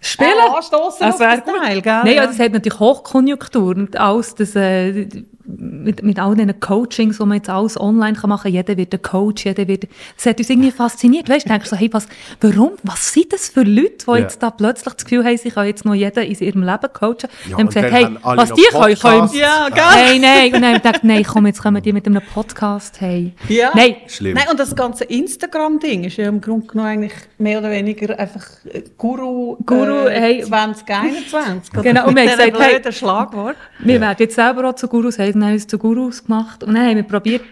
[0.00, 0.30] Spielen?
[0.30, 1.54] äh, anstossen Das auf wäre das gut.
[1.62, 2.00] Teil, gell?
[2.04, 2.26] Nein, ja.
[2.26, 5.06] Das hat natürlich Hochkonjunktur und alles, das, äh,
[5.48, 8.92] mit, mit all diesen Coachings, die man jetzt alles online kann machen kann, jeder wird
[8.92, 9.84] ein Coach, jeder wird,
[10.16, 12.08] das hat uns irgendwie fasziniert, weißt du, denkst so, hey, was,
[12.40, 14.16] warum, was sind das für Leute, die Ja.
[14.18, 17.16] jetzt da plötzlich das Gefühl haben, sie können jetzt noch jeden in ihrem Leben coachen.
[17.48, 19.30] Ja, Dann haben und wir gesagt, hey, was die können, können.
[19.34, 19.84] Ja, gell?
[19.84, 23.00] Nein, nein, und dann haben wir gedacht, nein, komm, jetzt kommen die mit einem Podcast,
[23.00, 23.32] hey.
[23.48, 23.70] Ja.
[23.74, 24.34] Nein, Schlimm.
[24.34, 28.42] Nein, und das ganze Instagram-Ding ist ja im Grunde genommen eigentlich mehr oder weniger einfach
[28.72, 29.56] äh, Guru,
[29.86, 30.42] Guru, äh, hey.
[30.44, 31.74] 2021.
[31.74, 31.82] oder?
[31.82, 32.92] Genau, und wir haben gesagt, hey.
[32.92, 33.56] Schlagwort.
[33.78, 36.64] Wir werden jetzt selber auch zu Gurus, haben uns zu Gurus gemacht.
[36.64, 37.42] Und dann haben wir probiert,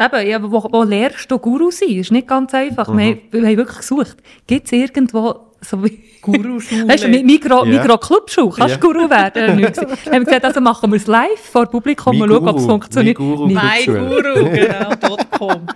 [0.00, 1.88] eben, ja, wo, wo lernst du Guru sein?
[1.90, 2.88] Das ist nicht ganz einfach.
[2.88, 4.16] Wir, haben, wir haben wirklich gesucht.
[4.46, 6.02] Gibt es irgendwo so wie...
[6.24, 6.88] Guru-Schule.
[6.88, 7.82] Weißt du, mit Mikro, Ja.
[7.82, 8.76] Mikro Clubschule, kannst du Ja.
[8.76, 9.32] Guru werden?
[9.34, 12.64] Dann haben wir gesagt, also machen wir es live vor Publikum und schauen, ob es
[12.64, 13.18] funktioniert.
[13.18, 13.48] Mi Guru.
[13.48, 14.08] Nein, Mein.
[14.08, 15.66] Guru, genau, dort .com.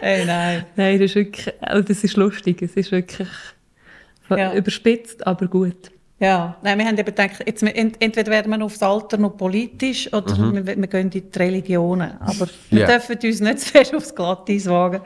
[0.00, 0.66] Hey, nein.
[0.76, 2.60] Nein, das ist wirklich, also das ist lustig.
[2.60, 3.28] Es ist wirklich
[4.30, 4.54] Ja.
[4.54, 5.90] überspitzt, aber gut.
[6.20, 10.10] Ja, nein, wir haben eben gedacht, jetzt, ent, entweder werden wir aufs Alter noch politisch
[10.12, 12.12] oder wir, wir gehen in die Religionen.
[12.20, 12.86] Aber wir Ja.
[12.86, 15.00] dürfen uns nicht zu fest aufs Glatteis wagen.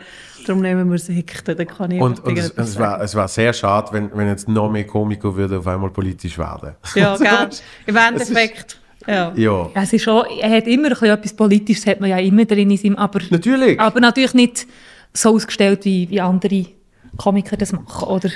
[0.46, 3.52] Darum nehmen wir Sekten, da kann ich Und, und es, es, war, es war sehr
[3.52, 6.74] schade, wenn, wenn jetzt noch mehr Komiker würde auf einmal politisch werden.
[6.94, 7.48] Ja, gell.
[7.86, 9.32] Im Es ist- Endeffekt, ja.
[9.34, 12.18] Ja, Ja, es ist schon, er hat immer ein bisschen etwas Politisches, hat man ja
[12.18, 13.80] immer drin in seinem, aber, natürlich.
[13.80, 14.66] aber natürlich nicht
[15.14, 16.66] so ausgestellt, wie, wie andere
[17.16, 18.08] Komiker das machen.
[18.08, 18.30] Oder,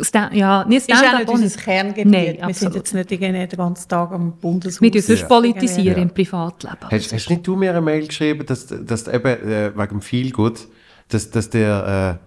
[0.00, 2.06] Sta ja, nicht Ist auch nicht unser Kerngebiet.
[2.12, 4.80] Nein, wir sind jetzt nicht den ganzen Tag am Bundeshaus.
[4.80, 5.26] Wir sonst Ja.
[5.26, 6.02] politisieren Ja.
[6.02, 6.76] im Privatleben.
[6.90, 10.66] Hast, hast nicht du mir eine Mail geschrieben, dass, dass eben äh, wegen dem Feelgood,
[11.08, 12.26] dass, dass der, äh,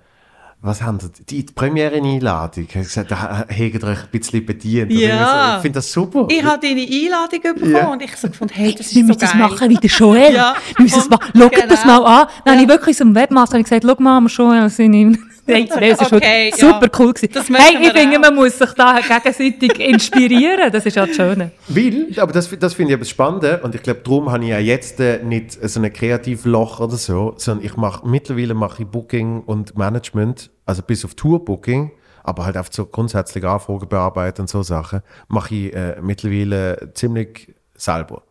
[0.61, 4.91] was haben die, die Premiere-Einladung, hast gesagt, da hegt euch ein bisschen bedient.
[4.91, 5.51] Ja.
[5.51, 5.55] so.
[5.57, 6.27] Ich finde das super.
[6.29, 7.87] Ich habe deine Einladung bekommen Ja.
[7.91, 9.41] und ich so gefunden, hey, das ist Wir so müssen das geil.
[9.41, 10.33] machen wie der Joel.
[10.35, 10.55] Ja.
[10.75, 11.31] Wir müssen das Und- machen.
[11.35, 12.01] Schaut das genau.
[12.03, 12.27] mal an.
[12.45, 12.75] Dann habe ich Ja.
[12.75, 15.17] wirklich so im Webmaster habe ich gesagt, schau mal, wir Joel sind im...
[15.49, 16.89] Nein, das war Okay, super ja.
[16.99, 17.13] cool.
[17.13, 17.33] Gewesen.
[17.33, 18.21] Das hey, ich finde, auch.
[18.21, 20.71] man muss sich da gegenseitig inspirieren.
[20.71, 21.51] Das ist ja das Schöne.
[21.67, 24.59] Weil, aber das, das finde ich eben spannend und ich glaube, darum habe ich ja
[24.59, 29.41] jetzt äh, nicht so ein Kreativloch oder so, sondern ich mache, mittlerweile mache ich Booking
[29.41, 31.91] und Management, also bis auf Tourbooking,
[32.23, 37.55] aber halt auf so grundsätzliche Anfragen bearbeiten und so Sachen, mache ich äh, mittlerweile ziemlich
[37.75, 38.23] selber.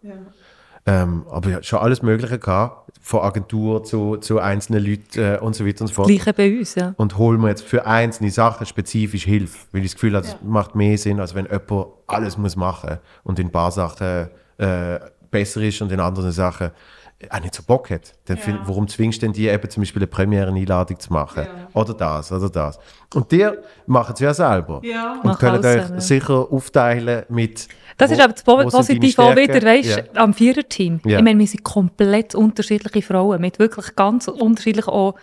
[0.86, 5.54] Ähm, aber ja, schon alles Mögliche gehabt, von Agentur zu, zu einzelnen Leuten äh, und
[5.54, 6.08] so weiter und so fort.
[6.08, 6.92] Gleiche bei uns, ja.
[6.98, 10.36] Und holen wir jetzt für einzelne Sachen spezifisch Hilfe, weil ich das Gefühl habe, das
[10.42, 14.28] macht mehr Sinn, als wenn jemand alles muss machen und in ein paar Sachen
[14.58, 15.00] äh,
[15.30, 16.70] besser ist und in anderen Sachen
[17.30, 18.12] auch nicht so Bock hat.
[18.26, 21.46] Dann find, warum zwingst du denn die eben zum Beispiel eine Premiere-Einladung zu machen?
[21.72, 22.78] Oder das, oder das.
[23.14, 23.48] Und die
[23.86, 24.82] machen es ja selber.
[24.84, 25.14] Ja.
[25.14, 26.00] Und Machen können euch selber, ja.
[26.00, 27.68] sicher aufteilen mit...
[27.98, 30.22] Das wo- ist aber das Po- Positive auch wieder, weißt Ja.
[30.22, 31.00] am Viererteam.
[31.04, 31.18] Ja.
[31.18, 35.14] Ich meine, wir sind komplett unterschiedliche Frauen mit wirklich ganz unterschiedlichen auch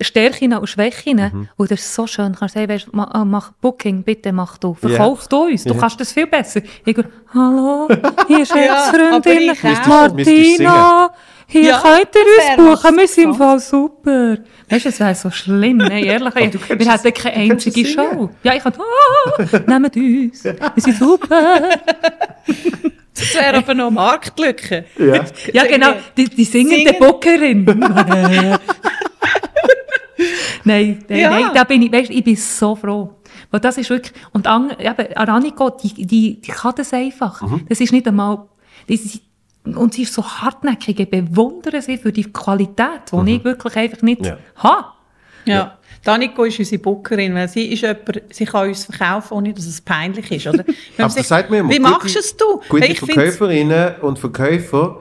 [0.00, 1.18] Stärken und Schwächen.
[1.18, 1.48] Mhm.
[1.56, 2.32] Und das ist so schön.
[2.32, 4.74] Du kannst sagen, weißt, ma, ah, mach Booking, bitte mach du.
[4.74, 5.62] Verkauf du uns.
[5.62, 5.78] Du Ja.
[5.80, 6.62] kannst das viel besser.
[6.84, 7.86] Ich gehe, hallo,
[8.26, 9.50] hier ist Ja, Ex-Freundin
[9.86, 10.12] auch.
[10.16, 11.10] Martina.
[11.54, 13.36] Hier Ja, könnt ihr uns buchen, wir sind im was.
[13.38, 14.38] Fall super.
[14.68, 16.34] Weißt du, es wäre so schlimm, nein, ehrlich.
[16.34, 17.86] du wir hätten es- keine du könntest einzige.
[17.88, 18.30] Show.
[18.42, 21.62] Ja, ich kann, ah, nehmt uns, wir sind super.
[23.16, 24.86] Das wäre aber noch Marktlücke.
[24.98, 25.24] Ja.
[25.52, 26.98] Ja, genau, die, die singende Singen.
[26.98, 27.64] Bookerin.
[30.64, 31.30] nein, nein, Ja.
[31.30, 33.14] nein, da bin ich, weißt, ich bin so froh.
[33.52, 37.40] Weil das ist wirklich, und an, eben, Araniko, die, die, die kann das einfach.
[37.42, 37.66] Mhm.
[37.68, 38.46] Das ist nicht einmal,
[38.88, 39.20] das ist,
[39.64, 44.02] und sie ist so hartnäckig, ich bewundere sie für die Qualität, die ich wirklich einfach
[44.02, 44.26] nicht Mhm.
[44.26, 44.36] Ja.
[44.56, 44.84] habe.
[45.46, 45.78] Ja.
[46.02, 49.80] Daniko ist unsere Bookerin, weil sie ist jemand, sie kann uns verkaufen, ohne dass es
[49.80, 50.62] peinlich ist, oder?
[50.98, 51.70] Aber sich- das sagt mir immer.
[51.70, 52.60] Wie gute- machst es du?
[52.68, 55.00] Gute Weil ich Verkäuferinnen und Verkäufer,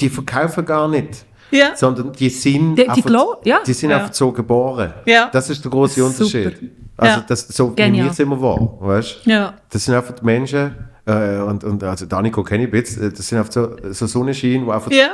[0.00, 1.24] die verkaufen gar nicht.
[1.52, 1.76] Ja.
[1.76, 3.60] Sondern die sind, Die- die einfach, ja.
[3.64, 3.98] die sind Ja.
[3.98, 4.92] einfach so geboren.
[5.06, 5.28] Ja.
[5.32, 6.06] Das ist der große Super.
[6.24, 6.70] Unterschied.
[6.96, 7.24] Also Ja.
[7.28, 7.90] das, so Genial.
[7.90, 8.76] nehme ich es immer wahr.
[8.80, 9.26] Weißt?
[9.26, 9.54] Ja.
[9.70, 10.74] Das sind einfach die Menschen,
[11.06, 14.72] äh, und, und also Daniko kenne ich jetzt, das sind einfach so, so Sonnenschienen, die
[14.72, 15.08] einfach Ja.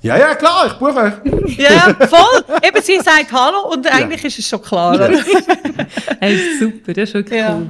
[0.00, 1.58] ja, ja, klar, ich buche euch.
[1.58, 2.44] Ja, ja, voll.
[2.62, 4.94] Eben, sie sagt Hallo und eigentlich ist es schon klar.
[4.94, 5.10] Oder?
[6.20, 7.56] Hey, super, das ist wirklich Ja.
[7.56, 7.66] cool.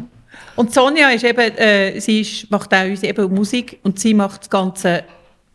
[0.55, 4.43] Und Sonja ist eben, äh, sie ist, macht auch uns eben Musik und sie macht
[4.43, 5.03] das ganze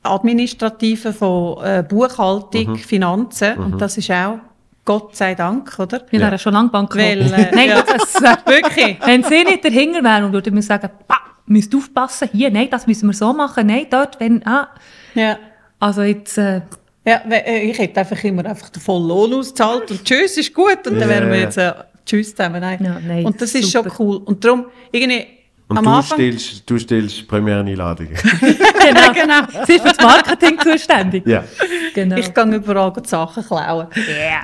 [0.04, 2.76] Administrative von äh, Buchhaltung, Mhm.
[2.78, 4.40] Finanzen und das ist auch
[4.86, 6.02] Gott sei Dank, oder?
[6.10, 6.26] Wir Ja.
[6.28, 7.82] wären schon lange Bank Weil, äh, Nein, ja.
[7.84, 8.98] das wär, Wirklich.
[9.06, 11.18] Wenn sie nicht dahinter wären und würden mir sagen, «Bah,
[11.48, 14.70] müsst aufpassen, hier, nein, das müssen wir so machen, nein, dort, wenn, ah.
[15.16, 15.38] Ja.
[15.80, 16.62] Also jetzt, äh,
[17.06, 20.86] Ja, äh, ich hätte einfach immer einfach den vollen Lohn ausgezahlt und tschüss, ist gut.
[20.88, 21.74] Und dann wären wir jetzt äh,
[22.06, 22.60] tschüss zusammen.
[22.62, 22.84] Nein.
[22.84, 23.90] Ja, nein, und das ist super.
[23.90, 24.18] schon cool.
[24.26, 25.26] Und darum, irgendwie,
[25.70, 26.18] Und am du Anfang...
[26.18, 28.14] stellst, du stellst Premiere-Einladungen.
[28.42, 29.66] genau, genau.
[29.66, 31.26] sie ist für das Marketing zuständig.
[31.28, 31.44] ja.
[31.94, 32.18] Genau.
[32.18, 33.88] Ich gehe überall die Sachen klauen.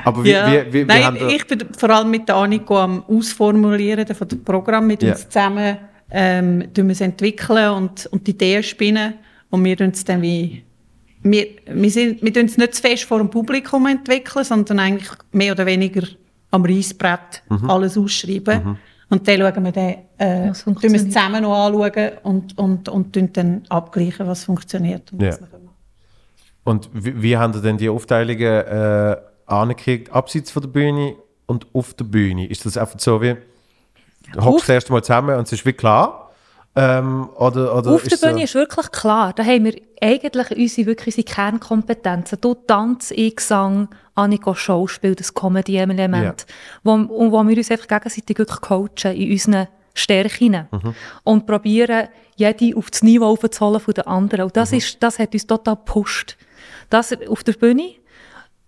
[0.06, 0.47] Aber wie, Ja.
[0.51, 4.43] wie, wie, wie Nein, ich bin vor allem mit der Aniko am Ausformulieren von dem
[4.43, 5.12] Programm mit Ja.
[5.12, 5.78] uns zusammen
[6.14, 9.16] ähm, tun wir es entwickeln und, und die Ideen spinnen
[9.49, 10.64] und wir tun es dann wie
[11.26, 15.09] wir, wir, sind, wir tun es nicht zu fest vor dem Publikum entwickeln, sondern eigentlich
[15.32, 16.04] mehr oder weniger
[16.51, 17.70] am Reissbrett Mhm.
[17.70, 18.78] alles ausschreiben.
[19.09, 22.89] Und dann schauen wir dann, äh, Was tun wir es zusammen noch anschauen und, und,
[22.89, 25.12] und tun dann abgleichen, was funktioniert.
[25.13, 25.29] Und Ja.
[25.29, 25.70] was wir können.
[26.66, 29.16] Und wie, wie haben ihr denn die Aufteilungen äh,
[29.46, 31.16] angekriegt, abseits von der Bühne
[31.46, 32.47] und auf der Bühne?
[32.47, 33.36] Ist das einfach so wie,
[34.36, 36.20] hockst Auf- das erste Mal zusammen und es ist wie klar?
[36.75, 40.50] Ähm, oder, oder Auf der ist so- Bühne ist wirklich klar, da haben wir eigentlich
[40.58, 42.39] unsere, wirklich unsere Kernkompetenzen.
[42.41, 46.45] Du Tanz, ich Gesang, Annika Schauspiel, das Comedy-Element.
[46.83, 50.67] Wo, und wo wir uns einfach gegenseitig wirklich coachen in unseren Stärken.
[51.24, 54.45] Und probieren, jede auf das Niveau aufzuholen von den anderen.
[54.45, 56.37] Und das, ist, das hat uns total gepusht.
[56.89, 57.91] Das auf der Bühne,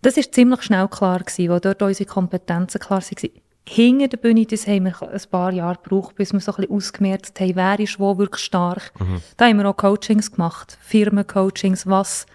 [0.04, 3.32] das ist ziemlich schnell klar gewesen, weil dort unsere Kompetenzen klar waren.
[3.68, 6.76] Hinter der Bühne, das haben wir ein paar Jahre gebraucht, bis wir so ein bisschen
[6.76, 8.92] ausgemerzt haben, wer ist wo wirklich stark.
[9.38, 12.26] Da haben wir auch Coachings gemacht, Firmencoachings, was,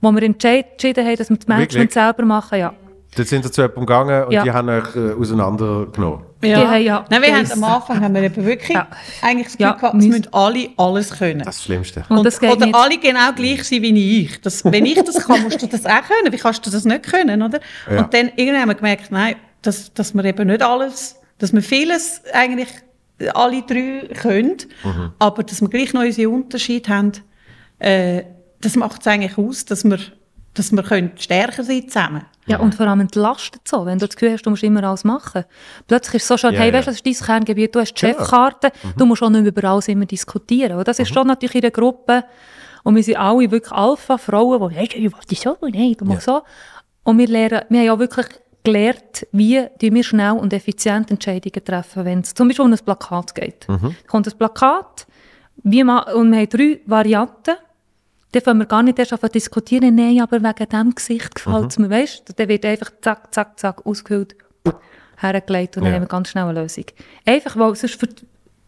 [0.00, 1.92] wo wir entschieden haben, dass wir das Management Wirklich?
[1.92, 2.74] selber machen, ja.
[3.16, 4.42] Dort sind sie zu jemandem gegangen und Ja.
[4.44, 6.20] die haben euch äh, auseinandergenommen.
[6.44, 8.86] Haben ja Nein, wir haben das- am Anfang haben wir eben wirklich Ja.
[9.22, 11.38] eigentlich das Gefühl Ja, gehabt, es müssen- alle alles können.
[11.40, 12.04] Das ist das Schlimmste.
[12.10, 12.74] Und das geht oder nicht.
[12.76, 14.40] alle genau gleich sein wie ich.
[14.42, 16.30] Das, wenn ich das kann, musst du das auch können.
[16.32, 17.60] Wie kannst du das nicht können, oder?
[17.90, 18.02] Ja.
[18.02, 21.62] Und dann irgendwann haben wir gemerkt, nein, dass, dass wir eben nicht alles, dass wir
[21.62, 22.68] vieles eigentlich
[23.34, 25.12] alle drei können, Mhm.
[25.18, 27.12] aber dass wir gleich noch unsere Unterschiede haben,
[27.80, 28.22] äh,
[28.60, 29.98] das macht es eigentlich aus, dass wir,
[30.54, 32.24] dass wir können stärker sein zusammen.
[32.46, 35.04] Ja, und vor allem entlastet so, wenn du das Gefühl hast, du musst immer alles
[35.04, 35.44] machen.
[35.86, 36.74] Plötzlich ist es so schon, Ja, hey, ja.
[36.74, 38.18] weißt du, das ist dein Kerngebiet, du hast die Genau.
[38.18, 40.78] Chefkarte, du musst auch nicht mehr über alles immer diskutieren.
[40.78, 42.24] Und das ist schon natürlich in der Gruppe,
[42.84, 46.22] und wir sind alle wirklich Alpha-Frauen, die, hey, ich will das so, nein, du musst
[46.22, 46.42] so.
[47.02, 48.26] Und wir lernen, wir haben ja wirklich
[48.72, 53.34] gelernt, wie wir schnell und effizient Entscheidungen treffen, wenn es zum Beispiel um ein Plakat
[53.34, 53.66] geht.
[54.06, 55.06] kommt ein Plakat,
[55.62, 57.56] wie ma, und wir haben drei Varianten,
[58.32, 61.78] dann fangen wir gar nicht erst an diskutieren, nein, aber wegen diesem Gesicht gefällt es
[61.78, 62.38] mir, weißt?
[62.38, 64.36] Dann wird einfach zack, zack, zack ausgehüllt,
[65.16, 65.96] hergelegt und dann Ja.
[65.96, 66.84] haben wir ganz schnell eine Lösung.
[67.24, 67.98] Einfach, weil sonst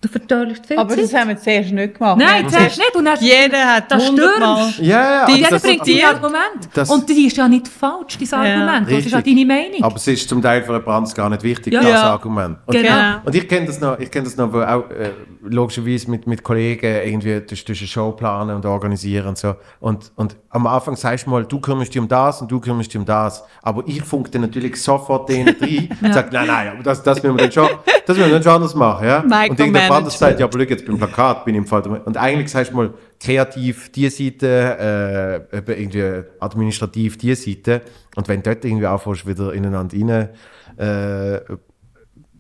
[0.03, 1.21] du vertörst viel Aber das Zeit.
[1.21, 2.17] haben wir zuerst nicht gemacht.
[2.19, 2.95] Nein, zuerst nicht.
[2.97, 4.79] Und dann, Jeder hat das stürmst.
[4.79, 5.27] Ja, ja.
[5.27, 6.69] die, jeder das- bringt sein Argument.
[6.73, 8.91] das- und die ist ja nicht falsch, dein Argument.
[8.91, 9.83] Das ist ja deine Meinung.
[9.83, 11.81] Aber es ist zum Teil für jemand anderes gar nicht wichtig, Ja.
[11.83, 12.03] das Ja.
[12.13, 12.59] Argument.
[12.67, 12.89] Und, Genau.
[12.89, 13.23] Ja.
[13.25, 15.11] und ich kenne das noch, ich kenne das noch, wo auch äh,
[15.43, 19.55] logischerweise mit, mit Kollegen irgendwie durch, durch eine Show planen und organisieren und so.
[19.81, 22.93] Und, und am Anfang sagst du mal, du kümmerst dich um das und du kümmerst
[22.93, 23.45] dich um das.
[23.63, 27.23] Aber ich funke dann natürlich sofort denen rein und sage, nein, nein, aber das, das
[27.23, 27.69] müssen wir dann schon,
[28.07, 29.07] das müssen wir dann schon anders machen.
[29.07, 29.19] Ja?
[29.21, 29.59] Und
[29.93, 31.83] anderes sagt, ja, aber schau jetzt beim Plakat bin ich im Fall.
[32.05, 37.83] Und eigentlich sagst du mal, kreativ die Seite, äh, irgendwie administrativ die Seite.
[38.17, 40.29] Und wenn du dort irgendwie anfängst, wieder ineinander rein,
[40.77, 41.41] äh,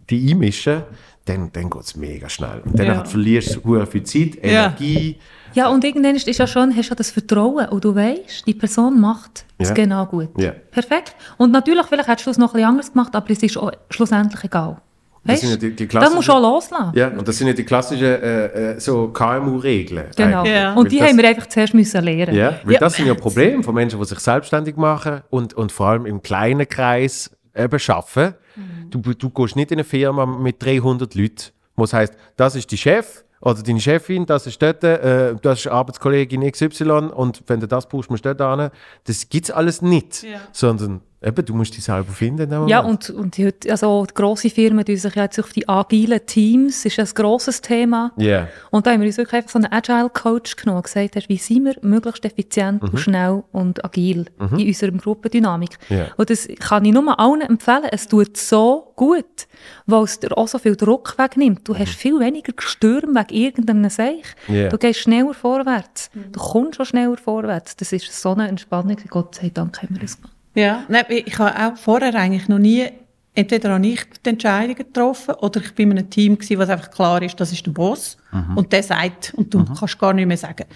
[0.09, 0.82] die einmischen,
[1.24, 2.62] dann, dann geht es mega schnell.
[2.64, 3.05] Und dann Ja.
[3.05, 5.18] verlierst du viel Zeit, Energie.
[5.55, 8.55] Ja, und irgendwann ist ja schon, hast du ja das Vertrauen und du weißt, die
[8.55, 9.74] Person macht es Ja.
[9.74, 10.28] genau gut.
[10.40, 10.52] Ja.
[10.70, 11.14] Perfekt.
[11.36, 13.70] Und natürlich, vielleicht hättest du es noch ein bisschen anders gemacht, aber es ist auch
[13.90, 14.78] schlussendlich egal.
[15.22, 16.92] Das Weißt sind ja die- die das musst du auch loslassen.
[16.94, 20.06] Ja, und das sind ja die klassischen äh, äh, so KMU-Regeln.
[20.16, 20.44] Genau.
[20.44, 20.72] Ja.
[20.74, 22.34] Und die das- haben wir einfach zuerst müssen lernen.
[22.34, 22.80] Ja, weil Ja.
[22.80, 26.22] das sind ja Probleme von Menschen, die sich selbstständig machen und, und vor allem im
[26.22, 28.34] kleinen Kreis eben arbeiten.
[28.56, 28.90] Mhm.
[28.90, 32.70] Du, du gehst nicht in eine Firma mit 300 Leuten, wo es heisst, das ist
[32.70, 37.60] die Chef oder deine Chefin, das ist dort, äh, das ist Arbeitskollegin XY und wenn
[37.60, 38.70] du das brauchst, musst du dort hin.
[39.05, 40.40] Das gibt es alles nicht, Ja.
[40.52, 42.68] sondern eben, du musst dich selber finden.
[42.68, 46.84] Ja, und, und die, also die grosse Firmen tun sich jetzt auf die agilen Teams,
[46.84, 48.12] ist ein grosses Thema.
[48.16, 48.48] Ja.
[48.70, 51.36] Und da haben wir uns wirklich einfach so einen Agile-Coach genommen und gesagt, hast, wie
[51.36, 55.78] sind wir möglichst effizient und schnell und agil in unserer Gruppendynamik.
[55.88, 56.06] Ja.
[56.16, 57.88] Und das kann ich nur allen empfehlen.
[57.90, 59.48] Es tut so gut,
[59.86, 61.68] weil es dir auch so viel Druck wegnimmt.
[61.68, 64.24] Du hast viel weniger Gestürm wegen irgendeinem Seich.
[64.48, 64.68] Ja.
[64.68, 66.10] Du gehst schneller vorwärts.
[66.14, 67.76] Du kommst schon schneller vorwärts.
[67.76, 68.97] Das ist so eine Entspannung.
[69.09, 70.39] Gott sei Dank haben wir das gemacht.
[70.60, 72.86] Ja, nein, ich habe auch vorher eigentlich noch nie,
[73.34, 76.90] entweder habe ich die Entscheidungen getroffen oder ich bin in einem Team gewesen, was einfach
[76.90, 78.18] klar ist, das ist der Boss
[78.54, 80.66] und der sagt und du kannst gar nicht mehr sagen.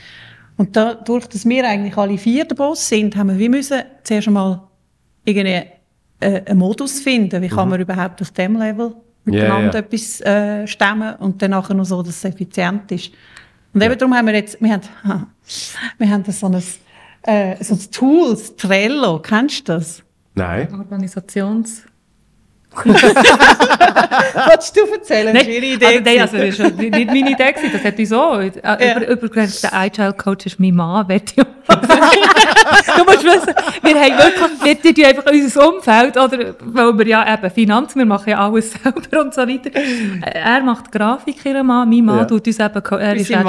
[0.56, 4.28] Und dadurch, dass wir eigentlich alle vier der Boss sind, haben wir wie müssen zuerst
[4.28, 4.62] einmal
[5.24, 5.62] irgendwie
[6.20, 8.94] äh, einen Modus finden, wie kann man überhaupt auf dem Level
[9.24, 9.78] miteinander ja.
[9.80, 13.10] etwas äh, stemmen und dann nachher noch so, dass es effizient ist.
[13.72, 14.82] Und eben darum haben wir jetzt, wir haben,
[15.98, 16.62] wir haben so ein,
[17.24, 20.02] äh, so Tools, Trello, kennst du das?
[20.34, 20.72] Nein.
[20.74, 21.84] Organisations...
[22.84, 25.32] Willst du erzählen?
[25.34, 28.12] Nein, Schwierige Idee also, nein, also das war nicht meine Idee, gewesen, das hat uns
[28.12, 28.38] auch.
[28.40, 28.96] Äh, Ja.
[29.00, 35.04] Über, übrigens, der Agile-Coach ist mein Mann, du musst wissen, wir haben wirklich, wir tun
[35.04, 39.34] einfach unser Umfeld, oder, weil wir ja eben Finanzen, wir machen ja alles selber und
[39.34, 39.70] so weiter.
[39.74, 42.24] Äh, Er macht Grafik, ihr Mann, mein Mann Ja.
[42.24, 43.42] tut uns eben, er Wir ist sind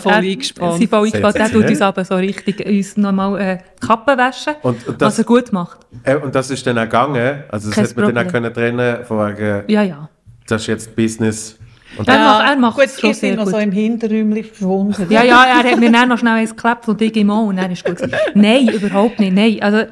[0.00, 0.78] voll Er- eingespannt.
[0.78, 1.36] sind voll eingespannt.
[1.36, 5.18] Er tut uns aber so richtig uns nochmal äh, Kappen waschen, Und- und das- was
[5.18, 5.78] er gut macht.
[6.04, 7.44] Äh, und das ist dann auch gegangen.
[7.50, 8.42] Also das Kein hätte man dann auch Problem.
[8.52, 10.08] können trennen von wegen, Ja, ja.
[10.46, 11.58] das ist jetzt Business.
[11.98, 13.52] Und Er macht- er macht gut, es schon sehr noch gut.
[13.52, 15.06] so im Hinterräumchen verschwunden.
[15.10, 17.70] Ja, ja, er hat mir dann noch schnell eins geklappt und ich auch und dann
[17.70, 17.96] ist gut.
[17.96, 18.14] gewesen.
[18.34, 19.34] Nein, überhaupt nicht.
[19.34, 19.84] Nein, also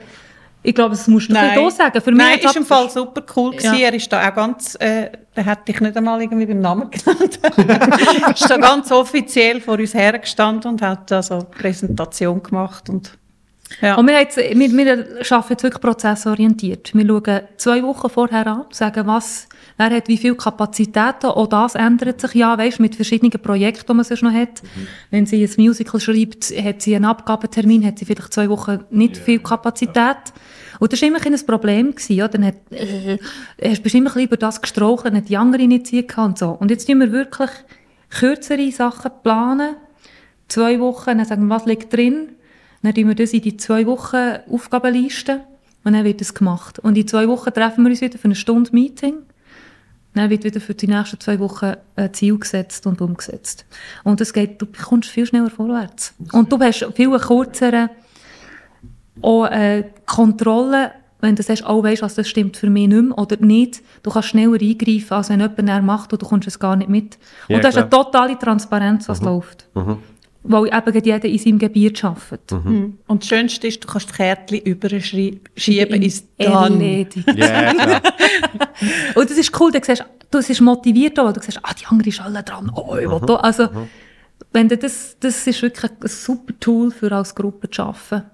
[0.63, 1.71] ich glaube, das musst du Nein, Nein.
[1.71, 2.01] sagen.
[2.01, 3.75] Für mich Nein, ist im Fall super cool gewesen.
[3.77, 3.89] Ja.
[3.89, 7.39] Er ist da auch ganz, äh, der hat dich nicht einmal irgendwie beim Namen genannt.
[8.35, 13.13] ist da ganz offiziell vor uns hergestanden und hat da so eine Präsentation gemacht und
[13.81, 13.95] ja.
[13.97, 16.93] Und wir, jetzt, wir, wir arbeiten jetzt wirklich prozessorientiert.
[16.95, 21.27] Wir schauen zwei Wochen vorher an, sagen, was, wer hat wie viel Kapazitäten.
[21.27, 24.63] Auch das ändert sich ja, weißt, mit verschiedenen Projekten, die man sonst noch hat.
[25.11, 29.17] Wenn sie ein Musical schreibt, hat sie einen Abgabetermin, hat sie vielleicht zwei Wochen nicht
[29.17, 30.33] viel Kapazität.
[30.81, 31.91] Und das war immer ein bisschen ein Problem.
[31.91, 32.29] Gewesen, ja?
[32.29, 33.19] Dann hat, äh,
[33.63, 36.39] hast du immer ein bisschen über das gestrauchelt, dann hat die andere nicht gehabt und
[36.39, 36.51] so.
[36.51, 37.51] Und jetzt tun wir wirklich
[38.09, 39.77] kürzere Sachen planen.
[40.49, 42.31] Zwei Wochen, dann sagen wir, was liegt drin.
[42.83, 45.43] Dann tun wir das in die zwei Wochen Aufgabenliste
[45.85, 46.79] und dann wird das gemacht.
[46.79, 49.17] Und in zwei Wochen treffen wir uns wieder für eine Stunde Meeting.
[50.15, 53.65] Dann wird wieder für die nächsten zwei Wochen ein Ziel gesetzt und umgesetzt.
[54.03, 56.15] Und es geht, du kommst viel schneller vorwärts.
[56.33, 57.91] Und du hast viel eine kürzere
[59.23, 63.19] auch, äh, Kontrolle, wenn du sagst, oh, weißt, was das stimmt für mich nicht mehr
[63.19, 63.83] oder nicht.
[64.03, 66.89] Du kannst schneller eingreifen, als wenn jemand näher macht und du kommst es gar nicht
[66.89, 67.19] mit.
[67.49, 68.05] Ja, und das ist eine klar.
[68.05, 69.69] totale Transparenz, was läuft.
[70.43, 72.53] Weil eben gerade jeder in seinem Gebiet arbeitet.
[73.07, 76.81] Und das Schönste ist, du kannst die Kärtchen überschieben ins Dann.
[76.81, 77.29] Erledigt.
[77.37, 78.03] Ja, klar.
[79.15, 81.85] Und das ist cool, du siehst, du bist motiviert, auch, weil du siehst, ah, die
[81.87, 83.37] andere ist alle dran, oh, ich da.
[83.37, 83.69] Also,
[84.53, 88.31] wenn du das, das ist wirklich ein super Tool, für als Gruppe zu arbeiten.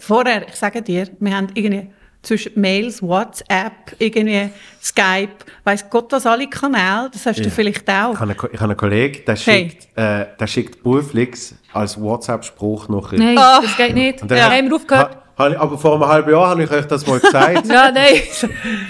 [0.00, 1.88] Vorher, ich sage dir, wir haben irgendwie
[2.22, 4.50] zwischen Mails, WhatsApp, irgendwie
[4.82, 5.30] Skype,
[5.64, 7.50] weiss Gott was alle Kanäle, das hast du Ja.
[7.50, 8.14] vielleicht Ich auch.
[8.14, 9.70] habe einen, Ko- ich habe einen Kollegen, der Hey.
[9.70, 11.30] schickt, äh, der schickt beruflich
[11.72, 13.60] als WhatsApp-Spruch noch Nein, Ah.
[13.62, 14.22] das geht nicht.
[14.22, 14.50] Und dann- Ja.
[14.50, 15.16] Haben wir aufgehört?
[15.38, 17.66] Ha, ha, aber vor einem halben Jahr habe ich euch das mal gesagt.
[17.70, 18.20] Ja, nein.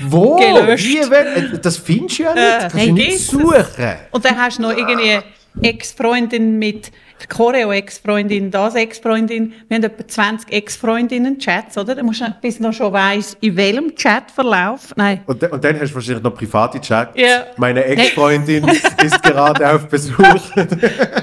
[0.07, 0.37] Wo?
[0.37, 0.87] Gelöscht.
[0.87, 0.99] Wie?
[0.99, 2.43] Äh, Das findest du ja nicht.
[2.43, 3.65] Äh, Das kannst du nicht suchen.
[4.11, 5.19] Und dann hast du noch irgendwie
[5.61, 6.91] Ex-Freundin mit
[7.28, 9.53] Choreo-Ex-Freundin, das Ex-Freundin.
[9.69, 11.95] Wir haben etwa 20 Ex-Freundinnen-Chats, oder?
[11.95, 14.93] Da musst du bis noch schon weiss, in welchem Chatverlauf.
[14.97, 15.20] Nein.
[15.27, 17.16] Und, dann- und dann hast du wahrscheinlich noch private Chat.
[17.19, 17.47] Ja.
[17.57, 18.69] Meine Ex-Freundin
[19.03, 20.19] ist gerade auf Besuch.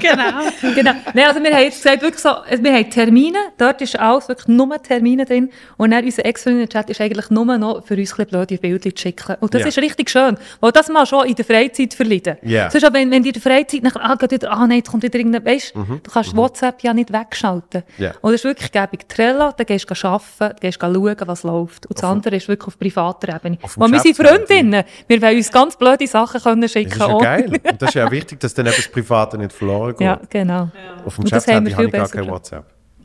[0.00, 0.74] Genau.
[0.74, 0.92] genau.
[1.14, 4.28] Nein, also wir haben jetzt gesagt, wirklich so, also wir haben Termine, dort ist alles
[4.28, 8.12] wirklich nur Termine drin und dann unser ex chat ist eigentlich nur noch für uns
[8.12, 9.36] ein bisschen blöde Bilder zu schicken.
[9.40, 9.68] Und das Ja.
[9.68, 12.36] ist richtig schön, weil das mal schon in der Freizeit verleiden.
[12.42, 12.70] Ja.
[12.70, 14.90] Sonst, aber wenn, wenn dir in der Freizeit nachher, ah, geht wieder, ah nein, jetzt
[14.90, 15.85] kommt wieder irgendein, weißt, Mhm.
[15.88, 17.82] Du kannst WhatsApp ja nicht wegschalten.
[17.98, 18.12] Ja.
[18.20, 19.08] Und das ist wirklich gäbig.
[19.08, 21.86] Trello, dann gehst du arbeiten, dann gehst du schauen, was läuft.
[21.86, 23.58] Und das andere ist wirklich auf privater Ebene.
[23.62, 24.16] Auf Weil wir sind.
[24.16, 26.92] Freundinnen, wir wollen uns ganz blöde Sachen können Das schicken.
[26.92, 27.60] ist ja geil.
[27.70, 30.00] Und das ist ja auch wichtig, dass dann etwas Private nicht verloren geht.
[30.00, 30.70] Ja, genau.
[31.04, 32.28] Auf dem das wir habe ich gar kein.
[32.28, 32.64] WhatsApp.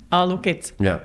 [0.10, 0.74] Ah, schau jetzt.
[0.80, 1.02] Ja.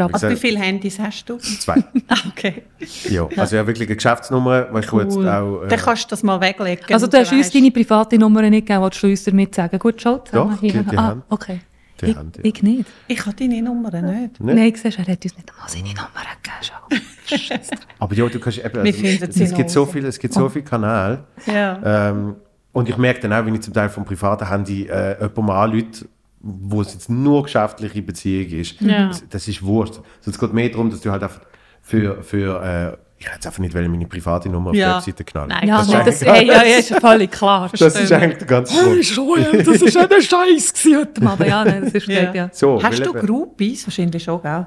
[0.00, 1.38] Also, wie viele Handys hast du?
[1.38, 1.76] zwei.
[2.08, 2.62] Ah, okay.
[3.08, 3.26] ja.
[3.36, 5.62] Also ja, wirklich eine Geschäftsnummer, weil ich will jetzt auch...
[5.62, 6.84] äh, Dann kannst du das mal weglegen.
[6.92, 9.78] Also du hast uns deine private Nummer nicht gegeben, willst du uns damit sagen?
[9.78, 10.82] Gut, zusammen Doch, die- hier.
[10.82, 11.60] die ah, haben- okay.
[12.00, 12.40] die ich, haben die.
[12.48, 12.86] ich nicht.
[13.08, 14.40] Ich habe deine Nummer nicht.
[14.40, 14.56] Nicht?
[14.56, 17.56] Nein, siehst, du, er hat uns nicht einmal seine Nummer gegeben.
[17.58, 17.66] Schau.
[17.98, 18.78] Aber ja, du kannst eben...
[18.78, 21.24] Also, es, es, gibt so viel, es gibt so viele Kanäle.
[21.46, 22.10] Ja.
[22.10, 22.36] Ähm,
[22.72, 26.06] und ich merke dann auch, wenn ich zum Teil vom privaten Handy äh, jemanden anrufe,
[26.46, 29.08] wo es jetzt nur geschäftliche Beziehung ist, Ja.
[29.08, 29.94] das, das ist Wurscht.
[30.18, 31.40] Also es geht mehr darum, dass du halt einfach
[31.82, 32.22] für...
[32.22, 32.62] für
[32.92, 34.90] äh, ich hätte einfach nicht wollen, meine private Nummer auf Ja.
[34.90, 35.48] die Webseite knallen.
[35.48, 37.70] Nein, Ja, das, ist das, hey, ja, ja, ist ja völlig klar.
[37.78, 39.02] das ist eigentlich der ganze Grund.
[39.04, 41.48] Joel, das ist ein Scheiß gewesen heute Abend.
[41.48, 42.24] Ja, nein, das ist Ja.
[42.26, 42.50] gut, ja.
[42.52, 43.86] So, Hast du Groupies?
[43.86, 44.66] Wahrscheinlich schon, gell?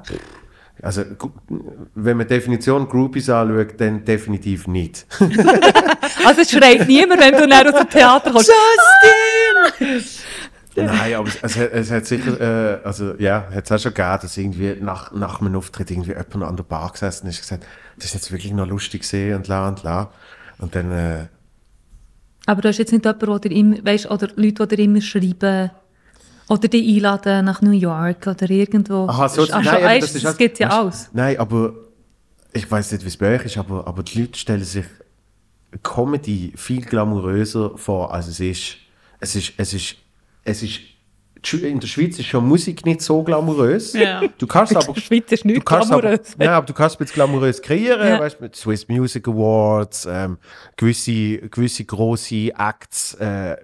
[0.82, 1.04] Also,
[1.94, 5.06] wenn man die Definition Groupies anschaut, dann definitiv nicht.
[6.26, 8.52] Also es schreit niemand, wenn du dann aus dem Theater kommst.
[10.86, 12.40] Nein, aber es, es, hat- sicher,
[12.82, 16.12] äh, also ja, hat es auch schon gegeben, dass irgendwie nach, nach einem Auftritt irgendwie
[16.12, 17.66] jemand an der Bar gesessen ist und gesagt,
[17.98, 20.12] das ist jetzt wirklich noch lustig gesehen und la und la.
[20.60, 21.28] Und dann, äh,
[22.46, 25.02] Aber du hast jetzt nicht jemanden, der dir immer, weißt, oder Leute, die dir immer
[25.02, 25.72] schreiben
[26.48, 29.08] oder dich einladen nach New York oder irgendwo.
[29.08, 31.10] aha, so, Ach, nein, weißt, aber das, halt- gibt ja weißt- alles.
[31.14, 31.74] Nein, aber
[32.54, 34.86] ich weiß nicht, wie es bei euch ist, aber, aber die Leute stellen sich
[35.84, 38.78] Comedy viel glamouröser vor, als es ist.
[39.20, 39.96] Es ist, es ist,
[40.50, 40.80] es ist,
[41.54, 43.94] in der Schweiz ist schon Musik nicht so glamourös.
[43.94, 44.22] Ja.
[44.38, 46.36] Du kannst aber, In der Schweiz ist du nichts kannst aber, glamourös.
[46.40, 48.20] ja, aber du kannst es ein bisschen glamourös kreieren, Ja.
[48.20, 50.38] weißt, mit Swiss Music Awards, ähm,
[50.76, 53.56] gewisse, gewisse grosse Acts, äh,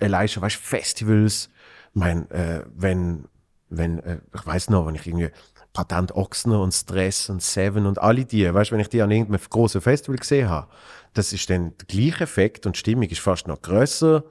[0.00, 1.48] allein schon, weißt, Festivals.
[1.94, 3.24] Ich meine, äh, wenn,
[3.68, 5.30] wenn, äh, ich weiß noch, wenn ich irgendwie
[5.72, 9.40] Patent Ochsner und Stress und Seven und alle die, weißt, wenn ich die an irgendeinem
[9.50, 10.68] großen Festival gesehen habe,
[11.14, 14.22] das ist dann der gleiche Effekt und die Stimmung ist fast noch grösser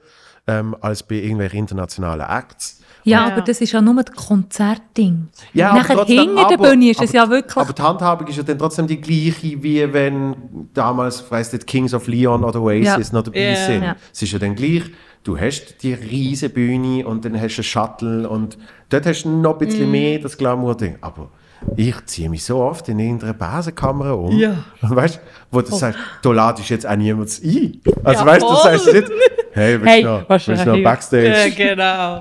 [0.46, 2.80] ähm, als bei irgendwelchen internationalen Acts.
[3.06, 3.32] Ja, Ja.
[3.32, 5.28] aber das ist ja nur das Konzertding.
[5.52, 7.56] Ja, aber Nachher trotzdem- hinter der aber- Bühne ist es aber- ja wirklich...
[7.56, 11.92] Aber die Handhabung ist ja dann trotzdem die gleiche, wie wenn damals, weißt du, Kings
[11.92, 13.14] of Leon oder Oasis Ja.
[13.14, 13.56] noch dabei Ja.
[13.66, 13.82] sind.
[13.82, 13.96] Ja.
[14.12, 14.84] Es ist ja dann gleich,
[15.22, 18.56] du hast die riesige Bühne und dann hast du einen Shuttle und
[18.88, 20.96] dort hast du noch ein bisschen mehr das Glamour-Ding.
[21.02, 21.28] Aber
[21.76, 24.36] ich ziehe mich so oft in irgendeine Basenkamera um.
[24.36, 24.64] Ja.
[24.80, 25.20] Weißt du,
[25.50, 27.80] wo du sagst, da ladest jetzt auch niemand ein.
[28.04, 29.10] Also Ja, weißt du, sagst nicht,
[29.52, 30.82] hey, willst Hey, du noch, willst noch.
[30.82, 31.28] Backstage?
[31.28, 32.20] Ja, genau.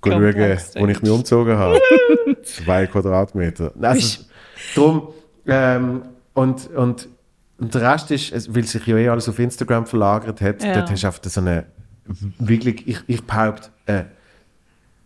[0.00, 1.80] Gut Komm, schauen, wo ich mich umgezogen habe.
[2.42, 3.72] Zwei Quadratmeter.
[3.80, 4.22] Also,
[4.74, 5.08] drum,
[5.46, 6.02] ähm,
[6.34, 7.08] und, und,
[7.58, 10.74] und der Rest ist, weil sich ja eh alles auf Instagram verlagert hat, Ja.
[10.74, 11.64] dort hast du einfach so eine,
[12.38, 14.06] wirklich, ich, ich behaupte, eine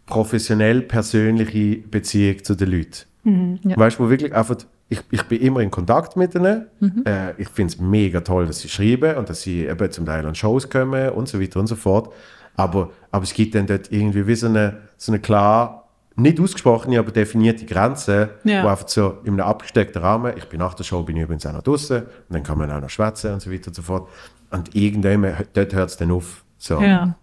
[0.07, 3.05] professionell persönliche Beziehung zu den Leuten.
[3.29, 3.77] Mhm, ja.
[3.77, 4.57] Weißt du, wo wirklich einfach,
[4.89, 6.67] ich, ich bin immer in Kontakt mit ihnen.
[6.81, 7.05] Mhm.
[7.05, 10.25] Äh, ich finde es mega toll, dass sie schreiben und dass sie eben zum Teil
[10.27, 12.13] an Shows kommen und so weiter und so fort.
[12.57, 15.85] Aber, aber es gibt dann dort irgendwie wie so eine, so eine klar,
[16.17, 18.65] nicht ausgesprochene, aber definierte Grenze, Ja.
[18.65, 21.47] wo einfach so in einem abgesteckten Rahmen, ich bin nach der Show, bin ich übrigens
[21.47, 23.83] auch noch draußen und dann kann man auch noch schwätzen und so weiter und so
[23.83, 24.09] fort.
[24.51, 26.43] Und irgendwann, dort hört es dann auf.
[26.57, 26.81] So.
[26.81, 27.15] Ja.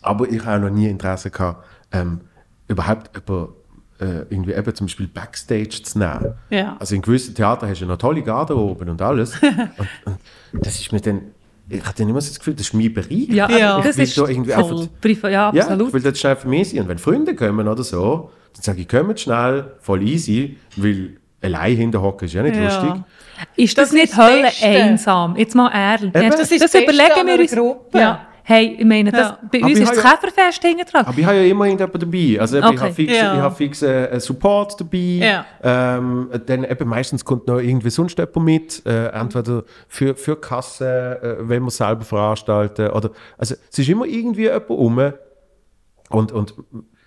[0.00, 2.22] Aber ich habe noch nie Interesse gehabt, ähm,
[2.66, 3.50] überhaupt über
[4.00, 6.34] äh, irgendwie eben zum Beispiel Backstage zu nehmen.
[6.50, 6.76] Ja.
[6.78, 9.34] Also in gewissen Theatern hast du ja noch tolle Garderoben und alles.
[9.42, 10.18] und,
[10.52, 11.20] und das ist mir dann,
[11.68, 13.28] ich hatte dann immer so das Gefühl, das ist mein Bereich.
[13.28, 13.80] Ja, Ja.
[13.80, 15.30] das Ich ist da irgendwie voll einfach- privat.
[15.32, 15.88] Ja, Ja, absolut.
[15.88, 16.80] ich will dort schnell für mich sein.
[16.80, 21.76] Und wenn Freunde kommen oder so, dann sage ich, kommt schnell, voll easy, weil allein
[21.76, 22.64] hinter hocken ist ja nicht Ja.
[22.64, 23.02] lustig.
[23.56, 24.66] Ist das, Das nicht ist das Hölle Beste.
[24.66, 25.36] einsam?
[25.36, 26.14] Jetzt mal ehrlich.
[26.14, 26.30] Eben.
[26.30, 27.52] Das ist das Beste überlegen wir uns.
[27.52, 27.98] Gruppe.
[27.98, 28.26] Ja.
[28.44, 29.38] Hey, ich meine, das, Ja.
[29.52, 31.04] bei uns ist das ja- Käferfest hinten dran.
[31.06, 32.40] Aber ich habe ja immer irgendjemanden dabei.
[32.40, 32.80] Also eben, ich Okay.
[32.80, 33.34] habe fix, Ja.
[33.34, 34.98] ich habe fix äh, einen Support dabei.
[34.98, 35.46] Ja.
[35.62, 38.82] Ähm, dann eben meistens kommt noch irgendwie sonst jemand mit.
[38.84, 42.88] Äh, entweder für, für Kasse, äh, wenn wir selber veranstalten.
[42.90, 45.12] Oder, also es ist immer irgendwie jemand rum.
[46.10, 46.54] Und, und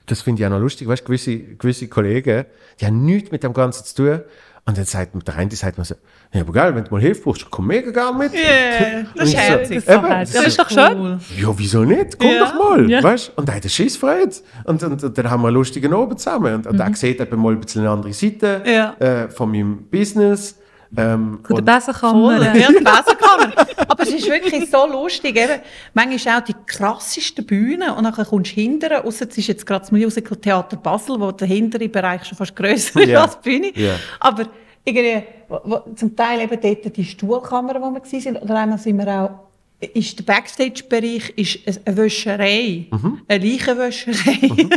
[0.05, 0.87] das finde ich auch noch lustig.
[0.87, 2.45] Weißt du, gewisse, gewisse Kollegen,
[2.79, 4.21] die haben nichts mit dem Ganzen zu tun.
[4.67, 5.93] Und dann sagt der eine, sagt mir so,
[6.33, 8.33] ja, aber geil, wenn du mal Hilfe brauchst, ich komme mega gerne mit.
[8.33, 9.85] Yeah, das ist herzig.
[9.85, 10.97] Das ist so das Das ist doch schön.
[10.99, 11.19] Cool.
[11.39, 12.17] ja, wieso nicht?
[12.17, 12.39] Komm Ja.
[12.39, 13.03] doch mal, Ja.
[13.03, 13.33] weißt?
[13.35, 14.31] Und er hat eine Schissfreude.
[14.63, 16.55] Und, und, und dann haben wir einen lustigen Abend zusammen.
[16.55, 16.81] Und, und Mhm.
[16.81, 18.93] er sieht eben mal ein bisschen eine andere Seite Ja.
[18.97, 20.57] äh, von meinem Business.
[20.97, 22.37] Ähm, der Besenkammer.
[22.37, 23.67] Voll, ja, die Besenkammer.
[23.87, 25.35] Aber es ist wirklich so lustig.
[25.37, 25.61] Eben,
[25.93, 29.81] manchmal auch die krassesten Bühnen und dann kommst du hinterher, ausser es ist jetzt gerade
[29.81, 33.23] das Musical Theater Basel, wo der hintere Bereich schon fast grösser ist Ja.
[33.23, 33.71] als die Bühne.
[33.75, 33.95] Ja.
[34.19, 34.47] Aber
[34.83, 38.97] irgendwie, wo, wo, zum Teil eben dort die Stuhlkammer, wo wir waren, oder einmal sind
[38.97, 39.44] wir auch,
[39.79, 43.21] ist der Backstage-Bereich ist eine Wäscherei, Mhm.
[43.27, 44.49] eine Leichenwäscherei.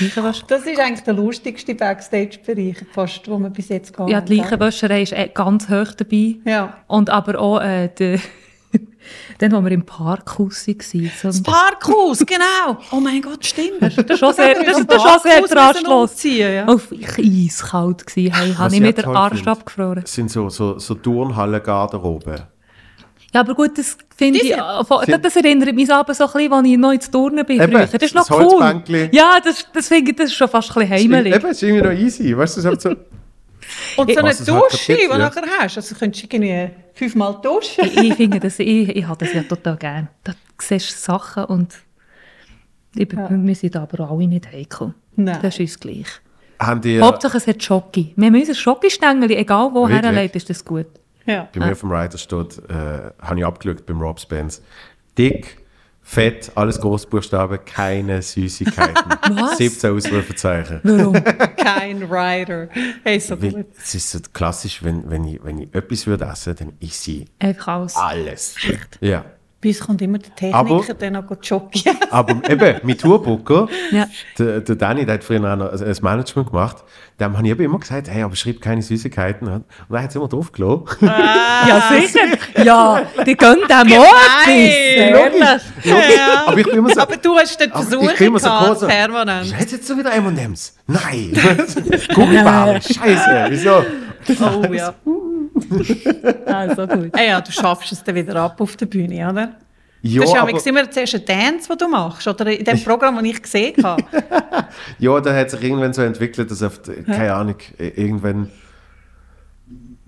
[0.00, 0.44] Leichenwäsche.
[0.46, 5.02] Das ist eigentlich der lustigste Backstage-Bereich, fast, wo wir bis jetzt gegangen Ja, die Leichenwäscherei
[5.02, 6.36] ist eh ganz hoch dabei.
[6.44, 6.74] Ja.
[6.86, 8.20] Und aber auch äh, der,
[9.38, 11.10] dann, wo wir im Parkhaus waren.
[11.20, 12.78] So Das Parkhaus, genau.
[12.92, 13.80] Oh mein Gott, stimmt.
[13.82, 16.66] das ist schon sehr, das, das ist schon sehr umziehen, ja.
[16.68, 16.88] Auf
[17.18, 18.30] eiskalt gsi.
[18.32, 20.02] Hey, habe ich mir auch den Arsch abgefroren.
[20.04, 22.42] Es sind so, so, so Turnhallen-Garderoben.
[23.32, 26.52] Ja, aber gut, das finde ich, äh, das, das erinnert mich aber so ein bisschen,
[26.52, 27.86] als ich neu zu Turnen bin Eben, früher.
[27.86, 28.44] Das ist noch das cool.
[28.44, 29.10] Holzbänkli.
[29.12, 31.34] Ja, das, das finde ich, das ist schon fast ein bisschen heimelig.
[31.36, 32.36] Eben, es ist irgendwie noch easy.
[32.36, 32.96] Weißt du, so,
[33.96, 35.18] Und so eine halt Dusche, die du ja.
[35.18, 35.76] nachher hast.
[35.76, 37.84] Also könntest du irgendwie fünfmal duschen.
[37.84, 40.08] ich, ich finde das, ich, ich habe das ja total gern.
[40.24, 41.74] Da siehst du Sachen und
[42.94, 44.94] ich, wir sind aber alle nicht heikel.
[45.16, 45.38] Nein.
[45.40, 46.06] Das ist uns gleich.
[46.58, 48.12] haben die, Hauptsache es hat Schoki.
[48.16, 50.02] Wir haben unser Schokistängel, egal wo Wirklich?
[50.02, 50.86] herlegt, ist das gut.
[51.30, 51.48] Ja.
[51.52, 54.62] bei mir vom Writer steht, äh, habe ich abgeschaut beim Rob Spence.
[55.16, 55.58] Dick,
[56.02, 58.94] fett, alles Großbuchstaben, keine Süßigkeiten.
[59.40, 59.58] Was?
[59.58, 60.80] 17 Ausrufezeichen.
[60.82, 61.14] Warum?
[61.56, 62.68] Kein Rider.
[63.04, 66.56] Hey, so Weil es ist so klassisch, wenn, wenn, ich, wenn ich etwas würde essen,
[66.58, 67.96] dann ich Einfach alles.
[67.96, 68.56] alles.
[69.00, 69.24] Ja.
[69.62, 71.82] Bei uns kommt immer der Techniker, Aber- der noch joggen.
[72.10, 74.06] Aber eben, mit Tourbooker, Ja.
[74.38, 76.76] der, der Danny, der hat früher auch noch ein Management gemacht,
[77.20, 79.46] dem habe ich eben immer gesagt, hey, aber schreib keine Süßigkeiten.
[79.48, 80.86] Und er hat es immer draufgelassen.
[81.02, 82.64] Ja, sicher.
[82.64, 84.06] Ja, die können dem auch
[84.46, 85.62] etwas.
[85.84, 86.18] Logisch.
[86.46, 88.66] Aber ich bin immer so, Aber du hast den Versuch ich bin immer so gehabt,
[88.66, 89.54] groß, so, permanent.
[89.54, 90.74] Hat jetzt so wieder M&M's?
[90.86, 91.32] Nein!
[92.14, 93.84] Gummibärchen, scheiße, wieso?
[94.42, 94.94] Oh ja.
[96.46, 97.10] Also gut.
[97.12, 99.52] Ah ja, du schaffst es dann wieder ab auf der Bühne, oder?
[100.02, 102.82] Ja, das ist ja aber, immer zuerst ein Dance, den du machst, oder in dem
[102.82, 104.02] Programm, das ich gesehen habe.
[104.98, 108.48] ja, da hat sich irgendwann so entwickelt, dass auf, die- keine Ahnung, irgendwann,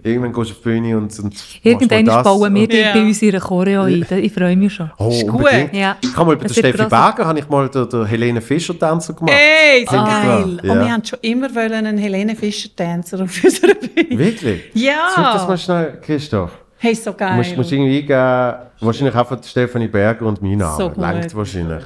[0.02, 2.92] irgendwann gehst du auf die Bühne und, und Irgendwann bauen wir und- Ja.
[2.92, 4.04] bei uns ihre Choreo ein.
[4.10, 4.90] Ich freue mich schon.
[4.98, 5.40] Oh, Ist gut.
[5.40, 5.74] unbedingt.
[5.74, 5.96] Ja.
[6.00, 6.84] Ich habe mal bei der Steffi.
[6.88, 9.34] Berger habe ich mal den, den Helene Fischer Tänzer gemacht.
[9.34, 10.42] Ey, so geil!
[10.44, 10.74] Und Ja.
[10.74, 14.18] wir haben schon immer wollen einen Helene Fischer-Tänzer auf unserer Bühne.
[14.18, 14.62] Wirklich?
[14.74, 15.08] Ja!
[15.14, 16.50] Sag das mal schnell, Christoph.
[16.78, 17.36] Hey, so Du geil.
[17.36, 20.76] musst, musst irgendwie eingeben, wahrscheinlich einfach Stefanie Berger und mein Name.
[20.76, 20.98] So gut.
[20.98, 21.84] Langt wahrscheinlich.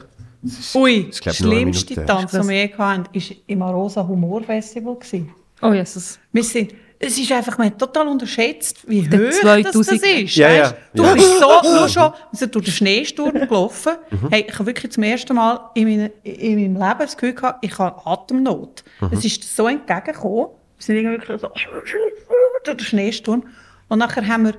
[0.74, 2.06] Ui, Ich das schlimmste.
[2.06, 4.94] Tanz, den wir je hatten, war im Arosa Humor Festival.
[4.94, 5.30] gewesen.
[5.60, 6.18] Oh Jesus.
[6.32, 10.10] Wir sind, es ist einfach, man hat total unterschätzt, wie Der hoch das, 2000 das
[10.10, 10.36] ist.
[10.36, 10.74] Ja, ja?
[10.94, 11.14] Du ja.
[11.14, 13.92] bist so, nur schon, wir sind durch den Schneesturm gelaufen.
[14.10, 14.28] Mhm.
[14.30, 17.64] Hey, ich habe wirklich zum ersten Mal in, meine, in meinem Leben das Gefühl gehabt,
[17.64, 18.82] ich habe Atemnot.
[19.00, 19.10] Mhm.
[19.12, 20.46] Es ist so entgegengekommen.
[20.78, 21.48] Wir sind irgendwie wirklich so
[22.64, 23.44] durch den Schneesturm.
[23.88, 24.54] Und nachher haben wir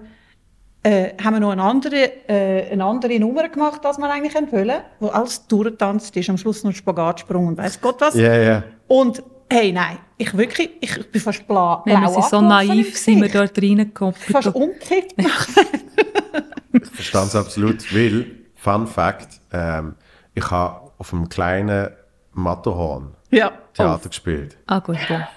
[0.83, 4.81] äh, haben wir noch eine andere, äh, eine andere Nummer gemacht, als wir eigentlich wollen,
[4.99, 8.15] wo alles durchgetanzt ist, am Schluss noch Spagatsprung und weiss Gott was.
[8.15, 8.63] Ja, ja.
[8.87, 13.21] Und hey, nein, ich wirklich, ich bin fast blau, Nein, wir sind so naiv, sind
[13.21, 14.15] wir dort reingekommen.
[14.15, 15.15] Fast umgekippt.
[16.73, 18.25] Ich verstehe es absolut, weil,
[18.55, 19.95] Fun Fact, ähm,
[20.35, 21.89] ich habe auf einem kleinen
[22.33, 23.51] Matterhorn ja.
[23.73, 24.57] Theater gespielt.
[24.67, 25.27] Ah gut, ja.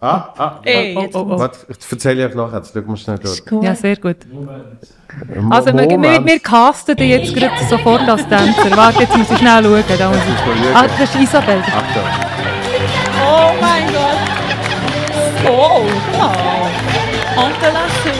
[0.00, 0.60] Ah, ah.
[0.64, 1.38] Ey, Oh, oh, oh.
[1.38, 2.58] Warte, ich erzähle euch nachher.
[2.58, 3.42] Jetzt schauen wir schnell durch.
[3.62, 4.16] Ja, sehr gut.
[4.32, 4.48] Mo-
[5.54, 6.26] Also, wir, wir, Moment.
[6.26, 8.74] wir casten dich jetzt gerade sofort als Tänzer.
[8.76, 9.84] Warte, jetzt muss ich schnell schauen.
[9.98, 10.74] Da muss ich.
[10.76, 11.58] Ah, das ist Isabel.
[11.60, 12.02] Achtung.
[13.22, 14.09] Oh mein Gott!
[15.46, 15.82] Oh,
[16.18, 17.40] oh.
[17.40, 18.12] Entrelassé.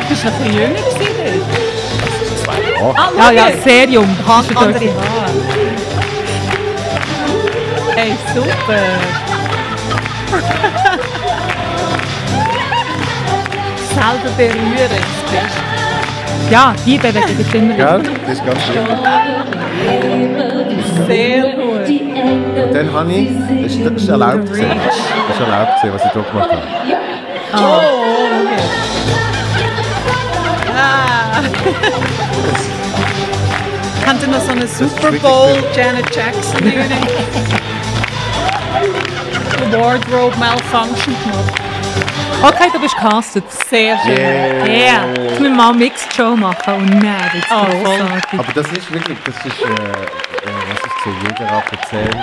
[0.00, 1.42] Du bist noch ein bisschen jünger gewesen.
[2.80, 3.62] Oh, Ah, Ja, ja, schau.
[3.64, 4.08] sehr jung.
[4.26, 5.30] Hand, Das ist andere Haare.
[7.96, 8.82] Hey, super.
[13.94, 14.90] Selber berühren.
[14.90, 15.63] das Beste.
[16.50, 18.02] Ja, die Bewegung ist immer Gell?
[18.26, 18.84] Das ist ganz wichtig.
[21.06, 21.88] Sehr gut.
[22.64, 23.28] Und dann habe ich,
[23.62, 24.70] das ist, das ist erlaubt gewesen.
[24.70, 26.62] Das ist erlaubt gewesen, was ich hier gemacht habe.
[27.56, 27.80] Oh,
[28.42, 28.62] okay.
[30.76, 31.42] Ah.
[34.06, 36.98] Haben Sie noch so eine Super Bowl Janet Jackson Bühne?
[39.80, 41.63] Wardrobe Malfunction gemacht.
[42.46, 43.44] Okay, du bist castet.
[43.70, 44.12] Sehr schön.
[44.16, 44.66] Yeah.
[44.66, 46.74] Ja, jetzt müssen wir mal eine Mixed Show machen.
[46.74, 47.98] Und nein, das ist Oh, voll.
[47.98, 48.38] grossartig.
[48.40, 49.74] Aber das ist wirklich, das ist, äh, äh,
[50.68, 52.16] was ich zu jeder Rap erzählt,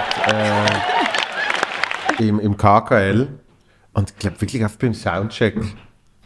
[2.19, 3.27] äh, im, im KKL.
[3.93, 5.55] Und ich glaube wirklich auch beim Soundcheck.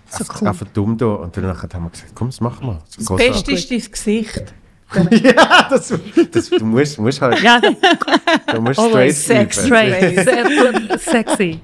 [0.10, 0.48] So einfach, cool.
[0.50, 1.06] einfach dumm da.
[1.06, 2.82] Und dann haben wir gesagt, komm, das machen wir.
[2.86, 4.54] Das, ist Das Beste ist dein Gesicht.
[5.12, 5.94] ja, das,
[6.32, 10.16] das, du musst, musst halt, Ja, du musst Always straight sex straight.
[10.24, 11.00] Sehr.
[11.00, 11.60] Sexy.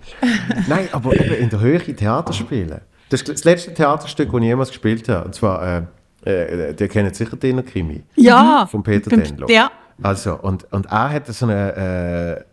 [0.68, 2.82] Nein, aber eben in der Höhe Theater spielen.
[3.10, 5.26] Das ist das letzte Theaterstück, das ich jemals gespielt habe.
[5.26, 5.88] Und zwar,
[6.26, 8.04] äh, äh, der kennt sicher den Krimi.
[8.16, 8.66] Ja.
[8.66, 9.48] Von Peter Denlo.
[9.50, 9.72] Ja.
[10.02, 12.44] Also, und, und er hat so eine, äh,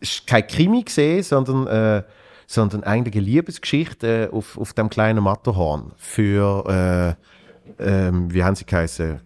[0.00, 2.02] ist kein Krimi gesehen, sondern, äh,
[2.46, 7.16] sondern eigentlich eine Liebesgeschichte auf, auf dem kleinen Matterhorn für,
[7.78, 9.20] äh, ähm, wie haben sie geheißen?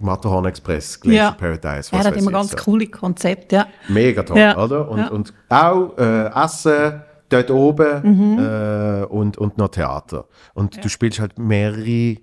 [0.00, 1.30] Matterhorn Express, Glacier Ja.
[1.32, 1.90] Paradise.
[1.92, 2.56] Er hat immer ganz so.
[2.58, 3.56] coole Konzepte.
[3.56, 3.66] Ja.
[3.88, 4.56] Mega toll, Ja.
[4.62, 4.88] oder?
[4.90, 5.08] Und, Ja.
[5.08, 8.38] und auch äh, Essen dort oben Mhm.
[8.38, 10.26] äh, und, und noch Theater.
[10.54, 12.16] Und du spielst halt mehrere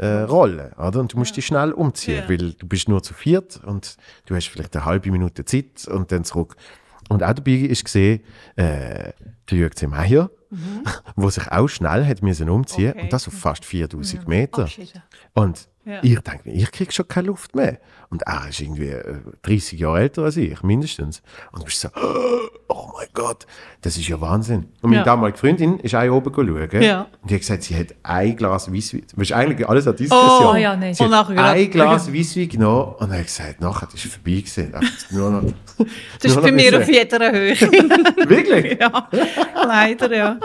[0.00, 1.00] äh, Rollen, oder?
[1.00, 2.28] Und du musst dich schnell umziehen, Ja.
[2.28, 3.96] weil du bist nur zu viert und
[4.26, 6.54] du hast vielleicht eine halbe Minute Zeit und dann zurück.
[7.08, 8.20] Und auch dabei ist gesehen,
[8.54, 9.12] äh,
[9.50, 9.86] der Jürg C.
[9.88, 10.30] Meier,
[11.16, 12.90] wo sich auch schnell hat müssen umziehen Mhm.
[12.92, 13.02] Okay.
[13.02, 14.62] und das auf fast 4000 Meter.
[14.62, 15.02] Abschieden.
[15.34, 16.00] Und Ja.
[16.02, 17.78] ich denke, mir, ich kriege schon keine Luft mehr.
[18.10, 21.22] Und er ist irgendwie äh, 30 Jahre älter als ich, mindestens.
[21.52, 21.88] Und du bist so,
[22.68, 23.46] oh mein Gott,
[23.80, 24.68] das ist ja Wahnsinn.
[24.82, 25.04] Und meine Ja.
[25.04, 26.82] damalige Freundin ist auch oben schauen.
[26.82, 27.06] Ja.
[27.22, 29.02] Und die hat gesagt, sie hat ein Glas Weisswein.
[29.14, 30.54] Das ist eigentlich alles eine Diskussion.
[30.54, 30.92] Oh, ja, nein.
[30.94, 34.30] Sie Und hat gerade- ein Glas Weisswein genommen und hat gesagt, nachher ist es vorbei
[34.40, 34.74] gewesen.
[35.10, 35.42] Nur noch,
[35.78, 37.54] Das ist nur bei noch mir auf jeder Höhe.
[38.28, 38.78] Wirklich?
[38.80, 39.08] ja,
[39.64, 40.38] leider, ja.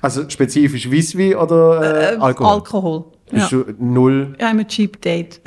[0.00, 2.52] Also spezifisch Weisswein oder äh, Alkohol?
[2.52, 3.04] Alkohol.
[3.32, 3.48] Ja.
[3.48, 4.36] Du null?
[4.40, 5.40] Ja, I'm a cheap date.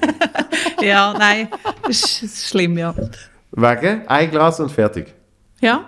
[0.80, 1.48] ja, nein,
[1.86, 2.94] das ist, ist schlimm, ja.
[3.52, 4.06] Wegen?
[4.06, 5.14] Ein Glas und fertig.
[5.60, 5.86] Ja,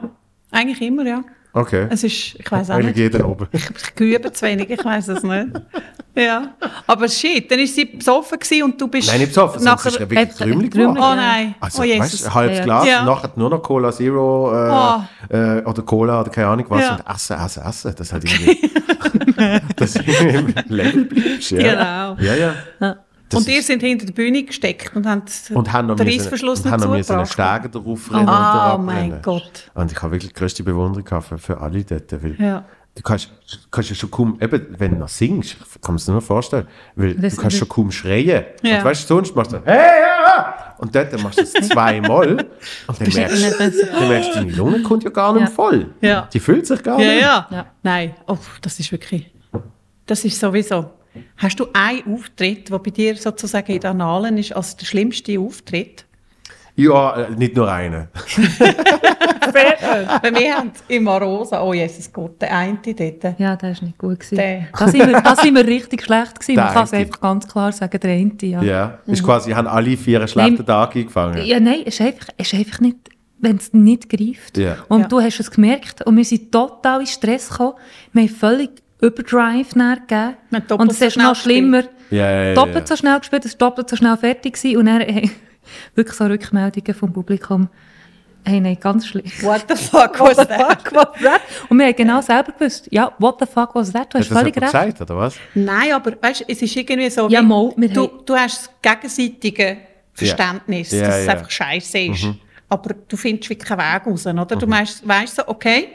[0.50, 1.24] eigentlich immer, ja.
[1.56, 1.86] Okay.
[1.88, 2.96] Es ist, ich weiß auch nicht.
[2.96, 3.46] jeder oben.
[3.52, 5.46] Ich, ich übe zu wenig, ich weiß es nicht.
[6.16, 6.54] Ja,
[6.86, 9.88] aber shit, dann war sie besoffen und du bist Nein, nicht besoffen, nachher...
[9.88, 10.94] ist ja wirklich Trümmelig Trümmelig.
[10.94, 10.98] geworden.
[10.98, 12.24] Oh nein, Also, oh weißt Jesus.
[12.26, 12.60] ein halbes.
[12.62, 13.04] Glas, Ja.
[13.04, 14.52] nachher nur noch Cola Zero
[15.30, 16.94] äh, äh, oder Cola oder keine Ahnung was Ja.
[16.96, 17.94] und essen, essen, essen.
[17.96, 18.70] Das hat irgendwie...
[19.76, 21.50] dass du im bleibst.
[21.50, 22.14] Ja.
[22.16, 22.24] Genau.
[22.24, 22.96] Ja, ja.
[23.30, 26.58] Das und ihr seid hinter der Bühne gesteckt und habt und haben noch den Reissverschluss
[26.60, 27.62] und nicht haben noch müssen einen zugebracht.
[27.62, 29.22] Steiger drauf rennen Ah, und oh mein.
[29.22, 29.70] Gott.
[29.74, 32.12] Und ich habe wirklich die größte Bewunderung für, für alle dort.
[32.22, 32.64] Weil Ja.
[32.96, 33.28] Du kannst,
[33.72, 36.68] kannst ja schon kaum, eben, wenn du noch singst, ich kann mir das nur vorstellen,
[36.94, 38.44] weil Das- du kannst schon kaum schreien.
[38.62, 38.78] Ja.
[38.78, 40.74] Und weißt du, sonst machst du hey, ja!
[40.78, 42.46] Und dort machst du es zweimal
[42.86, 45.50] und dann merkst, dann merkst du, deine Lunge kommt ja gar nicht Ja.
[45.50, 45.86] voll.
[46.02, 46.28] Ja.
[46.32, 47.22] Die füllt sich gar Ja, nicht.
[47.22, 47.66] ja, Ja.
[47.82, 49.28] Nein, oh, das ist wirklich...
[50.06, 50.90] Das ist sowieso...
[51.36, 55.38] Hast du einen Auftritt, der bei dir sozusagen in den Annalen ist, als der schlimmste
[55.38, 56.04] Auftritt?
[56.76, 58.08] Ja, äh, nicht nur einen.
[59.52, 63.38] Weil wir haben im Arosa, oh Jesus Gott, der eine dort.
[63.38, 64.18] Ja, das war nicht gut.
[64.20, 64.36] Gewesen.
[64.36, 64.66] Der.
[64.76, 66.56] Da sind wir, da sind wir richtig schlecht gewesen.
[66.56, 68.62] Der Man kann es einfach ganz klar sagen, der eine, ja.
[68.62, 68.98] Ja.
[69.06, 70.66] Ist quasi, haben alle vier einen schlechten Nein.
[70.66, 71.44] Tag eingefangen.
[71.44, 72.96] Ja, nein, es ist einfach, es ist einfach nicht,
[73.38, 74.56] wenn es nicht greift.
[74.58, 74.78] Ja.
[74.88, 75.08] Und Ja.
[75.08, 77.74] du hast es gemerkt und wir sind total in Stress gekommen.
[78.12, 78.70] Wir haben völlig
[79.06, 80.36] Überdrive gegeben.
[80.78, 81.82] Und es so ist schnell noch schlimmer.
[82.10, 84.76] Ja, ja, ja, doppelt so schnell gespielt, es war doppelt so schnell fertig gewesen.
[84.78, 85.28] Und dann äh,
[85.94, 87.68] wirklich so Rückmeldungen vom Publikum.
[88.46, 89.24] Hey, nein, ganz schlimm.
[89.40, 90.84] What the fuck was that?
[91.70, 94.12] Und wir haben genau selber gewusst, ja, what the fuck was that?
[94.12, 94.66] Du hast völlig recht.
[94.66, 95.36] gesagt, oder was?
[95.54, 98.70] Nein, aber weißt, es ist irgendwie so, Ja, wie- mal, wir du, haben- du hast
[98.82, 99.78] das gegenseitige
[100.12, 102.26] Verständnis, dass es einfach scheiße ist.
[102.68, 104.26] Aber du findest wirklich keinen Weg raus.
[104.26, 104.44] Oder?
[104.56, 105.88] Du meinst, weißt so, okay,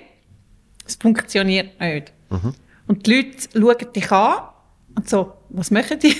[0.88, 2.12] es funktioniert nicht.
[2.90, 4.40] Und die Leute schauen dich an
[4.96, 6.16] und so, was machen die?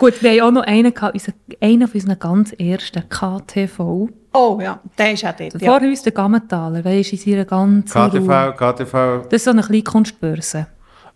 [0.00, 4.08] Gut, wir haben auch noch einen, gehabt, einen von unseren ganz ersten KTV.
[4.34, 5.62] Oh ja, der ist auch dort.
[5.62, 5.78] Ja.
[5.78, 8.54] Vor uns der Gammentaler, weisst in seiner ganzen Ruhe.
[8.54, 9.22] KTV, KTV.
[9.30, 10.66] Das ist so eine kleine Kunstbörse.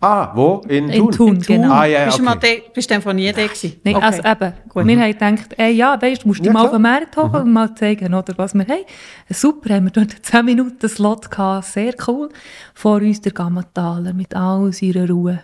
[0.02, 0.62] Ah, wo?
[0.66, 1.12] In In Thun?
[1.12, 1.72] Thun, genau.
[1.74, 2.30] Ah, ja, bist du okay.
[2.34, 3.74] mal de, bist du einfach nie da gewesen?
[3.84, 4.04] Nein, Okay.
[4.06, 4.86] also eben, Gut.
[4.86, 7.34] wir haben gedacht, ey, ja, weißt, du musst dich Ja, mal auf den Markt holen
[7.34, 8.84] und mal zeigen, oder, was wir haben.
[9.28, 12.30] Super, haben wir dort 10 Minuten Slot gehabt, sehr cool.
[12.72, 15.40] Vor uns der Gammentaler mit all seiner Ruhe.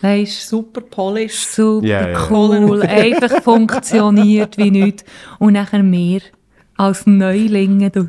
[0.00, 1.52] Weisst, Super polished.
[1.52, 2.18] super Ja, ja.
[2.30, 5.04] cool, einfach funktioniert wie nichts.
[5.40, 6.20] Und nachher wir
[6.76, 8.08] als Neulinge, du,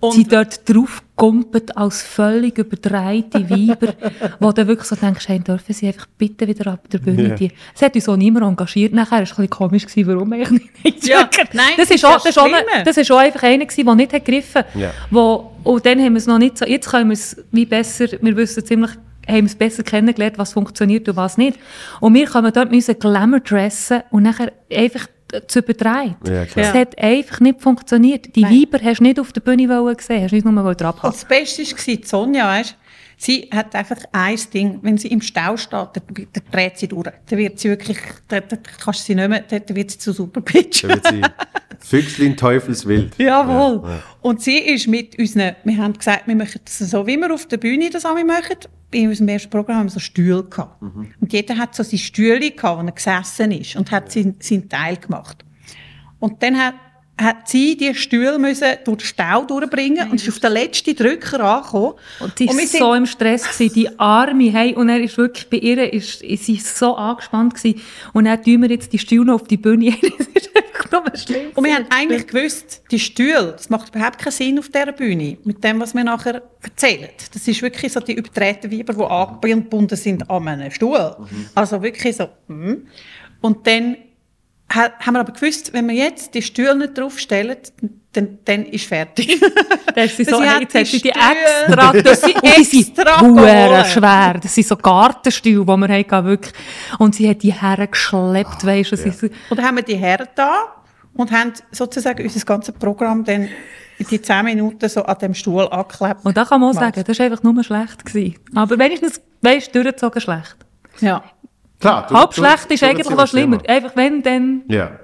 [0.00, 3.94] Und- sind dort drauf gumpet als völlig überdrehte Weiber,
[4.40, 7.28] wo du wirklich so denkst, hey, dürfen sie einfach bitte wieder ab der Bühne.
[7.28, 7.34] Ja.
[7.34, 7.52] Die.
[7.74, 8.92] Es hat uns auch niemand engagiert.
[8.92, 11.06] Nachher war es ein bisschen komisch, gewesen, warum eigentlich nicht.
[11.06, 12.48] Ja, nein, das ist auch, das ist auch,
[12.84, 14.90] das ist auch einfach einer gewesen, der nicht hat gegriffen Ja.
[15.10, 18.06] wo Und dann haben wir es noch nicht so, jetzt können wir es wie besser,
[18.20, 18.90] wir wissen ziemlich,
[19.28, 21.58] haben es besser kennengelernt, was funktioniert und was nicht.
[22.00, 25.06] Und wir kommen dort mit unseren Glamour-Dressen und nachher einfach
[25.46, 26.16] zu übertreiben.
[26.26, 26.66] Ja, klar.
[26.66, 28.34] Es hat einfach nicht funktioniert.
[28.36, 28.62] Die Nein.
[28.62, 31.00] Weiber hast du nicht auf der Bühne wollen sehen, hast du nicht nur abhalten.
[31.02, 32.76] das Beste war, Sonja, weißt,
[33.16, 37.08] sie hat einfach ein Ding, wenn sie im Stau steht, dann, dann dreht sie durch.
[37.26, 39.98] Dann wird sie wirklich, dann, dann kannst du sie nicht mehr, dann, dann wird sie
[39.98, 40.82] zu Superpitch.
[40.82, 41.22] Da wird sie
[41.84, 43.14] Füchslin Teufelswild.
[43.18, 43.82] Jawohl.
[43.82, 44.02] Ja, ja.
[44.22, 47.46] Und sie ist mit unseren, wir haben gesagt, wir machen das so, wie wir auf
[47.46, 48.56] der Bühne das alle machen.
[48.90, 50.80] In unserem ersten Programm haben wir so Stühle gehabt.
[50.80, 51.12] Mhm.
[51.20, 54.68] Und jeder hat so seine Stühle gehabt, wo er gesessen ist und hat seinen, seinen
[54.68, 55.44] Teil gemacht.
[56.20, 56.74] Und dann hat,
[57.16, 61.40] hat sie die Stühle müssen durch den Stau durchbringen und ist auf den letzten Drücker
[61.40, 61.94] angekommen.
[62.18, 65.58] Und sie war so im Stress, gewesen, die Arme, hey, und er ist wirklich bei
[65.58, 67.80] ihr, ist, ist sie so angespannt gewesen.
[68.12, 69.94] Und dann tun wir jetzt die Stühle noch auf die Bühne.
[70.18, 71.50] das ist einfach nur schlimm.
[71.54, 75.38] Und wir haben eigentlich gewusst, die Stühle, das macht überhaupt keinen Sinn auf dieser Bühne,
[75.44, 77.10] mit dem, was wir nachher erzählen.
[77.32, 81.16] Das ist wirklich so die übertreten Weiber, die angebunden sind an einem Stuhl.
[81.54, 82.28] Also wirklich so.
[82.48, 82.88] mm.
[83.40, 83.96] Und dann
[84.74, 87.56] haben wir aber gewusst, wenn wir jetzt die Stühle nicht draufstellen,
[88.12, 89.40] dann, dann ist fertig.
[89.94, 92.34] Da ist sie so, Sie hey, hat jetzt hast du die die extra, das sind,
[92.34, 93.86] und die sind extra geholt.
[93.86, 94.40] schwer.
[94.42, 96.52] Das sind so Gartenstühle, die wir hatten, wirklich.
[96.98, 98.96] Und sie hat die hergeschleppt, weisst du.
[98.96, 100.64] sie so- Und dann haben wir die Herren da
[101.14, 103.48] und haben sozusagen unser ganzes Programm dann
[103.98, 106.24] in die 10 Minuten so an dem Stuhl angeklebt.
[106.24, 108.04] Und da kann man auch sagen, das war einfach nur schlecht.
[108.04, 108.34] Gewesen.
[108.56, 110.56] Aber wenigstens, weisst du, durchgezogen schlecht.
[111.00, 111.22] Ja.
[111.84, 113.58] Klar, du- Halb schlecht ist eigentlich noch schlimmer.
[113.68, 114.62] Einfach wenn, dann...
[114.68, 114.98] Ja.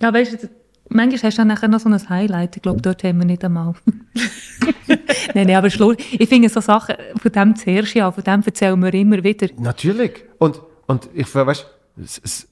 [0.00, 0.48] Ja, weißt du,
[0.90, 2.54] manchmal hast du dann nachher noch so ein Highlight.
[2.54, 3.74] Ich glaube, dort haben wir nicht einmal.
[5.34, 5.96] nein, nein, aber Schluss.
[6.12, 9.48] Ich finde so Sachen, von dem zuerst ja, von dem erzählen wir immer wieder.
[9.58, 10.24] Natürlich.
[10.38, 11.66] Und, und ich weißt,
[11.96, 12.48] das, das,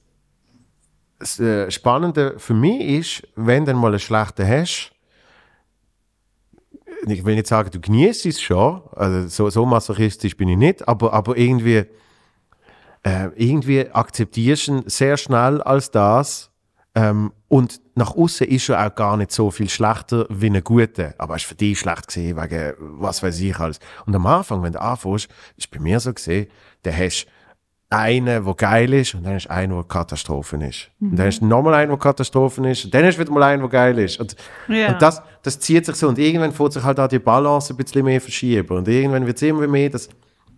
[1.19, 4.91] das äh, Spannende für mich ist, wenn du mal einen schlechten hast,
[7.07, 10.85] ich will nicht sagen, du genießt es schon, also so, so masochistisch bin ich nicht,
[10.85, 11.85] aber, aber irgendwie,
[13.03, 16.51] äh, irgendwie akzeptierst du ihn sehr schnell als das
[16.95, 21.13] ähm, und nach außen ist er auch gar nicht so viel schlechter wie ein guter.
[21.17, 23.79] Aber es ist für dich schlecht gesehen, wegen was weiß ich alles.
[24.05, 25.27] Und am Anfang, wenn du anfängst,
[25.57, 26.47] ist bei mir so gesehen,
[26.83, 30.89] dann hast du einen, der geil ist, und dann hast du einen, der Katastrophen ist.
[30.99, 33.43] Und dann hast du nochmal einen, der Katastrophen ist, und dann hast du wieder mal
[33.43, 34.19] einen, der geil ist.
[34.19, 34.35] Und,
[34.67, 34.89] Ja.
[34.93, 36.07] und das, das zieht sich so.
[36.07, 38.77] Und irgendwann fängt sich halt auch die Balance ein bisschen mehr verschieben.
[38.77, 40.09] Und irgendwann wird es immer mehr, dass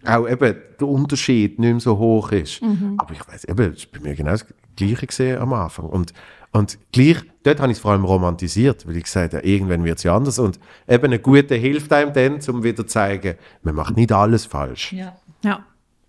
[0.07, 2.61] auch eben der Unterschied nicht mehr so hoch ist.
[2.98, 4.45] Aber ich weiß eben, es ist bei mir genau das
[4.76, 5.86] Gleiche gesehen am Anfang.
[5.86, 6.14] Und,
[6.52, 9.98] und gleich, dort habe ich es vor allem romantisiert, weil ich gesagt habe, irgendwann wird
[9.98, 10.40] es ja anders.
[10.40, 14.45] Und eben ein guter hilft einem dann, um wieder zu zeigen, man macht nicht alles
[14.45, 14.94] falsch.
[14.94, 15.15] Ja.
[15.44, 15.65] ja.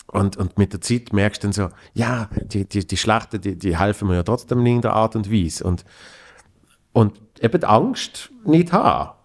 [0.07, 3.59] Und, und mit der Zeit merkst du dann so, ja, die, die, die Schlechten, die,
[3.59, 5.65] die helfen mir ja trotzdem in irgendeiner Art und Weise.
[5.65, 5.85] Und,
[6.93, 9.16] und eben die Angst nicht haben.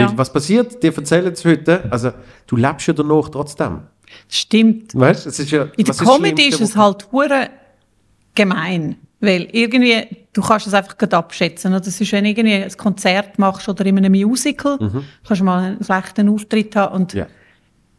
[0.00, 0.12] Ja.
[0.16, 0.82] Was passiert?
[0.82, 2.12] Dir erzählen es heute, also
[2.46, 3.80] du lebst ja danach trotzdem.
[4.28, 4.94] Stimmt.
[4.94, 5.68] Weißt es ist ja.
[5.76, 7.48] In der Comedy ist Schlimmste, es halt hure
[8.34, 11.72] gemein, weil irgendwie du kannst es einfach gerade abschätzen.
[11.72, 14.78] Das ist, wenn du irgendwie ein Konzert machst oder in einem Musical,
[15.26, 17.20] kannst du mal einen schlechten Auftritt haben und Mhm.
[17.20, 17.26] Ja.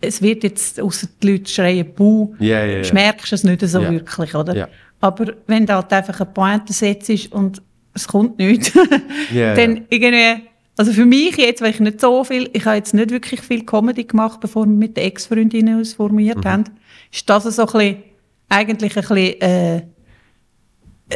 [0.01, 2.93] es wird jetzt, außer die Leute schreien «Buh», Ja, ja, ja.
[2.93, 3.91] merkst du es nicht so Ja.
[3.91, 4.67] wirklich, oder?
[4.99, 7.61] Aber wenn da halt einfach eine Pointe setzt und
[7.93, 8.71] es kommt nichts,
[9.33, 10.43] dann irgendwie,
[10.77, 13.63] also für mich jetzt, weil ich nicht so viel, ich habe jetzt nicht wirklich viel
[13.65, 16.45] Comedy gemacht, bevor wir mit den Ex-Freundinnen uns formiert Mhm.
[16.49, 16.63] haben,
[17.11, 18.03] ist das so ein bisschen,
[18.49, 19.81] eigentlich ein bisschen, äh,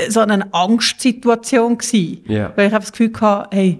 [0.09, 2.23] so eine Angstsituation gewesen.
[2.27, 2.53] Ja.
[2.55, 3.79] Weil ich habe das Gefühl hatte, hey,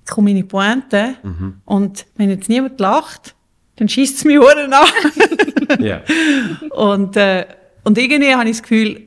[0.00, 1.54] jetzt komme meine Pointe Mhm.
[1.64, 3.34] und wenn jetzt niemand lacht,
[3.76, 4.86] dann schießt es mich Ohren an.
[5.78, 6.02] Ja.
[6.70, 7.46] Und, äh,
[7.84, 9.02] und irgendwie habe ich das Gefühl,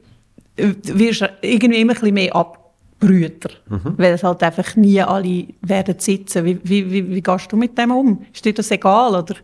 [0.56, 2.34] äh, wirst irgendwie immer ein bisschen mehr
[3.04, 3.50] Abbrüter.
[3.70, 3.94] Mhm.
[3.98, 6.46] Weil es halt einfach nie alle werden sitzen.
[6.46, 8.26] Wie, wie, wie, wie gehst du mit dem um?
[8.34, 9.16] Ist dir das egal?
[9.16, 9.36] Oder?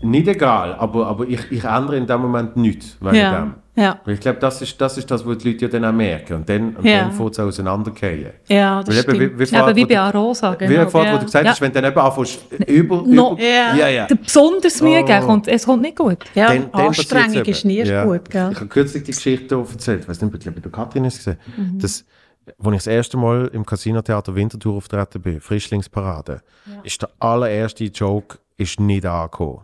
[0.00, 3.40] nicht egal, aber, aber ich, ich ändere in dem Moment nichts wegen Ja.
[3.40, 3.54] dem.
[3.78, 4.00] Ja.
[4.04, 6.34] Weil ich glaube, das ist, das ist das, was die Leute ja dann auch merken.
[6.34, 7.02] Und dann, und Ja.
[7.02, 8.30] dann fängt es auseinandergehen.
[8.48, 9.38] Ja, das Weil eben, stimmt.
[9.38, 10.88] wie, wie, Ja, aber vorher, wie wo bei du- Arosa, Wie genau.
[10.90, 11.18] vorher, wo Ja.
[11.20, 11.50] du gesagt Ja.
[11.52, 13.32] hast, wenn du dann eben anfängst, über, No.
[13.34, 13.74] über Ja.
[13.76, 14.06] ja, ja.
[14.06, 15.04] Der besonders Mühe Oh.
[15.06, 16.18] geben kommt, es kommt nicht gut.
[16.34, 17.88] Ja, Dann- dann Anstrengung ist nie eben.
[17.90, 18.04] Ja.
[18.04, 18.50] gut, gell?
[18.52, 21.14] Ich habe kürzlich die Geschichte erzählt, ich weiß nicht, ich glaube, bei der Katrin ist
[21.14, 21.78] es gesehen, Mhm.
[21.78, 22.04] dass,
[22.46, 26.40] als ich das erste Mal im Casino-Theater Winterthur auftreten bin, Frischlingsparade,
[26.82, 29.60] ist der allererste Joke ist nicht angekommen.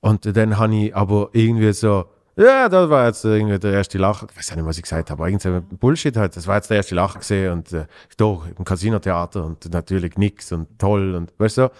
[0.00, 2.04] Und dann habe ich aber irgendwie so,
[2.36, 4.26] ja, das war jetzt irgendwie der erste Lacher.
[4.30, 6.36] Ich weiß auch nicht, was ich gesagt habe, aber irgendein Bullshit halt.
[6.36, 7.86] Das war jetzt der erste Lacher gesehen und äh,
[8.16, 11.70] da im Casino-Theater und natürlich nix und toll und weißt du,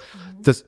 [0.43, 0.65] das,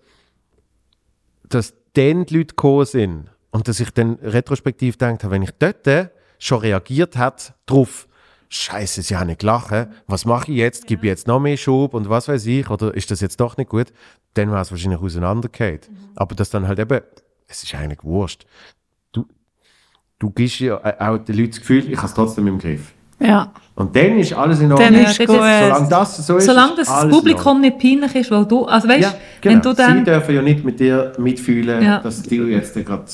[1.49, 5.53] dass dann die Leute gekommen sind und dass ich dann retrospektiv gedacht habe, wenn ich
[5.59, 8.09] dort schon reagiert hat drauf,
[8.49, 10.87] Scheiße, sie haben nicht gelacht, was mache ich jetzt?
[10.87, 12.71] Gebe ich jetzt noch mehr Schub und was weiß ich?
[12.71, 13.93] Oder ist das jetzt doch nicht gut?
[14.35, 15.81] Dann wäre es wahrscheinlich auseinandergefallen.
[16.15, 17.01] Aber das dann halt eben,
[17.49, 18.47] es ist eigentlich wurscht.
[20.19, 22.93] Du, du gibst ja auch den Leuten das Gefühl, ich habe es trotzdem im Griff.
[23.19, 23.51] Ja.
[23.75, 25.03] Und dann ist alles in Dann Ordnung.
[25.03, 25.37] ist das gut.
[25.37, 28.89] ist- Solange das so ist, Solange ist das Publikum nicht peinlich ist, weil du, also
[28.89, 29.55] weißt, ja, genau.
[29.55, 32.01] wenn du Sie dann, dürfen ja nicht mit dir mitfühlen, Ja.
[32.01, 33.05] dass die jetzt gerade.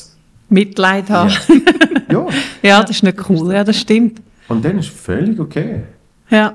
[0.48, 1.30] Mitleid haben.
[2.10, 2.26] Ja.
[2.62, 2.80] Ja.
[2.82, 3.54] das ist nicht cool.
[3.54, 4.20] Ja, das stimmt.
[4.48, 5.84] Und dann ist völlig okay.
[6.28, 6.52] Ja.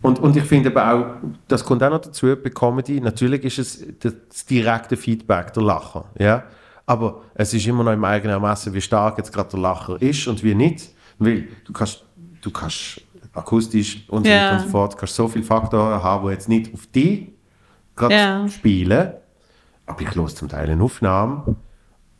[0.00, 1.06] Und, und ich finde aber auch,
[1.48, 6.04] das kommt auch noch dazu, bei Comedy, natürlich ist es das direkte Feedback, der Lacher.
[6.18, 6.44] Ja?
[6.92, 10.26] Aber es ist immer noch im eigenen Ermessen, wie stark jetzt gerade der Lacher ist
[10.28, 10.90] und wie nicht.
[11.18, 12.04] Weil du kannst,
[12.42, 13.00] du kannst
[13.32, 14.40] akustisch und so Ja.
[14.42, 17.28] weiter und so fort, kannst so viele Faktoren haben, die jetzt nicht auf dich
[17.96, 18.48] gerade Ja.
[18.48, 19.12] spielen.
[19.86, 21.56] Aber ich höre zum Teil eine Aufnahme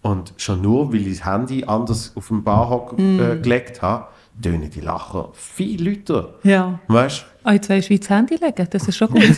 [0.01, 3.21] und schon nur, weil ich das Handy anders auf dem Barhock Mm.
[3.21, 4.07] äh, gelegt habe,
[4.41, 6.35] tönen die Lacher viel lauter.
[6.45, 6.79] Ja.
[6.89, 9.23] Weißt ah, du, wie das Handy legen, das ist schon gut.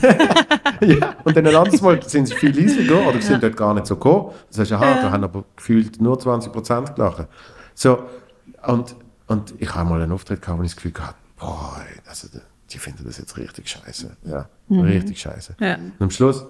[0.80, 3.86] Ja, und dann ein anderes Mal sind sie viel leiser oder sind dort gar nicht
[3.86, 4.32] so gekommen.
[4.50, 7.26] Das heißt, aha, da haben aber gefühlt nur 20% gelacht.
[7.74, 8.02] So,
[8.66, 8.94] und,
[9.28, 11.76] und ich habe mal einen Auftritt gehabt, wo ich das Gefühl hatte, boah,
[12.06, 12.28] also,
[12.70, 14.16] die finden das jetzt richtig scheiße.
[14.24, 15.56] Ja, richtig scheiße.
[15.60, 15.76] Ja.
[15.76, 16.44] Und am Schluss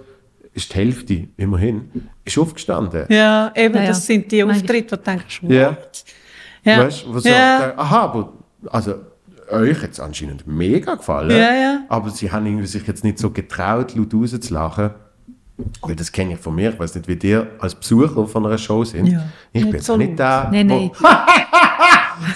[0.54, 3.04] ist die Hälfte, immerhin, ist aufgestanden.
[3.10, 3.88] Ja, eben, Ja, ja.
[3.88, 4.42] das sind die.
[4.42, 5.70] Auftritte, wo du denkst, Ja.
[5.70, 6.04] what?
[6.64, 6.78] Ja.
[6.86, 7.74] Weißt du, wo so, ja.
[7.76, 8.32] aha, aber,
[8.70, 8.94] also,
[9.54, 11.30] euch es anscheinend mega gefallen.
[11.30, 11.80] Ja, ja.
[11.88, 14.90] Aber sie haben irgendwie sich jetzt nicht so getraut, laut rauszulachen.
[15.82, 16.70] Weil das kenne ich von mir.
[16.70, 19.06] Ich weiß nicht, wie dir als Besucher von einer Show sind.
[19.06, 19.24] Ja.
[19.52, 20.48] Ich bin Nicht jetzt so nicht da.
[20.50, 20.90] Nein, nein.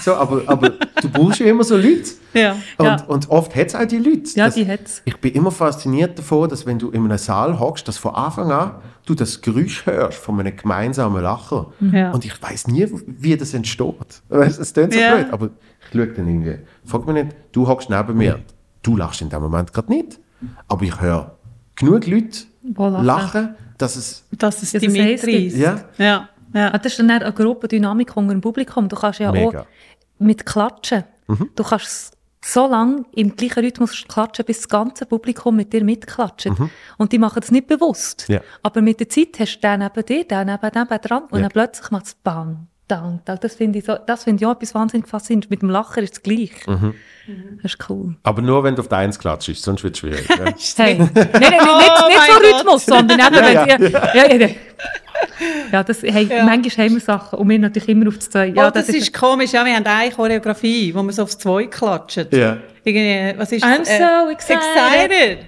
[0.01, 2.09] So, aber, aber du brauchst ja immer so Leute.
[2.33, 2.55] Ja.
[2.77, 3.03] Und, Ja.
[3.07, 4.29] und oft hat es auch die Leute.
[4.35, 5.01] Ja, Das- die hat's.
[5.05, 8.51] Ich bin immer fasziniert davon, dass wenn du in einem Saal hockst, dass von Anfang
[8.51, 8.71] an
[9.05, 11.65] du das Geräusch hörst von einem gemeinsamen Lachen.
[11.91, 12.11] Ja.
[12.11, 14.21] Und ich weiß nie, wie das entsteht.
[14.29, 15.15] Weißt, es klingt so Ja.
[15.15, 16.57] blöd, aber ich schaue dann irgendwie.
[16.85, 18.39] Frag mich nicht, du hockst neben mir.
[18.83, 20.19] Du lachst in dem Moment gerade nicht.
[20.67, 21.35] Aber ich höre
[21.75, 22.39] genug Leute
[22.77, 23.05] lachen.
[23.05, 24.23] lachen, dass es.
[24.31, 25.57] Dass es Ja, die mitreißt.
[25.57, 25.81] Ja.
[25.97, 26.29] Ja.
[26.53, 26.71] Ja.
[26.73, 28.89] Ah, das ist dann eine Gruppendynamik unter dem Publikum.
[28.89, 29.61] Du kannst ja Mega.
[29.61, 29.65] auch
[30.19, 31.03] mit Klatschen,
[31.55, 36.49] du kannst so lange im gleichen Rhythmus klatschen, bis das ganze Publikum mit dir mitklatscht.
[36.97, 38.25] Und die machen das nicht bewusst.
[38.29, 38.39] Ja.
[38.63, 41.41] Aber mit der Zeit hast du den neben dir, den neben dem dran und Ja.
[41.41, 43.21] dann plötzlich macht es bang, dang.
[43.25, 45.49] Das finde ich, so, das finde ich auch etwas wahnsinnig faszinierend.
[45.49, 46.51] Mit dem Lachen ist es gleich.
[46.65, 48.15] Das ist cool.
[48.23, 50.27] Aber nur wenn du auf die Eins klatschst, sonst wird es schwierig.
[50.27, 50.35] ja.
[50.77, 50.97] Hey.
[50.97, 52.43] nein, nein, nein, nicht, Oh nicht so Gott.
[52.43, 54.49] Rhythmus, sondern eben, wenn ja, die, ja, ja, ja.
[55.71, 58.47] Ja, das, hey, manchmal haben wir Sachen und wir natürlich immer auf das Zwei.
[58.47, 59.51] Ja, oh, das, ist komisch.
[59.51, 62.33] Ja, wir haben eine Choreografie, wo man so aufs Zwei klatscht.
[62.33, 62.57] Ja.
[62.83, 63.89] Irgendwie, was ist I'm das?
[63.89, 65.11] so excited.
[65.11, 65.39] excited.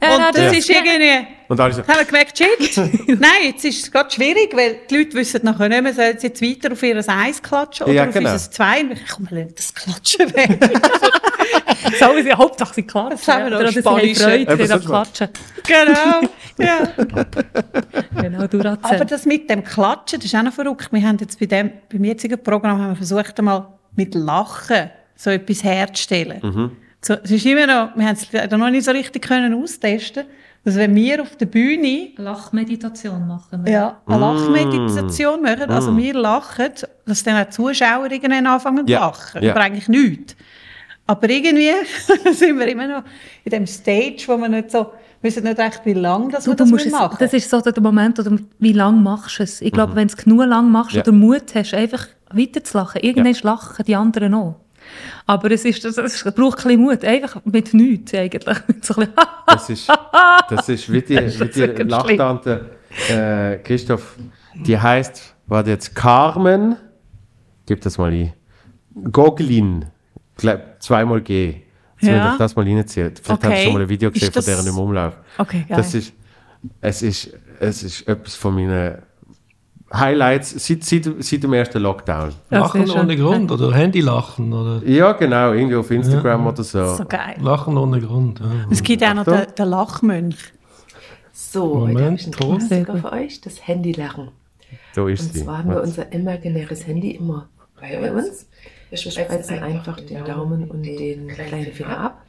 [0.00, 1.26] Und das ist irgendwie...
[1.52, 2.76] Und alle so, Haben wir gemerkt, shit.
[3.08, 6.28] Nein, jetzt ist es gerade schwierig, weil die Leute wissen nachher nicht mehr, sollen sie
[6.28, 8.32] jetzt weiter auf ihr Eis klatschen oder Ja, auf genau.
[8.32, 8.84] unser Zwei.
[9.14, 10.58] Komm, lass das Klatschen weg.
[12.00, 13.18] so, ist ja Hauptsache sie klatschen.
[13.18, 14.18] Das haben wir noch Spanisch.
[14.18, 15.28] Freude, sie klatschen.
[15.66, 16.28] genau.
[16.58, 16.88] Ja.
[18.20, 19.06] Genau, du Aber Ratze.
[19.06, 20.88] das mit dem Klatschen, das ist auch noch verrückt.
[20.90, 25.30] Wir haben jetzt bei dem, beim jetzigen Programm haben wir versucht, einmal mit Lachen so
[25.30, 26.40] etwas herzustellen.
[26.42, 26.76] Mhm.
[27.00, 30.24] So, es ist immer noch, wir haben es noch nicht so richtig können austesten,
[30.64, 33.72] dass wenn wir auf der Bühne Lachmeditation machen wir.
[33.72, 34.12] ja, Mm.
[34.12, 36.68] eine Lachmeditation machen, also wir lachen,
[37.06, 39.50] dass dann auch die Zuschauer irgendwann anfangen zu Ja, lachen, ja.
[39.52, 40.36] aber eigentlich nichts.
[41.06, 41.72] Aber irgendwie
[42.32, 43.02] sind wir immer noch
[43.44, 46.56] in dem Stage, wo wir nicht so, wissen nicht recht, wie lange das Du, du
[46.58, 47.16] das musst es, machen.
[47.18, 49.60] das ist so der Moment, oder wie lange machst du es?
[49.60, 49.74] Ich Mhm.
[49.74, 51.02] glaube, wenn du es genug lang machst Ja.
[51.02, 54.56] oder Mut hast, einfach weiterzulachen, irgendwann lachen die anderen auch.
[55.26, 58.56] Aber es, ist, das, es braucht ein bisschen Mut, einfach mit nichts eigentlich.
[58.82, 59.14] so ein bisschen,
[59.46, 59.88] das ist,
[60.50, 62.70] das ist wie die, Das ist wie die Lachtante
[63.08, 64.16] äh, Christoph.
[64.54, 66.76] Die heißt, war jetzt Carmen,
[67.66, 68.32] gib das mal ein.
[69.10, 69.86] Goglin,
[70.80, 71.62] zweimal G.
[72.00, 72.36] Jetzt Ja.
[72.36, 73.12] das mal reinziehen.
[73.22, 73.56] Vielleicht Okay.
[73.56, 75.16] du schon mal ein Video Ist gesehen das- von deren im Umlauf.
[75.38, 75.76] Okay, geil.
[75.78, 76.12] Das ist,
[76.80, 77.30] es ist,
[77.60, 78.98] es ist etwas von meinen
[79.92, 82.32] Highlights seit, seit, seit dem ersten Lockdown.
[82.50, 86.94] Ja, Lachen ohne Grund oder Handylachen oder Ja, genau, irgendwie auf Instagram oder so.
[86.94, 87.36] So geil.
[87.40, 88.40] Lachen ohne Grund.
[88.40, 88.46] Ja.
[88.70, 90.52] Es gibt auch noch den, den Lachmönch.
[91.32, 92.58] So, Moment, heute habe ich einen Ton.
[92.58, 94.28] Klassiker für euch, das Handylachen.
[94.94, 97.48] So ist Und zwar haben wir unser imaginäres Handy immer
[97.80, 98.46] bei uns.
[98.88, 102.22] Wir spreizen einfach den Daumen und den kleinen Finger ab,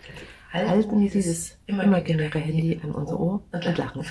[0.52, 4.06] halten dieses imaginäre Handy an unser Ohr und lachen.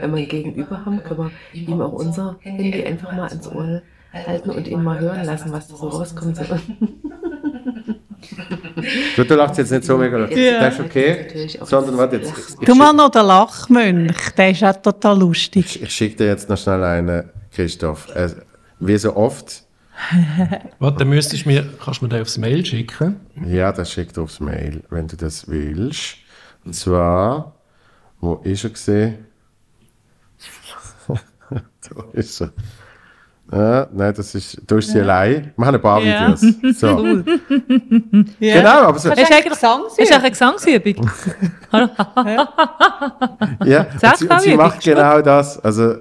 [0.00, 3.82] Wenn wir ihn gegenüber haben, können wir ihm auch unser Handy einfach mal ans Ohr
[4.12, 6.36] halten und ihn mal hören lassen, was da so rauskommt.
[6.36, 6.44] So.
[9.16, 10.28] Du, du lachst jetzt nicht so mega.
[10.28, 10.60] Ja.
[10.60, 11.48] Das ist okay.
[11.62, 12.32] Sondern warte jetzt.
[12.60, 15.76] Ich, Du mal noch den Lachmönch, der ist auch total lustig.
[15.76, 18.14] ich, ich schicke dir jetzt noch schnell einen, Christoph.
[18.14, 18.30] Äh,
[18.80, 19.61] wie so oft.
[20.78, 23.20] Warte, dann müsstest du mir, kannst du mir den aufs Mail schicken?
[23.46, 26.16] Ja, das schickt aufs Mail, wenn du das willst.
[26.64, 27.54] Und zwar,
[28.20, 29.26] wo ist er gesehen?
[31.50, 32.52] da ist er.
[33.50, 35.52] Ah, nein, das ist, da ist sie allein.
[35.56, 36.34] Wir haben ein paar Ja.
[36.40, 36.78] Videos.
[36.78, 37.22] So.
[38.40, 38.54] Ja.
[38.56, 39.98] Genau, aber so, Ist eigentlich Gesangsübung.
[39.98, 41.10] ist eigentlich eine Gesangsübung.
[43.64, 45.58] ja, und sie, und sie macht genau das.
[45.60, 45.96] Also,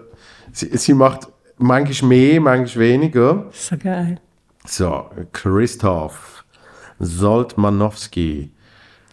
[0.52, 1.28] sie, sie macht
[1.61, 3.45] manchmal mehr, manchmal weniger.
[3.51, 4.19] So geil.
[4.65, 6.43] So, Christoph
[6.99, 8.51] Soltmanowski.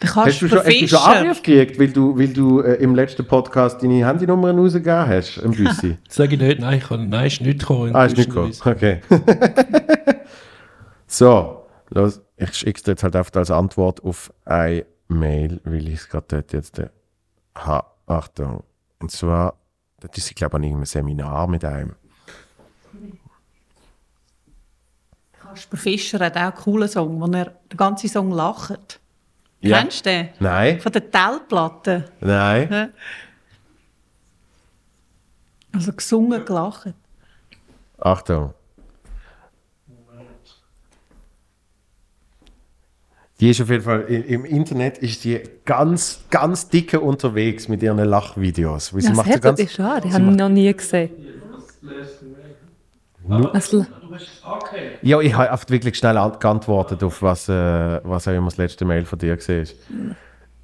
[0.01, 0.99] Hast du schon, hast du schon.
[0.99, 5.51] Anruf gekriegt, weil du, weil du äh, im letzten Podcast deine Handynummern rausgegeben hast, im
[5.51, 5.99] Büssi?
[6.09, 7.97] Sag ich nicht, nein, ich kann, nein, ist nicht gekommen.
[7.97, 8.53] ah, ist nicht gekommen.
[8.65, 9.01] Okay.
[11.07, 15.95] so, los, ich schicke dir jetzt halt einfach als Antwort auf eine Mail, weil ich
[15.95, 16.91] es gerade dort jetzt äh,
[17.57, 17.87] habe.
[18.07, 18.63] Achtung.
[19.01, 19.55] Und zwar,
[20.01, 21.95] das ist, glaube ich, an irgendeinem Seminar mit einem.
[25.59, 29.01] Kasper Fischer hat auch einen coolen Song, wo er den ganzen Song lacht.
[29.61, 29.81] Ja.
[29.81, 30.29] Kennst du den?
[30.39, 32.05] Nein, Von der Tellplatte.
[32.21, 32.93] nein.
[35.75, 36.93] Also gesungen, gelacht.
[37.99, 38.55] Achtung.
[43.41, 47.99] Die ist auf jeden Fall im Internet ist die ganz, ganz dicke unterwegs mit ihren
[47.99, 48.93] Lachvideos.
[48.95, 51.11] Weil sie Das macht so ganz, ist sie ich habe macht- noch nie gesehen.
[53.31, 53.51] L-
[55.03, 58.57] Ja, ich habe oft wirklich schnell an- geantwortet auf was, äh, was auch immer das
[58.57, 59.77] letzte Mail von dir gesehen ist.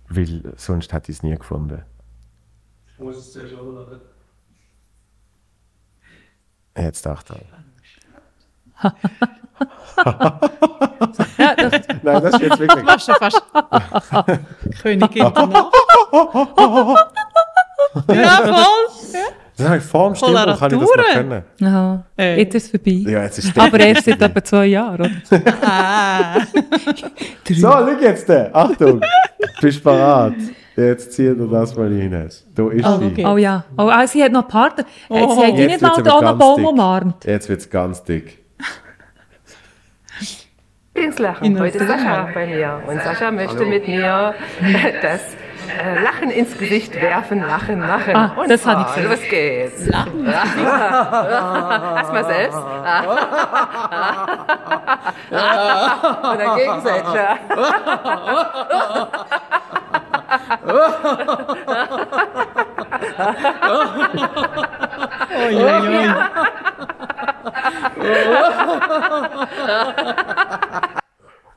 [0.09, 1.82] Weil sonst hätte ich es nie gefunden.
[6.77, 7.41] Jetzt Achtung.
[11.39, 11.73] ja, das,
[12.03, 13.03] Nein, das ist jetzt wirklich.
[13.03, 13.43] Schon fast
[14.82, 15.23] Königin
[18.09, 18.65] ja, voll.
[19.57, 22.03] Das habe ich vor dem Stimmbruch kann ich das noch können.
[22.19, 22.39] Äh.
[22.41, 23.11] jetzt ist es vorbei.
[23.11, 25.23] Ja, jetzt ist Aber erst seit etwa zwei Jahren.
[25.31, 25.43] oder?
[25.63, 26.37] Ah.
[27.49, 28.29] So, schau jetzt.
[28.31, 29.01] äh, Achtung.
[29.61, 30.33] Bist parat.
[30.77, 32.11] Jetzt zieh dir das mal rein.
[32.11, 33.05] Da ist Oh, sie.
[33.07, 33.27] okay.
[33.27, 34.85] Oh ja, oh, ah, sie hat noch Partner.
[35.09, 36.69] Oh, sie hat die Jetzt nicht mal den ganz Baum dick.
[36.69, 37.25] umarmt.
[37.25, 38.39] Jetzt wird es ganz dick.
[40.95, 41.59] Ins Lachen.
[41.61, 42.81] Heute ist Sascha bei mir.
[42.89, 44.35] Und Sascha möchte mit mir
[45.03, 45.21] das
[45.69, 48.16] äh, Lachen ins Gesicht werfen, lachen, lachen.
[48.16, 49.11] Ah, Und das ich zwar, gesehen.
[49.11, 49.86] Los geht's.
[49.86, 50.27] Lachen.
[50.27, 52.59] Erstmal selbst.
[56.23, 57.15] Und dann gegenseitig.
[65.31, 66.15] Oi, oi, oi.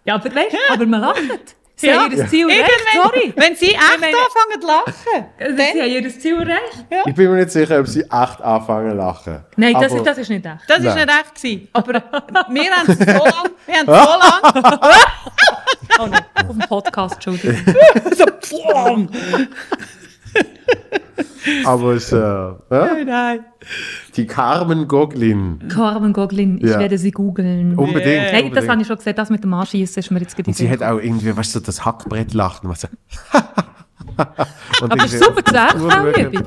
[0.05, 1.55] Ja, aber weißt aber man lacht.
[1.79, 2.01] Sie Ja.
[2.03, 3.33] haben ihr Ziel erreicht, Irgendwann, sorry.
[3.37, 6.85] wenn sie echt meine- anfangen zu lachen, Also, Sie haben ihr Ziel erreicht.
[7.05, 9.45] Ich bin mir nicht sicher, ob sie echt anfangen zu lachen.
[9.57, 10.55] Nein, das, Aber- ist, das ist nicht echt.
[10.67, 11.05] das war Nein.
[11.05, 11.35] nicht echt.
[11.35, 11.67] Gewesen.
[11.73, 12.01] Aber wir
[12.71, 13.91] haben es so lange, wir haben es so
[14.81, 14.97] lange,
[15.99, 17.75] Oh nein, auf dem Podcast, Entschuldigung.
[18.15, 19.09] so pflang.
[21.65, 22.55] Aber es, äh, ja?
[23.05, 23.45] Nein.
[24.17, 25.59] Die Carmen Goglin.
[25.69, 26.79] Carmen Goglin, ich Ja.
[26.79, 27.75] werde sie googeln.
[27.77, 28.05] Unbedingt.
[28.05, 28.69] Nein, das unbedingt.
[28.71, 30.81] habe ich schon gesehen, das mit dem Anschießen ist mir jetzt gerade Und sie hat
[30.83, 32.69] auch irgendwie, weißt du, so das Hackbrett lachen.
[32.69, 32.87] Was so
[34.81, 36.43] Aber es ist super, Zwerchfellübung.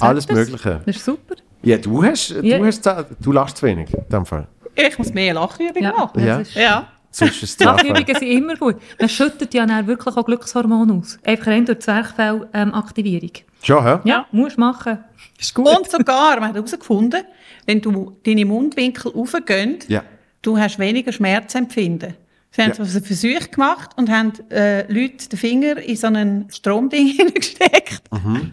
[0.00, 0.82] Alles Mögliche.
[0.84, 1.34] Das ist super.
[1.62, 2.58] Ja, du hast, Ja.
[2.58, 2.88] du hast,
[3.20, 4.46] du lachst zu wenig, in dem Fall.
[4.74, 6.22] Ich muss mehr Lachübungen Ja, machen.
[6.24, 6.38] Ja.
[6.38, 7.72] das ist, Ja.
[7.72, 8.76] Lachübungen sind immer gut.
[9.00, 11.18] Man schüttet ja dann wirklich auch Glückshormone aus.
[11.24, 13.30] Einfach rein durch Zwerchfell-Aktivierung.
[13.62, 13.98] Schon, hä?
[14.04, 14.98] ja, musst machen.
[15.38, 15.66] Ist gut.
[15.66, 17.22] Und sogar, man hat herausgefunden,
[17.66, 20.02] wenn du deine Mundwinkel aufgehen, Ja.
[20.42, 22.14] du hast weniger Schmerzempfinden.
[22.52, 22.84] Sie haben Ja.
[22.84, 28.02] so einen Versuch gemacht und haben äh, Leute den Finger in so einen Stromding hineingesteckt.
[28.12, 28.52] Mhm.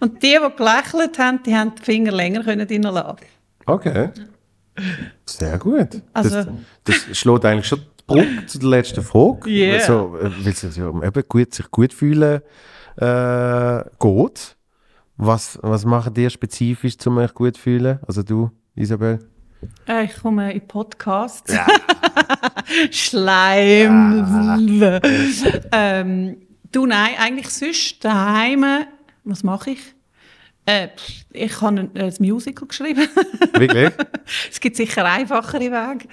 [0.00, 2.66] Und die, die gelächelt haben, die haben den Finger länger können.
[3.64, 4.10] Okay.
[5.24, 6.02] Sehr gut.
[6.12, 6.36] Also-
[6.84, 9.48] das, das schlägt eigentlich schon die Brücke zu der letzten Frage.
[9.48, 9.74] Yeah.
[9.74, 12.40] Also, äh, weil es ja eben gut, sich gut fühlen
[13.00, 14.56] äh, geht.
[15.16, 17.98] Was, was machen dir spezifisch, um euch gut zu fühlen?
[18.06, 19.18] Also du, Isabel?
[19.88, 21.52] Äh, ich komme in Podcasts.
[22.90, 24.24] Schleim.
[25.72, 26.36] ähm,
[26.70, 28.64] du, nein, eigentlich sonst daheim.
[29.24, 29.80] Was mache ich?
[30.66, 30.88] Äh,
[31.32, 33.08] ich habe ein, ein Musical geschrieben.
[33.54, 33.90] Wirklich?
[34.50, 36.08] es gibt sicher einfachere Wege.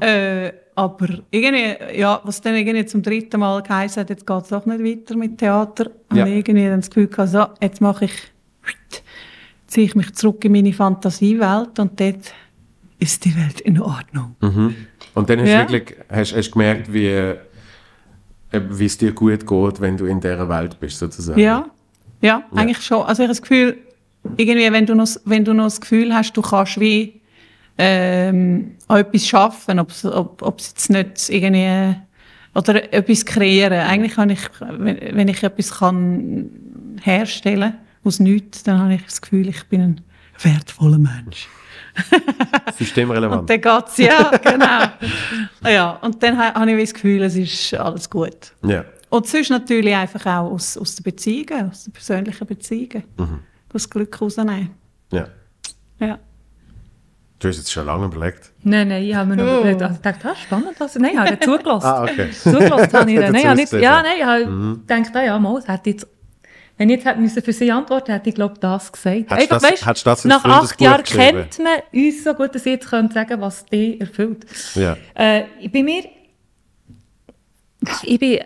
[0.00, 4.48] Äh, aber irgendwie, ja, was dann irgendwie zum dritten Mal geheißen hat, jetzt geht es
[4.48, 5.90] doch nicht weiter mit Theater.
[6.12, 6.24] Ja.
[6.24, 8.12] Und irgendwie dann das Gefühl gehabt, so, jetzt mache ich,
[9.66, 12.34] ziehe ich mich zurück in meine Fantasiewelt und dort
[12.98, 14.36] ist die Welt in Ordnung.
[15.14, 15.64] Und dann hast Ja.
[15.64, 17.36] du wirklich hast, hast gemerkt, wie, äh,
[18.52, 21.40] wie es dir gut geht, wenn du in dieser Welt bist, sozusagen.
[21.40, 21.66] Ja,
[22.20, 23.02] ja, eigentlich schon.
[23.02, 23.78] Also ich habe das Gefühl,
[24.36, 27.20] irgendwie, wenn du noch, wenn du noch das Gefühl hast, du kannst wie
[27.78, 31.96] ähm, an etwas schaffen, ob's- ob ob es jetzt nicht irgendwie
[32.54, 33.80] oder etwas kreieren.
[33.80, 36.50] Eigentlich kann ich, wenn, ich etwas kann
[37.02, 37.74] herstellen
[38.04, 40.00] aus nichts, dann habe ich das Gefühl, ich bin ein
[40.42, 41.48] wertvoller Mensch.
[42.76, 43.42] Systemrelevant.
[43.42, 45.70] Und dann geht's ja, genau.
[45.70, 48.52] ja, und dann ha- habe ich das Gefühl, es ist alles gut.
[48.64, 48.84] Ja.
[49.10, 53.04] Und sonst natürlich einfach auch aus, aus den Beziehungen, aus den persönlichen Beziehungen.
[53.68, 54.70] Das Glück rausnehmen.
[55.10, 55.28] ja.
[56.00, 56.18] Ja.
[57.42, 58.52] Du hast jetzt schon lange überlegt.
[58.62, 60.80] Nein, nein, ich habe mir noch überlegt, also ich dachte, ah, spannend.
[60.80, 61.86] Also, nein, ich habe nicht zugelassen.
[61.86, 62.30] Ah, okay.
[62.30, 63.32] zugelassen habe ich dann.
[63.32, 65.58] Nein, ich habe nicht, Dazu ja, ist es nein, ich habe gedacht, ah, ja, mal,
[65.58, 66.06] es hätte jetzt,
[66.78, 69.28] wenn ich jetzt hätte müssen für sie antworten, hätte ich, glaube das gesagt.
[69.28, 72.88] Hättest du das- das nach acht Jahren kennt man uns so gut, dass ich jetzt
[72.88, 74.46] könnte sagen was dich erfüllt.
[74.76, 74.96] Ja.
[75.14, 75.42] Äh,
[75.72, 76.04] bei mir,
[78.04, 78.38] ich bin,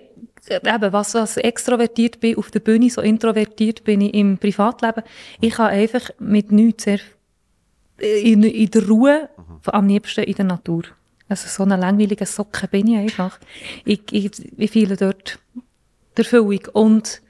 [0.49, 5.03] eben, was, was extrovertiert bin auf der Bühne, so introvertiert bin ich im Privatleben.
[5.41, 6.99] Ich kann einfach mit nichts sehr,
[7.99, 9.29] in, in der Ruhe,
[9.67, 10.85] am liebsten in der Natur.
[11.29, 13.39] Also so eine langweilige Socke bin ich einfach.
[13.85, 15.39] Ich, ich, ich fühle dort
[16.17, 17.21] die Erfüllung und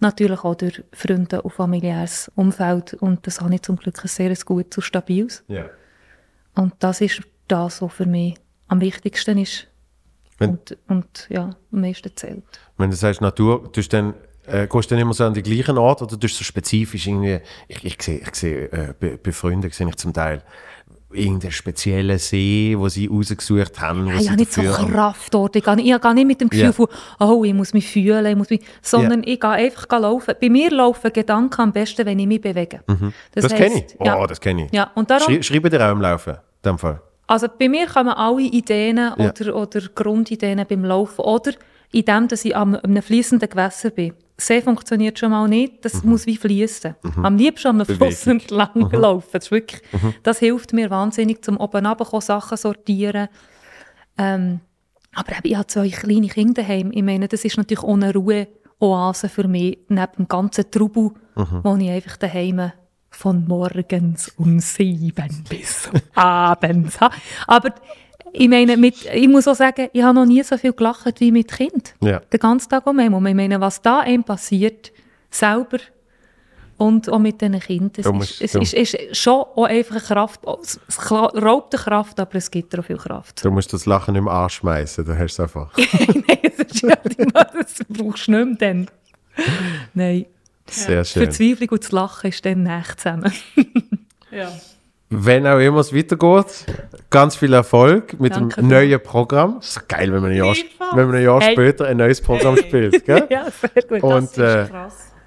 [0.00, 4.34] natürlich auch durch Freunde und familiäres Umfeld und das habe ich zum Glück ein sehr
[4.44, 5.44] gutes und stabiles.
[5.48, 5.68] ja.
[6.54, 8.34] Und das ist das, was für mich
[8.68, 9.68] am wichtigsten ist.
[10.38, 12.44] Wenn- und, und ja, am meisten zählt.
[12.78, 14.14] Wenn du sagst Natur, tust du dann,
[14.46, 17.06] äh, gehst du dann immer so an den gleichen Ort oder tust du so spezifisch
[17.06, 20.42] irgendwie, ich, ich sehe, ich sehe äh, bei, bei Freunden sehe ich zum Teil
[21.12, 25.56] irgendeinen speziellen See, wo sie rausgesucht haben, sie ich habe nicht so Kraft dort.
[25.56, 26.72] Ich gehe, ich gehe nicht mit dem Gefühl Ja.
[26.72, 26.88] von,
[27.20, 30.34] oh, ich muss mich fühlen, ich muss mich, sondern ich gehe einfach laufen.
[30.38, 32.80] Bei mir laufen Gedanken am besten, wenn ich mich bewege.
[32.88, 33.12] Mhm.
[33.32, 33.96] Das, kenne ich.
[33.98, 34.72] Oh, Ja, das kenne ich.
[34.72, 36.38] ja, und darum, Schrei, schreibe dir auch im Laufen, in
[36.70, 37.00] dem Fall.
[37.28, 39.14] also bei mir kommen alle Ideen Ja.
[39.16, 41.52] oder, oder Grundideen beim Laufen oder
[41.92, 44.12] in dem, dass ich am einem fließenden Gewässer bin.
[44.38, 46.94] See funktioniert schon mal nicht, das muss wie fließen.
[47.22, 48.38] Am liebsten am Fluss Mhm.
[48.38, 48.40] Bewegung.
[48.80, 49.28] entlang laufen.
[49.32, 49.80] Das, wirklich,
[50.22, 53.28] das hilft mir wahnsinnig, zum oben runterkommen, Sachen sortieren.
[54.18, 54.60] Ähm,
[55.14, 56.90] aber ich habe zwei kleine Kinder daheim.
[56.92, 61.88] Ich meine, das ist natürlich ohne Ruhe-Oase für mich, neben dem ganzen Trubel, wo ich
[61.90, 62.72] einfach daheim
[63.08, 67.14] von morgens um sieben bis abends habe.
[67.46, 67.70] Aber
[68.38, 71.32] ich meine, mit, ich muss auch sagen, ich habe noch nie so viel gelacht wie
[71.32, 71.94] mit Kind.
[72.00, 72.20] Ja.
[72.20, 72.98] Den ganzen Tag um.
[72.98, 74.92] Und ich meine, was da einem passiert,
[75.30, 75.78] selber
[76.78, 80.40] und auch mit diesen Kindern, es, ist, es ist, ist schon auch einfach eine Kraft.
[80.86, 83.42] Es raubt eine Kraft, aber es gibt auch viel Kraft.
[83.42, 85.72] Du musst das Lachen nicht mehr anschmeißen, dann hast du es einfach.
[85.78, 88.86] Nein, das ist ja die das brauchst du nicht mehr dann.
[89.94, 90.26] Nein,
[90.66, 91.22] Sehr die schön.
[91.22, 93.32] Verzweiflung und das Lachen ist dann nicht zusammen.
[94.32, 94.52] Ja.
[95.08, 96.66] Wenn auch immer es weitergeht,
[97.10, 98.74] ganz viel Erfolg mit Danke dem dir.
[98.74, 99.58] neuen Programm.
[99.60, 100.54] Es ist geil, wenn man ein Jahr,
[100.94, 101.52] wenn man ein Jahr Hey.
[101.52, 103.04] später ein neues Programm spielt.
[103.04, 103.24] Gell?
[103.30, 104.02] ja, sehr gut.
[104.02, 104.66] Und äh,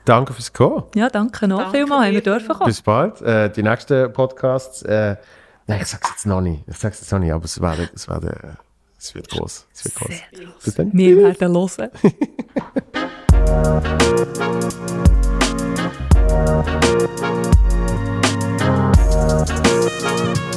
[0.04, 0.84] danke fürs Kommen.
[0.96, 1.60] ja, danke noch.
[1.60, 2.66] Danke Vielmals haben wir dürfen kommen.
[2.66, 3.22] Bis bald.
[3.22, 5.16] Äh, die nächsten Podcasts, äh,
[5.66, 6.62] nein, ich sag's jetzt noch nicht.
[6.68, 8.20] Ich sag's jetzt noch nicht, aber es, werden, es, äh,
[8.98, 9.66] es wird groß.
[9.74, 10.10] Es wird groß.
[10.10, 10.92] Sehr Bis dann.
[10.92, 11.90] Wir werden hören.
[19.90, 20.50] Thank